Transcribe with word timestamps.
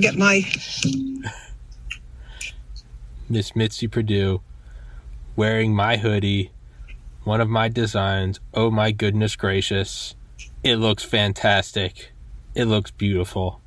Get 0.00 0.16
my 0.16 0.42
Miss 3.28 3.54
Mitzi 3.54 3.86
Perdue 3.86 4.40
wearing 5.36 5.72
my 5.72 5.98
hoodie, 5.98 6.50
one 7.22 7.40
of 7.40 7.48
my 7.48 7.68
designs. 7.68 8.40
Oh 8.52 8.72
my 8.72 8.90
goodness 8.90 9.36
gracious. 9.36 10.16
It 10.64 10.76
looks 10.76 11.04
fantastic. 11.04 12.10
It 12.56 12.64
looks 12.64 12.90
beautiful. 12.90 13.60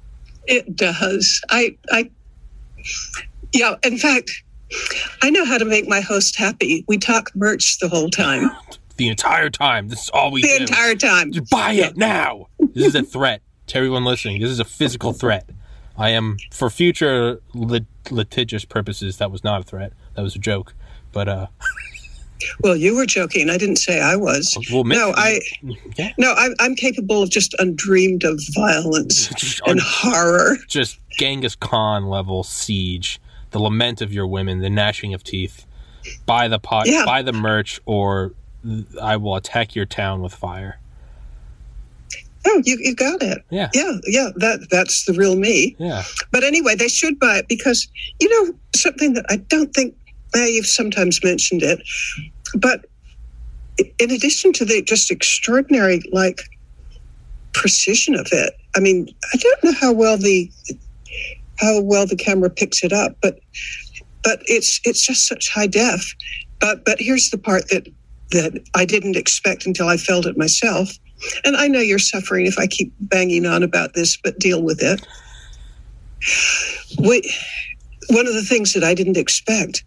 It 0.47 0.75
does. 0.75 1.41
I, 1.49 1.77
I, 1.91 2.11
yeah. 3.53 3.75
In 3.85 3.97
fact, 3.97 4.29
I 5.23 5.29
know 5.29 5.45
how 5.45 5.57
to 5.57 5.63
make 5.65 5.87
my 5.87 6.01
host 6.01 6.35
happy. 6.35 6.83
We 6.89 6.97
talk 6.97 7.31
merch 7.35 7.79
the 7.79 7.87
whole 7.87 8.09
time, 8.09 8.51
The 8.97 9.07
entire 9.07 9.49
time. 9.49 9.87
This 9.87 10.03
is 10.03 10.09
all 10.09 10.31
we 10.31 10.41
the 10.41 10.49
do. 10.49 10.55
entire 10.63 10.95
time. 10.95 11.31
Just 11.31 11.49
buy 11.49 11.71
it 11.71 11.95
now. 11.95 12.47
This 12.59 12.87
is 12.87 12.95
a 12.95 13.03
threat 13.03 13.41
to 13.67 13.77
everyone 13.77 14.03
listening. 14.03 14.41
This 14.41 14.51
is 14.51 14.59
a 14.59 14.65
physical 14.65 15.13
threat. 15.13 15.49
I 15.97 16.09
am, 16.11 16.37
for 16.51 16.69
future 16.69 17.41
lit- 17.53 17.85
litigious 18.11 18.65
purposes, 18.65 19.17
that 19.17 19.31
was 19.31 19.43
not 19.43 19.61
a 19.61 19.63
threat. 19.63 19.93
That 20.15 20.21
was 20.21 20.35
a 20.35 20.39
joke. 20.39 20.73
But, 21.11 21.27
uh, 21.27 21.47
Well, 22.61 22.75
you 22.75 22.95
were 22.95 23.07
joking. 23.07 23.49
I 23.49 23.57
didn't 23.57 23.77
say 23.77 23.99
I 23.99 24.15
was. 24.15 24.55
well, 24.71 24.83
Mitzi, 24.83 25.01
No, 25.01 25.11
I, 25.17 25.39
yeah, 25.97 26.11
no, 26.19 26.33
I'm, 26.37 26.53
I'm 26.59 26.75
capable 26.75 27.23
of 27.23 27.31
just 27.31 27.55
undreamed 27.57 28.23
of 28.23 28.39
violence 28.53 29.59
and 29.65 29.79
horror. 29.81 30.57
just 30.67 30.99
Genghis 31.17 31.55
Khan 31.55 32.05
level 32.05 32.43
siege, 32.43 33.19
the 33.51 33.59
lament 33.59 34.01
of 34.03 34.13
your 34.13 34.27
women, 34.27 34.59
the 34.59 34.69
gnashing 34.69 35.15
of 35.15 35.23
teeth. 35.23 35.65
Buy 36.27 36.47
the 36.47 36.59
pot, 36.59 36.85
Yeah. 36.87 37.05
buy 37.05 37.23
the 37.23 37.33
merch, 37.33 37.79
or 37.87 38.33
I 39.01 39.17
will 39.17 39.35
attack 39.35 39.75
your 39.75 39.87
town 39.87 40.21
with 40.21 40.35
fire. 40.35 40.79
Oh, 42.49 42.61
you, 42.65 42.77
you 42.79 42.95
got 42.95 43.21
it. 43.21 43.43
Yeah, 43.49 43.69
Yeah, 43.73 43.93
yeah. 44.05 44.29
That 44.37 44.67
that's 44.71 45.05
the 45.05 45.13
real 45.13 45.35
me. 45.35 45.75
yeah. 45.79 46.03
But 46.31 46.43
anyway, 46.43 46.75
they 46.75 46.87
should 46.87 47.19
buy 47.19 47.37
it 47.39 47.47
because 47.47 47.87
you 48.19 48.29
know 48.29 48.57
something 48.75 49.13
that 49.13 49.25
I 49.29 49.37
don't 49.37 49.73
think 49.73 49.95
eh, 50.35 50.45
you've 50.47 50.65
sometimes 50.67 51.23
mentioned 51.23 51.61
it, 51.63 51.79
but 52.55 52.85
in 53.99 54.11
addition 54.11 54.53
to 54.53 54.65
the 54.65 54.81
just 54.81 55.11
extraordinary 55.11 56.01
like 56.11 56.41
precision 57.53 58.15
of 58.15 58.27
it, 58.31 58.53
I 58.75 58.79
mean, 58.79 59.07
I 59.33 59.37
don't 59.37 59.63
know 59.63 59.73
how 59.73 59.93
well 59.93 60.17
the 60.17 60.49
how 61.59 61.81
well 61.81 62.05
the 62.05 62.15
camera 62.15 62.49
picks 62.49 62.83
it 62.83 62.93
up, 62.93 63.17
but 63.21 63.39
but 64.23 64.41
it's 64.45 64.79
it's 64.83 65.05
just 65.05 65.27
such 65.27 65.49
high 65.53 65.67
def. 65.67 66.13
But 66.59 66.85
but 66.85 66.99
here's 66.99 67.29
the 67.29 67.37
part 67.37 67.69
that 67.69 67.87
that 68.31 68.61
I 68.75 68.85
didn't 68.85 69.15
expect 69.17 69.65
until 69.65 69.87
I 69.87 69.97
felt 69.97 70.25
it 70.25 70.37
myself. 70.37 70.89
And 71.43 71.55
I 71.57 71.67
know 71.67 71.79
you're 71.79 71.99
suffering 71.99 72.45
if 72.45 72.57
I 72.59 72.67
keep 72.67 72.93
banging 72.99 73.45
on 73.45 73.63
about 73.63 73.93
this, 73.93 74.17
but 74.17 74.39
deal 74.39 74.61
with 74.61 74.81
it. 74.81 75.05
We, 76.99 77.21
one 78.09 78.27
of 78.27 78.33
the 78.33 78.43
things 78.43 78.73
that 78.73 78.83
I 78.83 78.93
didn't 78.93 79.17
expect 79.17 79.83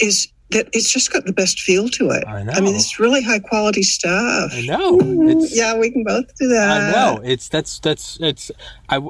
is 0.00 0.28
that 0.50 0.68
it's 0.72 0.92
just 0.92 1.12
got 1.12 1.24
the 1.24 1.32
best 1.32 1.60
feel 1.60 1.88
to 1.88 2.10
it. 2.10 2.26
I 2.26 2.42
know. 2.42 2.52
I 2.52 2.60
mean, 2.60 2.76
it's 2.76 3.00
really 3.00 3.22
high 3.22 3.40
quality 3.40 3.82
stuff. 3.82 4.52
I 4.54 4.62
know. 4.66 4.98
It's, 5.02 5.56
Yeah, 5.56 5.76
we 5.76 5.90
can 5.90 6.04
both 6.04 6.34
do 6.36 6.48
that. 6.48 6.70
I 6.70 6.92
know. 6.92 7.20
It's 7.24 7.48
that's 7.48 7.80
that's 7.80 8.18
it's. 8.20 8.50
I 8.88 9.00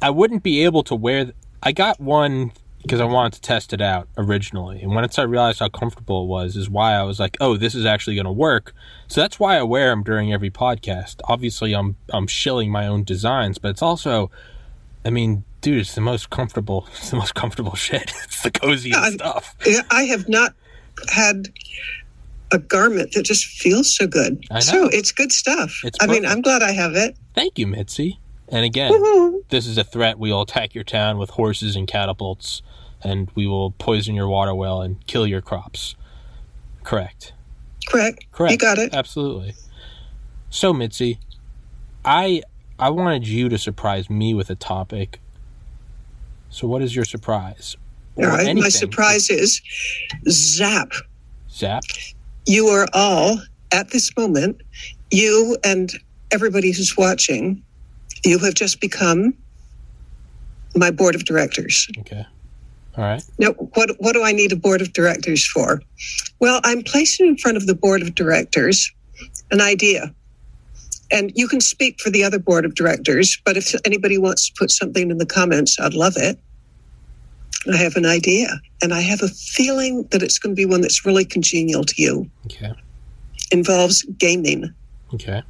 I 0.00 0.10
wouldn't 0.10 0.42
be 0.42 0.64
able 0.64 0.82
to 0.84 0.94
wear. 0.94 1.32
I 1.62 1.72
got 1.72 2.00
one 2.00 2.52
because 2.82 3.00
I 3.00 3.04
wanted 3.04 3.34
to 3.34 3.40
test 3.42 3.72
it 3.72 3.80
out 3.80 4.08
originally, 4.16 4.80
and 4.80 4.94
once 4.94 5.18
I 5.18 5.22
realized 5.22 5.58
how 5.60 5.68
comfortable 5.68 6.24
it 6.24 6.26
was, 6.26 6.56
is 6.56 6.68
why 6.70 6.94
I 6.94 7.02
was 7.02 7.20
like, 7.20 7.36
"Oh, 7.40 7.56
this 7.56 7.74
is 7.74 7.84
actually 7.84 8.16
going 8.16 8.24
to 8.26 8.32
work." 8.32 8.74
So 9.08 9.20
that's 9.20 9.38
why 9.38 9.58
I 9.58 9.62
wear 9.62 9.90
them 9.90 10.02
during 10.02 10.32
every 10.32 10.50
podcast. 10.50 11.16
Obviously, 11.24 11.74
I'm 11.74 11.96
I'm 12.12 12.26
shilling 12.26 12.70
my 12.70 12.86
own 12.86 13.04
designs, 13.04 13.58
but 13.58 13.68
it's 13.68 13.82
also, 13.82 14.30
I 15.04 15.10
mean, 15.10 15.44
dude, 15.60 15.78
it's 15.78 15.94
the 15.94 16.00
most 16.00 16.30
comfortable. 16.30 16.86
It's 16.96 17.10
the 17.10 17.16
most 17.16 17.34
comfortable 17.34 17.74
shit. 17.76 18.12
It's 18.24 18.42
the 18.42 18.50
coziest 18.50 18.98
I- 18.98 19.10
stuff. 19.10 19.56
I 19.90 20.04
have 20.04 20.28
not 20.28 20.54
had 21.12 21.48
a 22.52 22.58
garment 22.58 23.12
that 23.12 23.22
just 23.24 23.44
feels 23.44 23.94
so 23.94 24.06
good. 24.06 24.44
So 24.60 24.88
it's 24.88 25.12
good 25.12 25.30
stuff. 25.32 25.80
It's 25.84 25.98
I 26.00 26.06
mean. 26.06 26.26
I'm 26.26 26.40
glad 26.42 26.62
I 26.62 26.72
have 26.72 26.94
it. 26.96 27.16
Thank 27.34 27.58
you, 27.58 27.66
Mitzi. 27.66 28.18
And 28.48 28.64
again, 28.64 28.92
Woohoo. 28.92 29.42
this 29.50 29.66
is 29.68 29.78
a 29.78 29.84
threat. 29.84 30.18
We 30.18 30.32
will 30.32 30.42
attack 30.42 30.74
your 30.74 30.82
town 30.82 31.18
with 31.18 31.30
horses 31.30 31.76
and 31.76 31.86
catapults, 31.86 32.62
and 33.02 33.30
we 33.34 33.46
will 33.46 33.72
poison 33.72 34.14
your 34.14 34.28
water 34.28 34.54
well 34.54 34.82
and 34.82 35.04
kill 35.06 35.26
your 35.26 35.40
crops. 35.40 35.94
Correct. 36.82 37.32
Correct. 37.88 38.24
Correct. 38.32 38.52
You 38.52 38.58
got 38.58 38.78
it. 38.78 38.94
Absolutely. 38.94 39.54
So, 40.50 40.72
Mitzi, 40.72 41.18
I 42.04 42.42
I 42.78 42.90
wanted 42.90 43.26
you 43.26 43.48
to 43.48 43.58
surprise 43.58 44.08
me 44.10 44.34
with 44.34 44.50
a 44.50 44.54
topic. 44.54 45.20
So, 46.48 46.66
what 46.66 46.82
is 46.82 46.94
your 46.94 47.04
surprise? 47.04 47.76
All 48.16 48.24
right. 48.24 48.54
My 48.56 48.68
surprise 48.68 49.30
is 49.30 49.62
zap. 50.28 50.92
Zap. 51.50 51.82
You 52.46 52.66
are 52.68 52.86
all 52.92 53.38
at 53.72 53.90
this 53.90 54.16
moment, 54.16 54.60
you 55.10 55.56
and 55.64 55.92
everybody 56.30 56.72
who's 56.72 56.96
watching, 56.96 57.62
you 58.24 58.38
have 58.38 58.54
just 58.54 58.80
become 58.80 59.34
my 60.74 60.90
board 60.90 61.14
of 61.14 61.24
directors. 61.24 61.88
Okay. 61.98 62.26
All 62.96 63.04
right. 63.04 63.22
Now, 63.38 63.50
what, 63.52 63.90
what 63.98 64.12
do 64.12 64.22
I 64.22 64.32
need 64.32 64.52
a 64.52 64.56
board 64.56 64.80
of 64.80 64.92
directors 64.92 65.46
for? 65.46 65.80
Well, 66.40 66.60
I'm 66.64 66.82
placing 66.82 67.26
in 67.26 67.36
front 67.36 67.56
of 67.56 67.66
the 67.66 67.74
board 67.74 68.02
of 68.02 68.14
directors 68.14 68.90
an 69.50 69.60
idea. 69.60 70.12
And 71.12 71.32
you 71.34 71.48
can 71.48 71.60
speak 71.60 72.00
for 72.00 72.10
the 72.10 72.22
other 72.22 72.38
board 72.38 72.64
of 72.64 72.74
directors, 72.74 73.40
but 73.44 73.56
if 73.56 73.74
anybody 73.84 74.16
wants 74.18 74.48
to 74.48 74.54
put 74.58 74.70
something 74.70 75.10
in 75.10 75.18
the 75.18 75.26
comments, 75.26 75.78
I'd 75.80 75.94
love 75.94 76.14
it. 76.16 76.38
I 77.72 77.76
have 77.76 77.96
an 77.96 78.06
idea, 78.06 78.48
and 78.80 78.94
I 78.94 79.00
have 79.00 79.20
a 79.22 79.28
feeling 79.28 80.06
that 80.12 80.22
it's 80.22 80.38
going 80.38 80.54
to 80.54 80.56
be 80.56 80.64
one 80.66 80.80
that's 80.80 81.04
really 81.04 81.24
congenial 81.24 81.84
to 81.84 81.94
you. 81.98 82.30
Okay. 82.46 82.72
Involves 83.52 84.02
gaming, 84.18 84.72
Okay. 85.12 85.42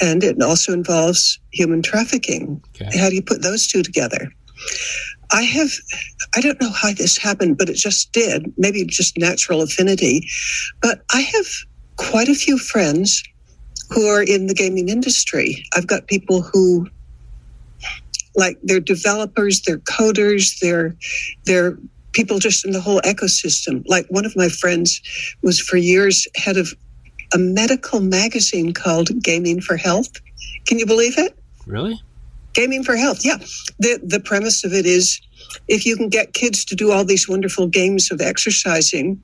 and 0.00 0.22
it 0.22 0.42
also 0.42 0.72
involves 0.72 1.38
human 1.52 1.80
trafficking. 1.80 2.62
Okay. 2.74 2.98
How 2.98 3.08
do 3.08 3.14
you 3.14 3.22
put 3.22 3.40
those 3.42 3.66
two 3.66 3.82
together? 3.82 4.30
I 5.32 5.42
have, 5.42 5.70
I 6.34 6.40
don't 6.40 6.60
know 6.60 6.70
how 6.70 6.92
this 6.92 7.16
happened, 7.16 7.58
but 7.58 7.68
it 7.68 7.76
just 7.76 8.12
did. 8.12 8.52
Maybe 8.56 8.84
just 8.84 9.18
natural 9.18 9.62
affinity. 9.62 10.28
But 10.80 11.02
I 11.12 11.20
have 11.20 11.46
quite 11.96 12.28
a 12.28 12.34
few 12.34 12.58
friends 12.58 13.22
who 13.90 14.06
are 14.06 14.22
in 14.22 14.46
the 14.46 14.54
gaming 14.54 14.88
industry. 14.88 15.64
I've 15.74 15.86
got 15.86 16.06
people 16.06 16.42
who, 16.42 16.88
like, 18.34 18.58
they're 18.62 18.80
developers, 18.80 19.62
they're 19.62 19.78
coders, 19.78 20.58
they're, 20.60 20.96
they're 21.44 21.78
people 22.12 22.38
just 22.38 22.64
in 22.64 22.72
the 22.72 22.80
whole 22.80 23.00
ecosystem. 23.02 23.82
Like, 23.86 24.06
one 24.08 24.24
of 24.24 24.34
my 24.36 24.48
friends 24.48 25.00
was 25.42 25.60
for 25.60 25.76
years 25.76 26.26
head 26.36 26.56
of 26.56 26.72
a 27.34 27.38
medical 27.38 28.00
magazine 28.00 28.72
called 28.72 29.10
Gaming 29.22 29.60
for 29.60 29.76
Health. 29.76 30.20
Can 30.66 30.78
you 30.78 30.86
believe 30.86 31.18
it? 31.18 31.36
Really? 31.66 32.00
Gaming 32.56 32.84
for 32.84 32.96
health, 32.96 33.22
yeah. 33.22 33.36
The 33.78 34.00
the 34.02 34.18
premise 34.18 34.64
of 34.64 34.72
it 34.72 34.86
is 34.86 35.20
if 35.68 35.84
you 35.84 35.94
can 35.94 36.08
get 36.08 36.32
kids 36.32 36.64
to 36.64 36.74
do 36.74 36.90
all 36.90 37.04
these 37.04 37.28
wonderful 37.28 37.66
games 37.66 38.10
of 38.10 38.22
exercising 38.22 39.20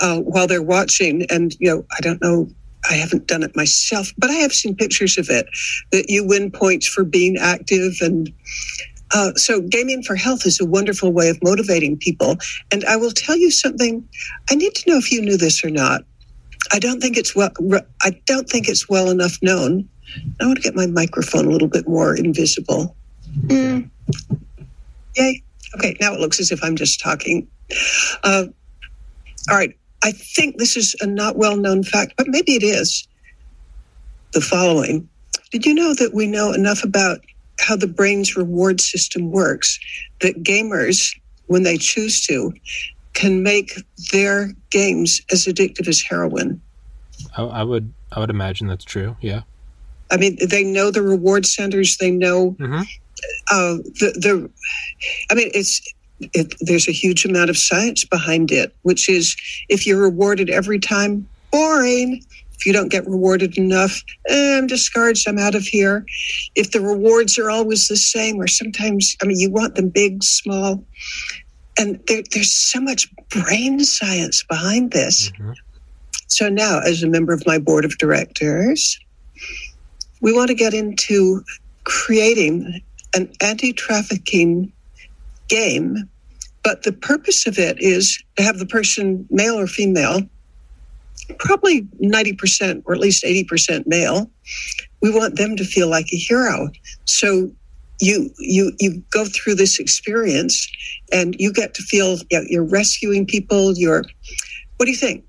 uh, 0.00 0.20
while 0.20 0.46
they're 0.46 0.62
watching, 0.62 1.24
and 1.30 1.56
you 1.58 1.70
know, 1.70 1.86
I 1.96 2.02
don't 2.02 2.20
know, 2.20 2.50
I 2.90 2.94
haven't 2.94 3.28
done 3.28 3.42
it 3.42 3.56
myself, 3.56 4.12
but 4.18 4.28
I 4.28 4.34
have 4.34 4.52
seen 4.52 4.76
pictures 4.76 5.16
of 5.16 5.30
it 5.30 5.46
that 5.90 6.10
you 6.10 6.26
win 6.26 6.50
points 6.50 6.86
for 6.86 7.02
being 7.02 7.38
active 7.38 7.94
and. 8.02 8.30
Uh, 9.14 9.32
so, 9.36 9.60
gaming 9.60 10.02
for 10.02 10.16
health 10.16 10.44
is 10.44 10.60
a 10.60 10.66
wonderful 10.66 11.12
way 11.12 11.28
of 11.28 11.38
motivating 11.40 11.96
people. 11.96 12.36
And 12.72 12.84
I 12.86 12.96
will 12.96 13.12
tell 13.12 13.36
you 13.36 13.52
something. 13.52 14.06
I 14.50 14.56
need 14.56 14.74
to 14.74 14.90
know 14.90 14.98
if 14.98 15.12
you 15.12 15.22
knew 15.22 15.36
this 15.36 15.64
or 15.64 15.70
not. 15.70 16.02
I 16.72 16.80
don't 16.80 17.00
think 17.00 17.16
it's 17.16 17.34
well. 17.36 17.52
I 18.02 18.20
don't 18.26 18.48
think 18.48 18.68
it's 18.68 18.88
well 18.88 19.08
enough 19.08 19.38
known. 19.42 19.88
I 20.40 20.46
want 20.46 20.56
to 20.56 20.62
get 20.62 20.74
my 20.74 20.86
microphone 20.86 21.46
a 21.46 21.50
little 21.50 21.68
bit 21.68 21.88
more 21.88 22.14
invisible. 22.16 22.96
Mm. 23.46 23.90
Yay. 25.16 25.42
Okay, 25.76 25.96
now 26.00 26.14
it 26.14 26.20
looks 26.20 26.40
as 26.40 26.50
if 26.52 26.62
I'm 26.62 26.76
just 26.76 27.00
talking. 27.00 27.46
Uh, 28.22 28.44
all 29.50 29.56
right. 29.56 29.76
I 30.02 30.12
think 30.12 30.58
this 30.58 30.76
is 30.76 30.94
a 31.00 31.06
not 31.06 31.36
well 31.36 31.56
known 31.56 31.82
fact, 31.82 32.14
but 32.16 32.28
maybe 32.28 32.52
it 32.52 32.62
is. 32.62 33.06
The 34.32 34.40
following 34.40 35.08
Did 35.50 35.64
you 35.64 35.74
know 35.74 35.94
that 35.94 36.12
we 36.12 36.26
know 36.26 36.52
enough 36.52 36.84
about 36.84 37.20
how 37.60 37.76
the 37.76 37.86
brain's 37.86 38.36
reward 38.36 38.80
system 38.80 39.30
works. 39.30 39.78
That 40.20 40.42
gamers, 40.42 41.14
when 41.46 41.62
they 41.62 41.76
choose 41.76 42.24
to, 42.26 42.52
can 43.14 43.42
make 43.42 43.74
their 44.12 44.52
games 44.70 45.20
as 45.32 45.46
addictive 45.46 45.88
as 45.88 46.00
heroin. 46.00 46.60
I, 47.36 47.42
I 47.42 47.62
would 47.62 47.92
I 48.12 48.20
would 48.20 48.30
imagine 48.30 48.66
that's 48.66 48.84
true. 48.84 49.16
Yeah. 49.20 49.42
I 50.10 50.16
mean, 50.16 50.36
they 50.48 50.62
know 50.64 50.90
the 50.90 51.02
reward 51.02 51.46
centers. 51.46 51.96
They 51.96 52.10
know 52.10 52.56
Mhm. 52.60 52.82
uh, 53.50 53.76
the 54.00 54.12
the. 54.20 54.50
I 55.30 55.34
mean, 55.34 55.50
it's 55.54 55.80
it, 56.32 56.54
there's 56.60 56.88
a 56.88 56.92
huge 56.92 57.24
amount 57.24 57.50
of 57.50 57.58
science 57.58 58.04
behind 58.04 58.50
it, 58.50 58.74
which 58.82 59.08
is 59.08 59.36
if 59.68 59.86
you're 59.86 60.00
rewarded 60.00 60.48
every 60.50 60.78
time, 60.78 61.28
boring. 61.50 62.22
If 62.58 62.64
you 62.64 62.72
don't 62.72 62.88
get 62.90 63.06
rewarded 63.06 63.58
enough, 63.58 64.02
eh, 64.30 64.56
I'm 64.56 64.66
discouraged. 64.66 65.28
I'm 65.28 65.38
out 65.38 65.54
of 65.54 65.64
here. 65.64 66.06
If 66.54 66.70
the 66.70 66.80
rewards 66.80 67.36
are 67.38 67.50
always 67.50 67.86
the 67.88 67.98
same, 67.98 68.40
or 68.40 68.46
sometimes, 68.46 69.14
I 69.22 69.26
mean, 69.26 69.38
you 69.38 69.50
want 69.50 69.74
them 69.74 69.90
big, 69.90 70.24
small, 70.24 70.82
and 71.78 72.00
there, 72.06 72.22
there's 72.32 72.50
so 72.52 72.80
much 72.80 73.08
brain 73.28 73.84
science 73.84 74.42
behind 74.48 74.92
this. 74.92 75.30
Mhm. 75.38 75.54
So 76.28 76.48
now, 76.48 76.80
as 76.80 77.02
a 77.02 77.06
member 77.08 77.34
of 77.34 77.46
my 77.46 77.58
board 77.58 77.84
of 77.84 77.98
directors, 77.98 78.98
we 80.26 80.32
want 80.32 80.48
to 80.48 80.54
get 80.54 80.74
into 80.74 81.40
creating 81.84 82.82
an 83.14 83.30
anti 83.40 83.72
trafficking 83.72 84.72
game. 85.46 86.10
But 86.64 86.82
the 86.82 86.92
purpose 86.92 87.46
of 87.46 87.60
it 87.60 87.80
is 87.80 88.20
to 88.36 88.42
have 88.42 88.58
the 88.58 88.66
person, 88.66 89.24
male 89.30 89.56
or 89.56 89.68
female, 89.68 90.22
probably 91.38 91.82
90% 92.02 92.82
or 92.86 92.94
at 92.94 93.00
least 93.00 93.22
80% 93.22 93.86
male. 93.86 94.28
We 95.00 95.14
want 95.14 95.36
them 95.36 95.54
to 95.54 95.64
feel 95.64 95.88
like 95.88 96.06
a 96.12 96.16
hero. 96.16 96.70
So 97.04 97.52
you 98.00 98.28
you 98.38 98.72
you 98.80 99.02
go 99.10 99.26
through 99.26 99.54
this 99.54 99.78
experience 99.78 100.68
and 101.12 101.36
you 101.38 101.52
get 101.52 101.72
to 101.74 101.82
feel 101.82 102.18
you 102.30 102.40
know, 102.40 102.44
you're 102.46 102.68
rescuing 102.68 103.24
people 103.24 103.72
you're 103.74 104.04
what 104.76 104.84
do 104.84 104.90
you 104.90 104.98
think 104.98 105.24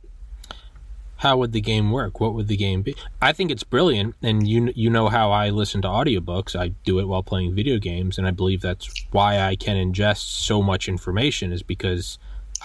How 1.17 1.37
would 1.37 1.51
the 1.51 1.61
game 1.61 1.91
work? 1.91 2.19
What 2.19 2.33
would 2.35 2.47
the 2.47 2.57
game 2.57 2.83
be? 2.83 2.95
I 3.21 3.31
think 3.33 3.49
it's 3.49 3.63
brilliant, 3.63 4.15
and 4.21 4.47
you 4.47 4.71
you 4.75 4.89
know 4.89 5.09
how 5.09 5.31
I 5.31 5.49
listen 5.49 5.81
to 5.81 5.87
audiobooks. 5.87 6.55
I 6.55 6.69
do 6.85 6.99
it 6.99 7.07
while 7.07 7.23
playing 7.23 7.55
video 7.55 7.79
games, 7.79 8.17
and 8.17 8.27
I 8.27 8.31
believe 8.31 8.61
that's 8.61 8.87
why 9.11 9.39
I 9.39 9.55
can 9.55 9.77
ingest 9.77 10.29
so 10.45 10.61
much 10.61 10.87
information 10.87 11.51
is 11.51 11.63
because 11.63 12.19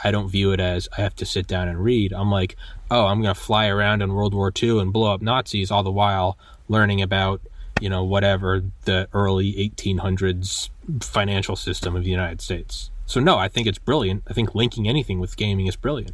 I 0.04 0.10
don't 0.10 0.28
view 0.28 0.52
it 0.52 0.60
as 0.60 0.88
I 0.96 1.00
have 1.00 1.16
to 1.16 1.24
sit 1.24 1.46
down 1.46 1.68
and 1.68 1.82
read. 1.82 2.12
I'm 2.12 2.30
like, 2.30 2.56
oh, 2.90 3.06
I'm 3.06 3.22
going 3.22 3.34
to 3.34 3.40
fly 3.40 3.68
around 3.68 4.02
in 4.02 4.14
World 4.14 4.34
War 4.34 4.52
II 4.54 4.80
and 4.80 4.92
blow 4.92 5.12
up 5.12 5.22
Nazis, 5.22 5.70
all 5.70 5.82
the 5.82 5.90
while 5.90 6.36
learning 6.68 7.00
about 7.02 7.40
you 7.80 7.88
know 7.88 8.04
whatever 8.04 8.62
the 8.84 9.08
early 9.12 9.52
1800s 9.54 10.70
financial 11.00 11.56
system 11.56 11.96
of 11.96 12.04
the 12.04 12.10
United 12.10 12.40
States. 12.40 12.90
So 13.06 13.20
no, 13.20 13.38
I 13.38 13.48
think 13.48 13.66
it's 13.66 13.78
brilliant. 13.78 14.22
I 14.28 14.32
think 14.32 14.54
linking 14.54 14.88
anything 14.88 15.20
with 15.20 15.36
gaming 15.36 15.66
is 15.66 15.76
brilliant. 15.76 16.12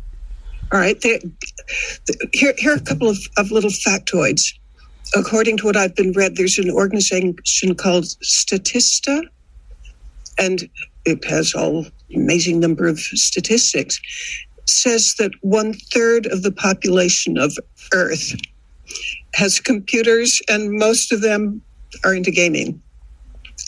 All 0.70 0.78
right. 0.78 1.00
There, 1.00 1.18
here, 2.32 2.54
here 2.58 2.72
are 2.72 2.76
a 2.76 2.80
couple 2.80 3.08
of, 3.08 3.18
of 3.38 3.50
little 3.50 3.70
factoids. 3.70 4.52
According 5.16 5.56
to 5.58 5.66
what 5.66 5.76
I've 5.76 5.94
been 5.94 6.12
read, 6.12 6.36
there's 6.36 6.58
an 6.58 6.70
organization 6.70 7.74
called 7.74 8.04
Statista, 8.22 9.22
and 10.38 10.68
it 11.06 11.24
has 11.24 11.54
all 11.54 11.86
amazing 12.14 12.60
number 12.60 12.86
of 12.86 12.98
statistics. 12.98 13.98
Says 14.66 15.14
that 15.18 15.30
one 15.40 15.72
third 15.72 16.26
of 16.26 16.42
the 16.42 16.52
population 16.52 17.38
of 17.38 17.56
Earth 17.94 18.34
has 19.34 19.60
computers, 19.60 20.42
and 20.48 20.72
most 20.72 21.12
of 21.12 21.22
them 21.22 21.62
are 22.04 22.14
into 22.14 22.30
gaming. 22.30 22.82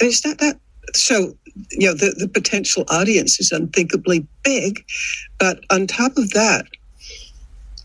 It's 0.01 0.25
not 0.25 0.39
that 0.39 0.61
so. 0.95 1.35
You 1.73 1.89
know, 1.89 1.95
the, 1.95 2.15
the 2.17 2.29
potential 2.29 2.85
audience 2.89 3.41
is 3.41 3.51
unthinkably 3.51 4.27
big, 4.45 4.85
but 5.39 5.61
on 5.71 5.87
top 5.87 6.17
of 6.17 6.31
that, 6.31 6.65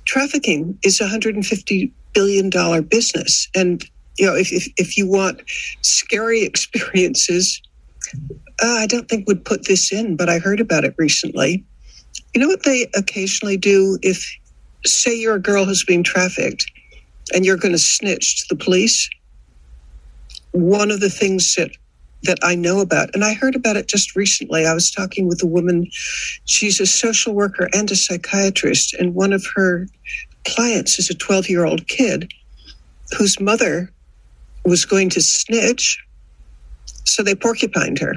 trafficking 0.05 0.77
is 0.83 0.99
a 0.99 1.03
150 1.03 1.93
billion 2.13 2.49
dollar 2.49 2.81
business. 2.81 3.47
And 3.55 3.83
you 4.17 4.25
know 4.25 4.35
if, 4.35 4.51
if, 4.51 4.67
if 4.77 4.97
you 4.97 5.07
want 5.07 5.41
scary 5.81 6.43
experiences 6.49 7.61
uh, 8.63 8.77
i 8.79 8.87
don't 8.87 9.09
think 9.09 9.27
would 9.27 9.43
put 9.43 9.65
this 9.65 9.91
in 9.91 10.15
but 10.15 10.29
i 10.29 10.39
heard 10.39 10.59
about 10.59 10.85
it 10.85 10.95
recently. 10.97 11.65
You 12.33 12.41
know 12.41 12.47
what 12.47 12.63
they 12.63 12.87
occasionally 12.95 13.57
do 13.57 13.97
if 14.01 14.25
say 14.85 15.15
you're 15.15 15.35
a 15.35 15.41
girl 15.41 15.65
who's 15.65 15.83
being 15.83 16.03
trafficked 16.03 16.69
and 17.33 17.45
you're 17.45 17.57
going 17.57 17.71
to 17.71 17.79
snitch 17.79 18.41
to 18.41 18.55
the 18.55 18.63
police? 18.63 19.09
One 20.51 20.91
of 20.91 20.99
the 20.99 21.09
things 21.09 21.55
that 21.55 21.71
that 22.25 22.39
I 22.43 22.55
know 22.55 22.79
about, 22.81 23.09
and 23.13 23.23
I 23.23 23.33
heard 23.33 23.55
about 23.55 23.77
it 23.77 23.87
just 23.87 24.15
recently. 24.15 24.65
I 24.65 24.73
was 24.73 24.91
talking 24.91 25.27
with 25.27 25.41
a 25.41 25.47
woman, 25.47 25.87
she's 26.45 26.79
a 26.79 26.85
social 26.85 27.33
worker 27.33 27.69
and 27.73 27.89
a 27.89 27.95
psychiatrist, 27.95 28.93
and 28.93 29.15
one 29.15 29.33
of 29.33 29.45
her 29.55 29.87
clients 30.45 30.99
is 30.99 31.09
a 31.09 31.15
12 31.15 31.49
year 31.49 31.65
old 31.65 31.87
kid 31.87 32.31
whose 33.17 33.39
mother 33.39 33.91
was 34.63 34.85
going 34.85 35.09
to 35.11 35.21
snitch, 35.21 36.03
so 37.03 37.23
they 37.23 37.35
porcupined 37.35 37.99
her. 37.99 38.13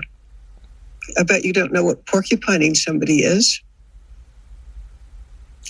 I 1.19 1.22
bet 1.22 1.44
you 1.44 1.52
don't 1.52 1.72
know 1.72 1.84
what 1.84 2.05
porcupining 2.06 2.75
somebody 2.75 3.20
is. 3.20 3.60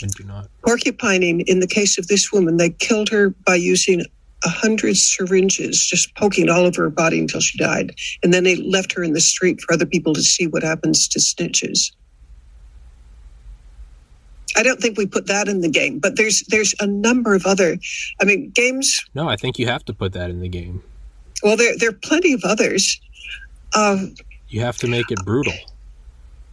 I 0.02 0.06
do 0.06 0.24
not. 0.24 0.48
Porcupining, 0.64 1.40
in 1.42 1.60
the 1.60 1.66
case 1.66 1.98
of 1.98 2.06
this 2.06 2.32
woman, 2.32 2.56
they 2.56 2.70
killed 2.70 3.08
her 3.08 3.30
by 3.30 3.56
using 3.56 4.04
a 4.44 4.48
hundred 4.48 4.96
syringes 4.96 5.84
just 5.84 6.14
poking 6.14 6.48
all 6.48 6.64
over 6.64 6.82
her 6.82 6.90
body 6.90 7.18
until 7.18 7.40
she 7.40 7.58
died. 7.58 7.92
And 8.22 8.32
then 8.32 8.44
they 8.44 8.56
left 8.56 8.92
her 8.92 9.02
in 9.02 9.12
the 9.12 9.20
street 9.20 9.60
for 9.60 9.72
other 9.74 9.86
people 9.86 10.14
to 10.14 10.22
see 10.22 10.46
what 10.46 10.62
happens 10.62 11.08
to 11.08 11.18
snitches. 11.18 11.90
I 14.56 14.62
don't 14.62 14.80
think 14.80 14.96
we 14.98 15.06
put 15.06 15.26
that 15.26 15.46
in 15.48 15.60
the 15.60 15.68
game, 15.68 15.98
but 15.98 16.16
there's 16.16 16.42
there's 16.48 16.74
a 16.80 16.86
number 16.86 17.34
of 17.34 17.46
other 17.46 17.78
I 18.20 18.24
mean 18.24 18.50
games 18.50 19.00
No, 19.14 19.28
I 19.28 19.36
think 19.36 19.58
you 19.58 19.66
have 19.66 19.84
to 19.86 19.92
put 19.92 20.12
that 20.14 20.30
in 20.30 20.40
the 20.40 20.48
game. 20.48 20.82
well 21.42 21.56
there 21.56 21.76
there 21.76 21.90
are 21.90 22.00
plenty 22.02 22.32
of 22.32 22.42
others. 22.44 23.00
Um, 23.76 24.14
You 24.48 24.60
have 24.62 24.78
to 24.78 24.88
make 24.88 25.10
it 25.10 25.18
brutal. 25.24 25.52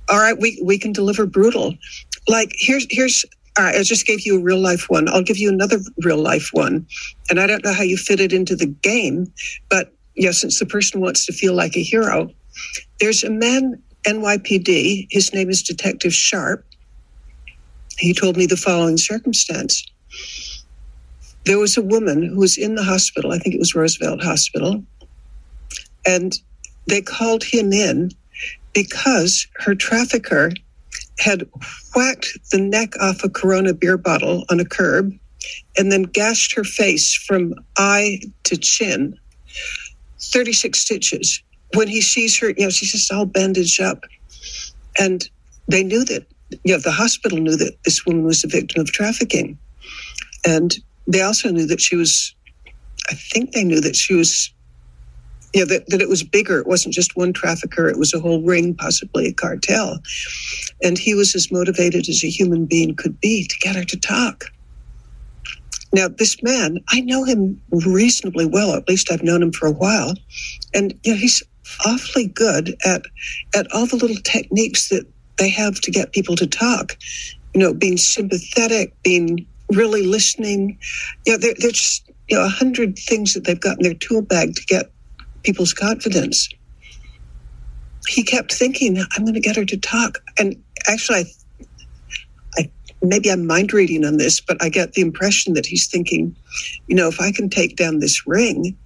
all 0.09 0.19
right, 0.19 0.37
we, 0.39 0.61
we 0.63 0.77
can 0.77 0.91
deliver 0.91 1.25
brutal. 1.25 1.73
Like 2.27 2.51
here's 2.57 2.85
here's 2.89 3.23
right, 3.63 3.75
I 3.75 3.83
just 3.83 4.05
gave 4.05 4.25
you 4.25 4.37
a 4.37 4.41
real 4.41 4.59
life 4.59 4.89
one. 4.89 5.07
I'll 5.07 5.23
give 5.23 5.37
you 5.37 5.49
another 5.49 5.79
real 6.03 6.17
life 6.17 6.49
one. 6.51 6.85
And 7.29 7.39
I 7.39 7.47
don't 7.47 7.63
know 7.63 7.73
how 7.73 7.83
you 7.83 7.97
fit 7.97 8.19
it 8.19 8.33
into 8.33 8.55
the 8.55 8.65
game, 8.65 9.31
but 9.69 9.93
yeah, 10.15 10.31
since 10.31 10.59
the 10.59 10.65
person 10.65 11.01
wants 11.01 11.25
to 11.25 11.33
feel 11.33 11.53
like 11.53 11.75
a 11.75 11.83
hero, 11.83 12.29
there's 12.99 13.23
a 13.23 13.29
man, 13.29 13.81
NYPD, 14.03 15.07
his 15.09 15.33
name 15.33 15.49
is 15.49 15.63
Detective 15.63 16.13
Sharp. 16.13 16.65
He 17.97 18.13
told 18.13 18.35
me 18.37 18.45
the 18.45 18.57
following 18.57 18.97
circumstance. 18.97 19.85
There 21.45 21.59
was 21.59 21.77
a 21.77 21.81
woman 21.81 22.23
who 22.23 22.39
was 22.39 22.57
in 22.57 22.75
the 22.75 22.83
hospital, 22.83 23.31
I 23.31 23.37
think 23.37 23.55
it 23.55 23.59
was 23.59 23.75
Roosevelt 23.75 24.21
Hospital, 24.21 24.83
and 26.05 26.33
they 26.87 27.01
called 27.01 27.43
him 27.43 27.71
in 27.71 28.11
because 28.73 29.47
her 29.59 29.75
trafficker 29.75 30.51
had 31.19 31.47
whacked 31.95 32.37
the 32.51 32.59
neck 32.59 32.93
off 33.01 33.23
a 33.23 33.29
Corona 33.29 33.73
beer 33.73 33.97
bottle 33.97 34.43
on 34.49 34.59
a 34.59 34.65
curb 34.65 35.13
and 35.77 35.91
then 35.91 36.03
gashed 36.03 36.55
her 36.55 36.63
face 36.63 37.13
from 37.13 37.53
eye 37.77 38.19
to 38.43 38.57
chin. 38.57 39.17
36 40.21 40.77
stitches. 40.77 41.41
When 41.73 41.87
he 41.87 42.01
sees 42.01 42.37
her, 42.39 42.49
you 42.49 42.65
know, 42.65 42.69
she's 42.69 42.91
just 42.91 43.11
all 43.11 43.25
bandaged 43.25 43.81
up. 43.81 44.03
And 44.97 45.27
they 45.67 45.83
knew 45.83 46.03
that, 46.05 46.25
you 46.63 46.73
know, 46.73 46.79
the 46.79 46.91
hospital 46.91 47.37
knew 47.37 47.57
that 47.57 47.77
this 47.83 48.05
woman 48.05 48.25
was 48.25 48.43
a 48.43 48.47
victim 48.47 48.81
of 48.81 48.91
trafficking. 48.91 49.57
And 50.45 50.75
they 51.07 51.21
also 51.21 51.49
knew 51.49 51.67
that 51.67 51.81
she 51.81 51.95
was, 51.95 52.33
I 53.09 53.13
think 53.13 53.51
they 53.51 53.63
knew 53.63 53.81
that 53.81 53.95
she 53.95 54.15
was 54.15 54.51
you 55.55 55.61
know, 55.61 55.67
that, 55.67 55.87
that 55.87 56.01
it 56.01 56.09
was 56.09 56.21
bigger. 56.21 56.59
It 56.59 56.67
wasn't 56.67 56.93
just 56.93 57.15
one 57.15 57.31
trafficker, 57.31 57.87
it 57.87 57.97
was 57.97 58.13
a 58.13 58.19
whole 58.19 58.41
ring, 58.41 58.75
possibly 58.75 59.27
a 59.27 59.33
cartel. 59.33 59.99
And 60.83 60.97
he 60.97 61.15
was 61.15 61.35
as 61.35 61.51
motivated 61.51 62.09
as 62.09 62.23
a 62.23 62.29
human 62.29 62.65
being 62.65 62.95
could 62.95 63.19
be 63.19 63.47
to 63.47 63.57
get 63.59 63.75
her 63.75 63.83
to 63.83 63.99
talk. 63.99 64.45
Now, 65.93 66.09
this 66.09 66.43
man, 66.43 66.79
I 66.89 66.99
know 67.01 67.23
him 67.23 67.61
reasonably 67.71 68.45
well, 68.45 68.73
at 68.73 68.89
least 68.89 69.09
I've 69.09 69.23
known 69.23 69.41
him 69.41 69.53
for 69.53 69.65
a 69.65 69.71
while. 69.71 70.13
And 70.73 70.93
you 71.03 71.13
know, 71.13 71.17
he's 71.17 71.41
awfully 71.85 72.27
good 72.27 72.75
at 72.85 73.03
at 73.55 73.71
all 73.71 73.87
the 73.87 73.95
little 73.95 74.21
techniques 74.23 74.89
that 74.89 75.05
they 75.37 75.49
have 75.49 75.79
to 75.81 75.91
get 75.91 76.11
people 76.11 76.35
to 76.35 76.47
talk. 76.47 76.97
You 77.53 77.61
know, 77.61 77.73
being 77.73 77.97
sympathetic, 77.97 78.93
being 79.03 79.47
really 79.71 80.05
listening. 80.05 80.77
You 81.25 81.33
know, 81.33 81.39
there, 81.39 81.53
there's 81.59 82.03
you 82.27 82.37
know, 82.37 82.43
a 82.43 82.49
hundred 82.49 82.97
things 82.97 83.33
that 83.33 83.45
they've 83.45 83.59
got 83.59 83.77
in 83.77 83.83
their 83.83 83.93
tool 83.93 84.21
bag 84.21 84.55
to 84.55 84.65
get 84.65 84.91
people's 85.43 85.73
confidence. 85.73 86.49
He 88.07 88.23
kept 88.23 88.53
thinking, 88.53 88.97
I'm 88.97 89.23
going 89.23 89.33
to 89.33 89.39
get 89.39 89.55
her 89.55 89.65
to 89.65 89.77
talk. 89.77 90.19
And 90.37 90.61
actually, 90.87 91.19
I, 92.57 92.61
I, 92.61 92.71
maybe 93.01 93.29
I'm 93.29 93.45
mind 93.45 93.73
reading 93.73 94.05
on 94.05 94.17
this, 94.17 94.41
but 94.41 94.61
I 94.61 94.69
get 94.69 94.93
the 94.93 95.01
impression 95.01 95.53
that 95.53 95.65
he's 95.65 95.87
thinking, 95.87 96.35
you 96.87 96.95
know, 96.95 97.07
if 97.07 97.19
I 97.19 97.31
can 97.31 97.49
take 97.49 97.75
down 97.75 97.99
this 97.99 98.25
ring, 98.27 98.77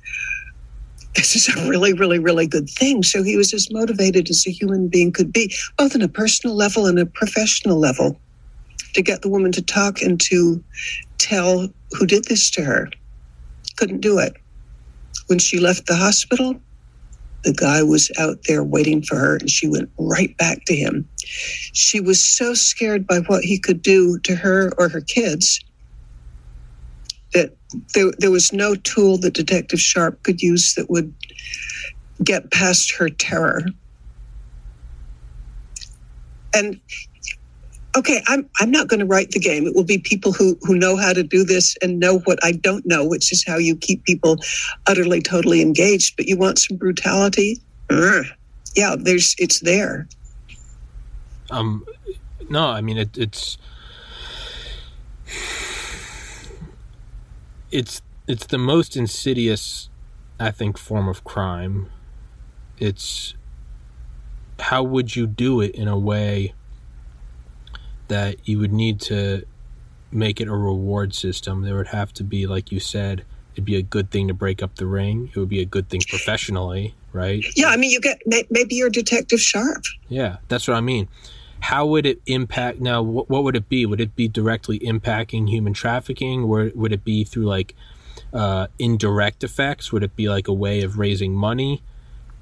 this 1.16 1.36
is 1.36 1.50
a 1.50 1.70
really, 1.70 1.94
really, 1.94 2.20
really 2.20 2.48
good 2.48 2.70
thing. 2.70 3.04
So 3.04 3.24
he 3.24 3.36
was 3.36 3.54
as 3.54 3.72
motivated 3.72 4.30
as 4.30 4.46
a 4.48 4.52
human 4.52 4.88
being 4.88 5.12
could 5.12 5.34
be, 5.34 5.54
both 5.78 5.96
on 5.96 6.02
a 6.02 6.08
personal 6.08 6.56
level 6.56 6.86
and 6.86 7.00
a 7.00 7.06
professional 7.06 7.80
level, 7.80 8.20
to 8.94 9.02
get 9.02 9.22
the 9.22 9.30
woman 9.30 9.52
to 9.54 9.62
talk 9.62 10.02
and 10.02 10.20
to 10.22 10.64
tell 11.18 11.68
who 11.92 12.06
did 12.06 12.26
this 12.26 12.50
to 12.52 12.64
her. 12.64 12.90
Couldn't 13.76 14.02
do 14.02 14.20
it. 14.20 14.34
When 15.28 15.40
she 15.40 15.60
left 15.60 15.86
the 15.88 15.96
hospital, 15.96 16.60
the 17.44 17.54
guy 17.54 17.84
was 17.84 18.12
out 18.20 18.40
there 18.48 18.64
waiting 18.64 19.02
for 19.02 19.16
her 19.16 19.36
and 19.38 19.50
she 19.50 19.68
went 19.68 19.90
right 19.98 20.36
back 20.38 20.66
to 20.66 20.76
him. 20.76 21.08
She 21.74 22.00
was 22.00 22.24
so 22.24 22.54
scared 22.54 23.06
by 23.08 23.20
what 23.20 23.44
he 23.44 23.60
could 23.60 23.82
do 23.82 24.20
to 24.20 24.36
her 24.36 24.72
or 24.78 24.90
her 24.90 25.02
kids 25.02 25.60
that 27.34 27.56
there, 27.94 28.12
there 28.18 28.32
was 28.32 28.52
no 28.52 28.76
tool 28.76 29.18
that 29.20 29.34
Detective 29.34 29.80
Sharp 29.80 30.24
could 30.24 30.42
use 30.42 30.74
that 30.76 30.90
would 30.90 31.14
get 32.24 32.52
past 32.52 32.94
her 32.96 33.10
terror. 33.10 33.64
And 36.54 36.80
okay, 37.96 38.24
I'm 38.28 38.50
I'm 38.60 38.72
not 38.72 38.88
going 38.88 39.00
to 39.00 39.06
write 39.06 39.32
the 39.32 39.40
game. 39.40 39.68
It 39.68 39.76
will 39.76 39.84
be 39.84 40.00
people 40.00 40.32
who 40.32 40.58
who 40.64 40.76
know 40.76 40.96
how 40.96 41.14
to 41.14 41.24
do 41.24 41.44
this 41.44 41.76
and 41.82 42.00
know 42.00 42.20
what 42.20 42.40
I 42.44 42.54
don't 42.54 42.86
know, 42.86 43.06
which 43.06 43.32
is 43.32 43.44
how 43.46 43.58
you 43.58 43.76
keep 43.76 44.04
people 44.04 44.38
utterly 44.88 45.22
totally 45.22 45.62
engaged. 45.62 46.18
But 46.18 46.28
you 46.28 46.38
want 46.38 46.60
some 46.60 46.78
brutality? 46.78 47.62
Urgh. 47.90 48.26
Yeah, 48.76 48.96
there's 48.98 49.36
it's 49.38 49.60
there. 49.60 50.08
Um, 51.52 51.86
no, 52.50 52.68
I 52.68 52.82
mean 52.82 52.98
it, 52.98 53.18
it's 53.18 53.58
it's 57.72 58.02
it's 58.28 58.46
the 58.48 58.58
most 58.58 58.96
insidious, 58.96 59.90
I 60.40 60.52
think, 60.52 60.78
form 60.78 61.08
of 61.08 61.24
crime. 61.24 61.90
It's 62.78 63.34
how 64.60 64.84
would 64.84 65.16
you 65.16 65.26
do 65.26 65.62
it 65.62 65.74
in 65.74 65.88
a 65.88 65.98
way 65.98 66.54
that 68.08 68.48
you 68.48 68.60
would 68.60 68.74
need 68.74 69.00
to 69.02 69.46
make 70.12 70.42
it 70.42 70.48
a 70.48 70.56
reward 70.56 71.14
system? 71.14 71.62
There 71.64 71.76
would 71.76 71.88
have 71.88 72.14
to 72.14 72.24
be, 72.24 72.46
like 72.46 72.72
you 72.72 72.80
said, 72.80 73.26
it'd 73.54 73.66
be 73.66 73.76
a 73.76 73.82
good 73.82 74.12
thing 74.12 74.28
to 74.28 74.34
break 74.34 74.62
up 74.62 74.76
the 74.76 74.86
ring. 74.86 75.32
It 75.34 75.40
would 75.40 75.50
be 75.50 75.62
a 75.62 75.66
good 75.66 75.90
thing 75.90 76.02
professionally, 76.08 76.96
right? 77.14 77.44
Yeah, 77.56 77.68
I 77.68 77.78
mean, 77.78 77.92
you 77.92 78.00
get 78.00 78.22
maybe 78.26 78.76
you're 78.76 78.90
Detective 78.90 79.40
Sharp. 79.40 79.84
Yeah, 80.08 80.38
that's 80.48 80.68
what 80.68 80.78
I 80.78 80.82
mean 80.82 81.08
how 81.62 81.86
would 81.86 82.06
it 82.06 82.22
impact 82.26 82.80
now 82.80 83.02
what, 83.02 83.30
what, 83.30 83.44
would 83.44 83.56
it 83.56 83.70
be? 83.70 83.86
Would 83.86 84.02
it 84.02 84.16
be 84.16 84.28
directly 84.28 84.80
impacting 84.80 85.50
human 85.50 85.74
trafficking? 85.74 86.44
Or 86.44 86.72
would 86.76 86.92
it 86.94 87.04
be 87.04 87.24
through 87.24 87.46
like 87.46 87.76
uh, 88.34 88.68
indirect 88.78 89.44
effects? 89.44 89.92
Would 89.92 90.04
it 90.04 90.16
be 90.16 90.30
like 90.30 90.48
a 90.48 90.54
way 90.54 90.82
of 90.82 90.98
raising 90.98 91.34
money? 91.34 91.82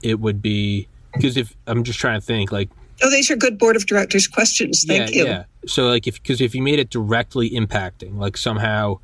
It 0.02 0.20
would 0.20 0.42
be 0.42 0.88
because 1.14 1.38
if 1.38 1.56
i'm 1.68 1.84
just 1.84 2.00
trying 2.00 2.20
to 2.20 2.26
think 2.26 2.52
like 2.52 2.70
oh 3.04 3.10
these 3.10 3.30
are 3.30 3.36
good 3.36 3.58
board 3.58 3.76
of 3.76 3.86
directors 3.86 4.28
questions. 4.28 4.84
Thank 4.88 5.14
yeah, 5.14 5.16
you. 5.16 5.26
yeah. 5.26 5.44
So 5.66 5.88
like 5.88 6.08
if 6.08 6.22
because 6.22 6.42
if 6.42 6.56
you 6.56 6.62
made 6.62 6.80
it 6.80 6.90
directly 6.90 7.50
impacting 7.50 8.18
like 8.18 8.38
somehow 8.38 9.00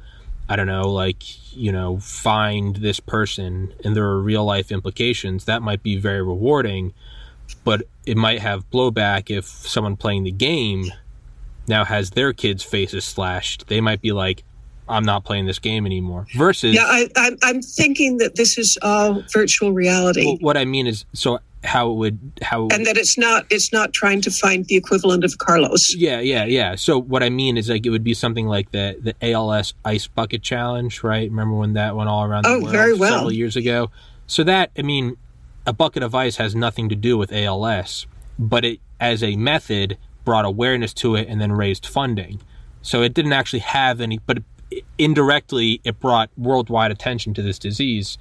i 0.50 0.56
don't 0.56 0.68
know 0.68 0.90
like 0.90 1.24
you 1.56 1.72
know 1.72 1.98
find 2.00 2.78
this 2.78 3.00
person 3.00 3.74
and 3.84 3.96
there 3.96 4.06
are 4.06 4.20
real 4.20 4.46
life 4.46 4.72
implications 4.72 5.46
that 5.46 5.62
might 5.62 5.84
be 5.84 5.98
very 5.98 6.22
rewarding 6.22 6.94
but 7.64 7.84
it 8.06 8.18
might 8.18 8.40
have 8.40 8.70
blowback 8.70 9.30
if 9.30 9.46
someone 9.46 9.96
playing 9.96 10.24
the 10.24 10.32
game 10.32 10.86
now 11.68 11.86
has 11.86 12.12
their 12.12 12.34
kids' 12.34 12.64
faces 12.64 13.06
slashed. 13.06 13.68
They 13.68 13.82
might 13.82 14.02
be 14.02 14.12
like, 14.12 14.44
I'm 14.90 15.06
not 15.06 15.24
playing 15.24 15.46
this 15.46 15.60
game 15.60 15.86
anymore. 15.86 16.28
Versus, 16.36 16.76
yeah, 16.76 16.86
I, 16.86 17.08
I'm, 17.16 17.38
I'm 17.42 17.62
thinking 17.62 18.18
that 18.18 18.36
this 18.36 18.58
is 18.58 18.78
all 18.82 19.24
virtual 19.32 19.72
reality. 19.72 20.26
Well, 20.26 20.38
what 20.42 20.58
I 20.58 20.66
mean 20.66 20.88
is, 20.88 21.06
so 21.14 21.40
how 21.64 21.90
it 21.92 21.94
would 21.94 22.20
how 22.42 22.68
and 22.72 22.86
that 22.86 22.98
it's 22.98 23.18
not 23.18 23.46
it's 23.50 23.72
not 23.72 23.94
trying 23.94 24.22
to 24.22 24.32
find 24.32 24.66
the 24.66 24.76
equivalent 24.76 25.24
of 25.24 25.38
Carlos. 25.38 25.96
Yeah, 25.96 26.20
yeah, 26.20 26.44
yeah. 26.46 26.76
So 26.76 27.00
what 27.00 27.24
I 27.24 27.30
mean 27.30 27.58
is 27.58 27.70
like 27.70 27.86
it 27.86 27.90
would 27.90 28.04
be 28.04 28.14
something 28.14 28.48
like 28.48 28.72
the 28.72 28.98
the 29.00 29.32
ALS 29.32 29.74
ice 29.86 30.08
bucket 30.08 30.42
challenge, 30.42 31.04
right? 31.04 31.30
Remember 31.30 31.56
when 31.56 31.74
that 31.74 31.96
went 31.96 32.10
all 32.10 32.26
around 32.26 32.44
the 32.44 32.50
oh, 32.50 32.60
world 32.60 32.72
very 32.72 32.94
well. 32.94 33.14
several 33.14 33.32
years 33.32 33.56
ago? 33.56 33.90
So 34.28 34.44
that 34.44 34.72
I 34.78 34.82
mean, 34.82 35.16
a 35.66 35.74
bucket 35.74 36.04
of 36.04 36.14
ice 36.14 36.38
has 36.38 36.56
nothing 36.56 36.90
to 36.90 36.96
do 36.96 37.18
with 37.18 37.32
ALS, 37.32 38.08
but 38.38 38.66
it, 38.66 38.80
as 39.00 39.24
a 39.24 39.36
method, 39.36 39.98
brought 40.26 40.46
awareness 40.46 40.94
to 40.94 41.16
it 41.16 41.28
and 41.28 41.40
then 41.40 41.52
raised 41.52 41.86
funding. 41.86 42.42
So 42.82 43.02
it 43.02 43.14
didn't 43.14 43.34
actually 43.34 43.60
have 43.60 44.02
any, 44.02 44.20
but 44.26 44.40
indirectly, 44.98 45.80
it 45.84 46.00
brought 46.00 46.30
worldwide 46.38 46.92
attention 46.92 47.34
to 47.36 47.42
this 47.42 47.60
disease. 47.60 48.18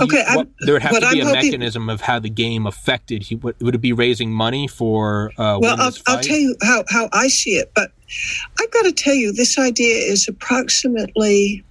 Okay, 0.00 0.24
what, 0.34 0.48
there 0.60 0.74
would 0.74 0.82
have 0.82 0.92
to 0.92 1.00
be 1.00 1.06
I'm 1.06 1.20
a 1.20 1.24
hoping, 1.24 1.50
mechanism 1.50 1.88
of 1.88 2.00
how 2.00 2.18
the 2.18 2.28
game 2.28 2.66
affected. 2.66 3.22
He, 3.22 3.36
would, 3.36 3.60
would 3.60 3.76
it 3.76 3.80
be 3.80 3.92
raising 3.92 4.32
money 4.32 4.66
for? 4.66 5.30
Uh, 5.38 5.58
well, 5.60 5.80
I'll, 5.80 5.92
I'll 6.06 6.20
tell 6.20 6.36
you 6.36 6.56
how 6.62 6.82
how 6.88 7.08
I 7.12 7.28
see 7.28 7.52
it, 7.52 7.70
but 7.74 7.92
I've 8.60 8.70
got 8.72 8.82
to 8.82 8.92
tell 8.92 9.14
you, 9.14 9.32
this 9.32 9.56
idea 9.56 9.94
is 9.94 10.26
approximately 10.26 11.64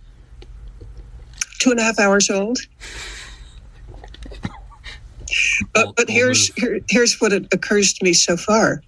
two 1.59 1.71
and 1.71 1.79
a 1.79 1.83
half 1.83 1.99
hours 1.99 2.29
old. 2.29 2.59
But, 5.73 5.95
but 5.95 6.09
here's 6.09 6.53
here, 6.55 6.79
here's 6.89 7.19
what 7.19 7.33
it 7.33 7.51
occurs 7.53 7.93
to 7.93 8.03
me 8.03 8.13
so 8.13 8.37
far. 8.37 8.81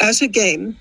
As 0.00 0.20
a 0.22 0.28
game, 0.28 0.76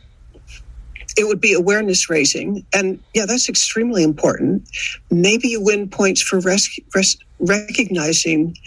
it 1.17 1.27
would 1.27 1.39
be 1.39 1.53
awareness 1.53 2.09
raising, 2.09 2.65
and 2.73 2.99
yeah, 3.13 3.25
that's 3.25 3.49
extremely 3.49 4.03
important. 4.03 4.67
Maybe 5.11 5.47
you 5.49 5.61
win 5.61 5.89
points 5.89 6.21
for 6.21 6.39
res- 6.39 6.79
res- 6.95 7.17
recognizing 7.39 8.57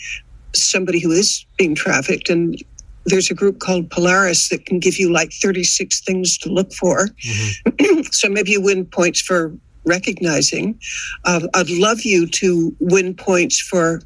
somebody 0.54 1.00
who 1.00 1.10
is 1.10 1.44
being 1.56 1.74
trafficked, 1.74 2.30
and 2.30 2.62
there's 3.04 3.30
a 3.30 3.34
group 3.34 3.58
called 3.58 3.90
Polaris 3.90 4.48
that 4.48 4.66
can 4.66 4.78
give 4.78 4.98
you 4.98 5.12
like 5.12 5.32
36 5.32 6.00
things 6.00 6.38
to 6.38 6.48
look 6.48 6.72
for. 6.72 7.06
Mm-hmm. 7.06 8.02
so 8.10 8.28
maybe 8.28 8.52
you 8.52 8.60
win 8.60 8.84
points 8.84 9.20
for 9.20 9.56
recognizing. 9.84 10.78
Uh, 11.24 11.46
I'd 11.54 11.70
love 11.70 12.02
you 12.02 12.26
to 12.26 12.74
win 12.80 13.14
points 13.14 13.60
for 13.60 14.02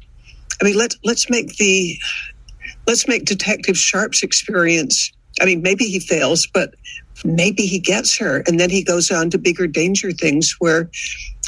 I 0.61 0.65
mean, 0.65 0.77
let's 0.77 0.95
let's 1.03 1.29
make 1.29 1.57
the 1.57 1.97
let's 2.87 3.07
make 3.07 3.25
Detective 3.25 3.77
Sharp's 3.77 4.23
experience. 4.23 5.11
I 5.41 5.45
mean, 5.45 5.61
maybe 5.61 5.85
he 5.85 5.99
fails, 5.99 6.47
but 6.53 6.75
maybe 7.23 7.65
he 7.65 7.79
gets 7.79 8.17
her, 8.17 8.43
and 8.47 8.59
then 8.59 8.69
he 8.69 8.83
goes 8.83 9.09
on 9.11 9.29
to 9.31 9.37
bigger 9.37 9.67
danger 9.67 10.11
things 10.11 10.55
where 10.59 10.89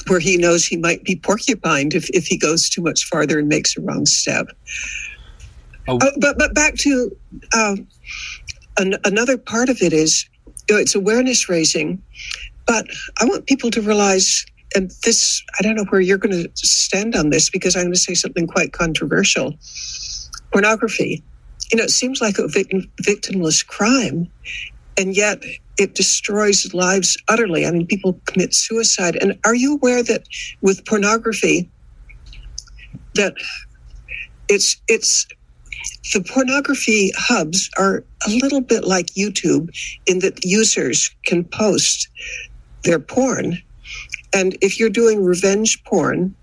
where 0.07 0.19
he 0.19 0.37
knows 0.37 0.65
he 0.65 0.77
might 0.77 1.03
be 1.03 1.15
porcupined 1.15 1.93
if, 1.93 2.09
if 2.09 2.25
he 2.25 2.37
goes 2.37 2.69
too 2.69 2.81
much 2.81 3.05
farther 3.05 3.39
and 3.39 3.47
makes 3.47 3.77
a 3.77 3.81
wrong 3.81 4.05
step. 4.05 4.47
Oh. 5.87 5.97
Uh, 5.97 6.11
but 6.19 6.37
but 6.37 6.53
back 6.53 6.75
to 6.75 7.15
uh, 7.53 7.75
an, 8.77 8.95
another 9.05 9.37
part 9.37 9.69
of 9.69 9.81
it 9.81 9.93
is 9.93 10.27
you 10.69 10.75
know, 10.75 10.81
it's 10.81 10.95
awareness 10.95 11.49
raising, 11.49 12.01
but 12.65 12.85
I 13.21 13.25
want 13.25 13.45
people 13.45 13.69
to 13.71 13.81
realize 13.81 14.45
and 14.75 14.91
this, 15.03 15.43
I 15.59 15.63
don't 15.63 15.75
know 15.75 15.85
where 15.89 16.01
you're 16.01 16.17
going 16.17 16.43
to 16.43 16.49
stand 16.55 17.15
on 17.15 17.29
this 17.29 17.49
because 17.49 17.75
I'm 17.75 17.83
going 17.83 17.93
to 17.93 17.99
say 17.99 18.13
something 18.13 18.47
quite 18.47 18.73
controversial. 18.73 19.53
Pornography, 20.51 21.23
you 21.71 21.77
know, 21.77 21.83
it 21.83 21.91
seems 21.91 22.21
like 22.21 22.37
a 22.37 22.47
victim, 22.47 22.89
victimless 23.01 23.65
crime, 23.65 24.29
and 24.97 25.15
yet 25.15 25.43
it 25.77 25.95
destroys 25.95 26.73
lives 26.73 27.17
utterly. 27.27 27.65
I 27.65 27.71
mean, 27.71 27.87
people 27.87 28.19
commit 28.25 28.53
suicide. 28.53 29.17
And 29.19 29.37
are 29.45 29.55
you 29.55 29.75
aware 29.75 30.03
that 30.03 30.23
with 30.61 30.85
pornography, 30.85 31.69
that 33.15 33.33
it's 34.49 34.77
it's 34.87 35.27
the 36.13 36.21
pornography 36.21 37.11
hubs 37.17 37.69
are 37.77 38.03
a 38.25 38.29
little 38.29 38.61
bit 38.61 38.85
like 38.85 39.07
YouTube 39.07 39.69
in 40.05 40.19
that 40.19 40.45
users 40.45 41.13
can 41.25 41.43
post 41.43 42.07
their 42.83 42.99
porn 42.99 43.57
and 44.33 44.57
if 44.61 44.79
you're 44.79 44.89
doing 44.89 45.23
revenge 45.23 45.83
porn, 45.83 46.35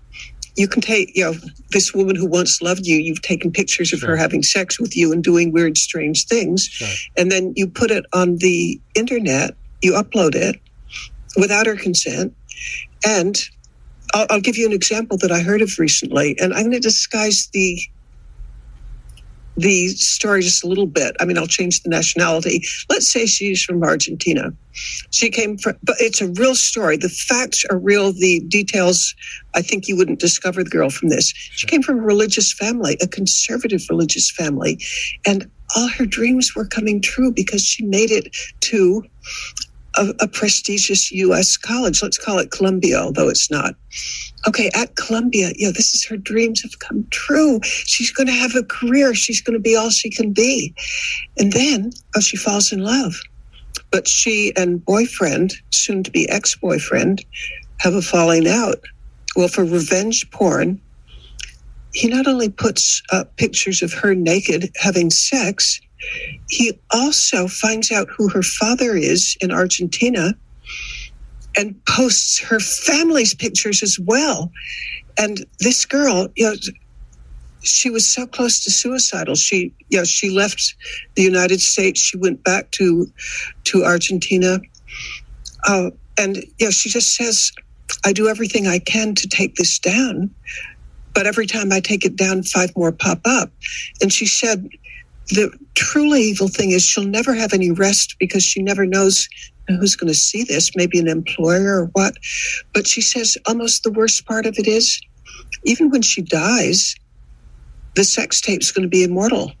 you 0.55 0.67
can 0.67 0.81
take, 0.81 1.15
you 1.15 1.23
know, 1.23 1.33
this 1.69 1.93
woman 1.93 2.15
who 2.15 2.25
once 2.25 2.61
loved 2.61 2.85
you, 2.85 2.97
you've 2.97 3.21
taken 3.21 3.51
pictures 3.51 3.93
of 3.93 3.99
sure. 3.99 4.09
her 4.09 4.17
having 4.17 4.43
sex 4.43 4.79
with 4.79 4.95
you 4.97 5.11
and 5.11 5.23
doing 5.23 5.51
weird, 5.51 5.77
strange 5.77 6.25
things. 6.25 6.65
Sure. 6.65 6.87
And 7.17 7.31
then 7.31 7.53
you 7.55 7.67
put 7.67 7.91
it 7.91 8.05
on 8.13 8.37
the 8.37 8.79
internet, 8.95 9.55
you 9.81 9.93
upload 9.93 10.35
it 10.35 10.59
without 11.37 11.67
her 11.67 11.75
consent. 11.75 12.35
And 13.05 13.37
I'll, 14.13 14.27
I'll 14.29 14.41
give 14.41 14.57
you 14.57 14.65
an 14.65 14.73
example 14.73 15.17
that 15.19 15.31
I 15.31 15.39
heard 15.41 15.61
of 15.61 15.79
recently. 15.79 16.37
And 16.39 16.53
I'm 16.53 16.63
going 16.63 16.73
to 16.73 16.79
disguise 16.79 17.47
the 17.53 17.81
the 19.57 19.89
story 19.89 20.41
just 20.41 20.63
a 20.63 20.67
little 20.67 20.87
bit. 20.87 21.15
I 21.19 21.25
mean, 21.25 21.37
I'll 21.37 21.47
change 21.47 21.83
the 21.83 21.89
nationality. 21.89 22.63
Let's 22.89 23.11
say 23.11 23.25
she's 23.25 23.63
from 23.63 23.83
Argentina. 23.83 24.53
She 25.11 25.29
came 25.29 25.57
from, 25.57 25.77
but 25.83 25.97
it's 25.99 26.21
a 26.21 26.27
real 26.27 26.55
story. 26.55 26.97
The 26.97 27.09
facts 27.09 27.65
are 27.69 27.77
real. 27.77 28.13
The 28.13 28.39
details, 28.47 29.13
I 29.53 29.61
think 29.61 29.87
you 29.87 29.97
wouldn't 29.97 30.19
discover 30.19 30.63
the 30.63 30.69
girl 30.69 30.89
from 30.89 31.09
this. 31.09 31.33
She 31.35 31.67
came 31.67 31.81
from 31.83 31.99
a 31.99 32.03
religious 32.03 32.53
family, 32.53 32.97
a 33.01 33.07
conservative 33.07 33.81
religious 33.89 34.31
family. 34.31 34.79
And 35.25 35.49
all 35.75 35.89
her 35.89 36.05
dreams 36.05 36.55
were 36.55 36.65
coming 36.65 37.01
true 37.01 37.31
because 37.31 37.63
she 37.63 37.85
made 37.85 38.11
it 38.11 38.35
to 38.61 39.03
a, 39.95 40.13
a 40.19 40.27
prestigious 40.27 41.11
U.S. 41.11 41.57
college. 41.57 42.01
Let's 42.01 42.17
call 42.17 42.39
it 42.39 42.51
Columbia, 42.51 42.99
although 42.99 43.29
it's 43.29 43.51
not. 43.51 43.75
Okay, 44.47 44.69
at 44.73 44.95
Columbia, 44.95 45.51
you 45.55 45.67
know, 45.67 45.71
this 45.71 45.93
is 45.93 46.05
her 46.05 46.17
dreams 46.17 46.61
have 46.61 46.79
come 46.79 47.05
true. 47.11 47.59
She's 47.63 48.11
going 48.11 48.27
to 48.27 48.33
have 48.33 48.55
a 48.55 48.63
career. 48.63 49.13
She's 49.13 49.41
going 49.41 49.53
to 49.53 49.59
be 49.59 49.75
all 49.75 49.89
she 49.89 50.09
can 50.09 50.33
be. 50.33 50.73
And 51.37 51.53
then, 51.53 51.91
oh, 52.15 52.21
she 52.21 52.37
falls 52.37 52.71
in 52.71 52.79
love. 52.79 53.15
But 53.91 54.07
she 54.07 54.53
and 54.55 54.83
boyfriend, 54.83 55.53
soon 55.71 56.03
to 56.03 56.11
be 56.11 56.29
ex 56.29 56.55
boyfriend, 56.55 57.23
have 57.79 57.93
a 57.93 58.01
falling 58.01 58.47
out. 58.47 58.79
Well, 59.35 59.47
for 59.47 59.63
revenge 59.63 60.29
porn, 60.31 60.81
he 61.93 62.07
not 62.07 62.27
only 62.27 62.49
puts 62.49 63.01
up 63.11 63.35
pictures 63.35 63.81
of 63.81 63.93
her 63.93 64.15
naked 64.15 64.71
having 64.77 65.09
sex, 65.09 65.81
he 66.49 66.79
also 66.91 67.47
finds 67.47 67.91
out 67.91 68.09
who 68.15 68.29
her 68.29 68.43
father 68.43 68.95
is 68.95 69.37
in 69.41 69.51
Argentina 69.51 70.33
and 71.57 71.83
posts 71.85 72.39
her 72.39 72.59
family's 72.59 73.33
pictures 73.33 73.83
as 73.83 73.99
well. 73.99 74.51
And 75.17 75.45
this 75.59 75.85
girl, 75.85 76.27
you 76.35 76.45
know, 76.45 76.55
she 77.61 77.89
was 77.89 78.07
so 78.07 78.25
close 78.25 78.63
to 78.63 78.71
suicidal. 78.71 79.35
She, 79.35 79.73
you 79.89 79.99
know, 79.99 80.03
she 80.03 80.29
left 80.29 80.75
the 81.15 81.21
United 81.21 81.61
States. 81.61 82.01
She 82.01 82.17
went 82.17 82.43
back 82.43 82.71
to 82.71 83.07
to 83.65 83.83
Argentina, 83.83 84.59
uh, 85.67 85.91
and 86.17 86.37
you 86.37 86.67
know, 86.67 86.71
she 86.71 86.89
just 86.89 87.15
says, 87.15 87.51
"I 88.03 88.13
do 88.13 88.27
everything 88.27 88.67
I 88.67 88.79
can 88.79 89.15
to 89.15 89.27
take 89.27 89.55
this 89.55 89.77
down, 89.79 90.31
but 91.13 91.27
every 91.27 91.45
time 91.45 91.71
I 91.71 91.79
take 91.81 92.05
it 92.05 92.15
down, 92.15 92.43
five 92.43 92.71
more 92.75 92.91
pop 92.91 93.21
up." 93.25 93.51
And 94.01 94.11
she 94.11 94.25
said, 94.25 94.67
the 95.29 95.51
truly 95.75 96.21
evil 96.21 96.47
thing 96.47 96.71
is 96.71 96.83
she'll 96.83 97.05
never 97.05 97.33
have 97.33 97.53
any 97.53 97.71
rest 97.71 98.15
because 98.19 98.43
she 98.43 98.61
never 98.61 98.85
knows 98.85 99.27
who's 99.67 99.95
going 99.95 100.07
to 100.07 100.17
see 100.17 100.43
this, 100.43 100.75
maybe 100.75 100.99
an 100.99 101.07
employer 101.07 101.81
or 101.81 101.85
what. 101.93 102.15
But 102.73 102.87
she 102.87 103.01
says 103.01 103.37
almost 103.47 103.83
the 103.83 103.91
worst 103.91 104.25
part 104.25 104.45
of 104.45 104.57
it 104.57 104.67
is 104.67 105.01
even 105.63 105.89
when 105.89 106.01
she 106.01 106.21
dies, 106.21 106.95
the 107.95 108.03
sex 108.03 108.41
tape's 108.41 108.71
going 108.71 108.83
to 108.83 108.89
be 108.89 109.03
immortal. 109.03 109.51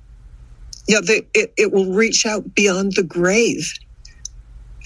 Yeah, 0.87 0.99
the, 1.01 1.25
it, 1.33 1.53
it 1.57 1.71
will 1.71 1.93
reach 1.93 2.25
out 2.25 2.55
beyond 2.55 2.93
the 2.93 3.03
grave. 3.03 3.71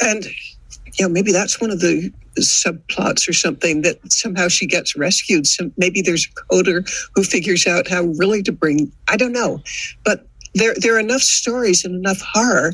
And, 0.02 0.26
you 0.26 1.06
know, 1.06 1.10
maybe 1.10 1.32
that's 1.32 1.62
one 1.62 1.72
of 1.72 1.80
the 1.80 2.12
subplots 2.40 3.30
or 3.30 3.34
something 3.34 3.82
that 3.84 4.12
somehow 4.12 4.50
she 4.50 4.68
gets 4.68 4.96
rescued. 4.96 5.48
So 5.48 5.72
maybe 5.78 6.02
there's 6.02 6.26
a 6.26 6.54
coder 6.54 6.88
who 7.16 7.24
figures 7.24 7.66
out 7.66 7.88
how 7.88 8.04
really 8.04 8.44
to 8.44 8.52
bring, 8.52 8.92
I 9.08 9.16
don't 9.16 9.32
know. 9.32 9.62
But 10.04 10.28
there 10.56 10.74
there 10.76 10.96
are 10.96 11.00
enough 11.00 11.22
stories 11.22 11.86
and 11.86 11.96
enough 11.96 12.22
horror, 12.22 12.74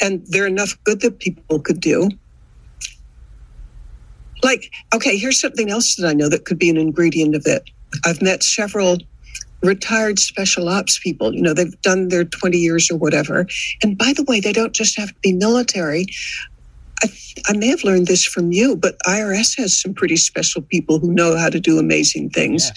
and 0.00 0.24
there 0.28 0.44
are 0.44 0.48
enough 0.48 0.78
good 0.84 1.00
that 1.02 1.18
people 1.18 1.60
could 1.60 1.80
do. 1.80 2.08
Like, 4.42 4.72
okay, 4.94 5.18
here's 5.18 5.40
something 5.40 5.68
else 5.68 5.96
that 5.96 6.08
I 6.08 6.14
know 6.14 6.28
that 6.28 6.44
could 6.44 6.58
be 6.58 6.70
an 6.70 6.76
ingredient 6.76 7.34
of 7.34 7.42
it. 7.44 7.64
I've 8.04 8.22
met 8.22 8.42
several 8.42 8.98
retired 9.62 10.18
special 10.20 10.68
ops 10.68 10.98
people. 10.98 11.34
You 11.34 11.42
know, 11.42 11.54
they've 11.54 11.80
done 11.82 12.08
their 12.08 12.24
20 12.24 12.56
years 12.56 12.90
or 12.90 12.96
whatever. 12.96 13.46
And 13.82 13.98
by 13.98 14.12
the 14.12 14.22
way, 14.24 14.38
they 14.38 14.52
don't 14.52 14.72
just 14.72 14.96
have 14.96 15.08
to 15.08 15.20
be 15.20 15.32
military. 15.32 16.06
I, 17.02 17.08
I, 17.48 17.56
may 17.56 17.68
have 17.68 17.82
learned 17.84 18.06
this 18.06 18.24
from 18.24 18.52
you, 18.52 18.76
but 18.76 18.96
IRS 19.06 19.56
has 19.58 19.76
some 19.76 19.94
pretty 19.94 20.16
special 20.16 20.62
people 20.62 20.98
who 20.98 21.12
know 21.12 21.36
how 21.36 21.48
to 21.48 21.60
do 21.60 21.78
amazing 21.78 22.30
things. 22.30 22.70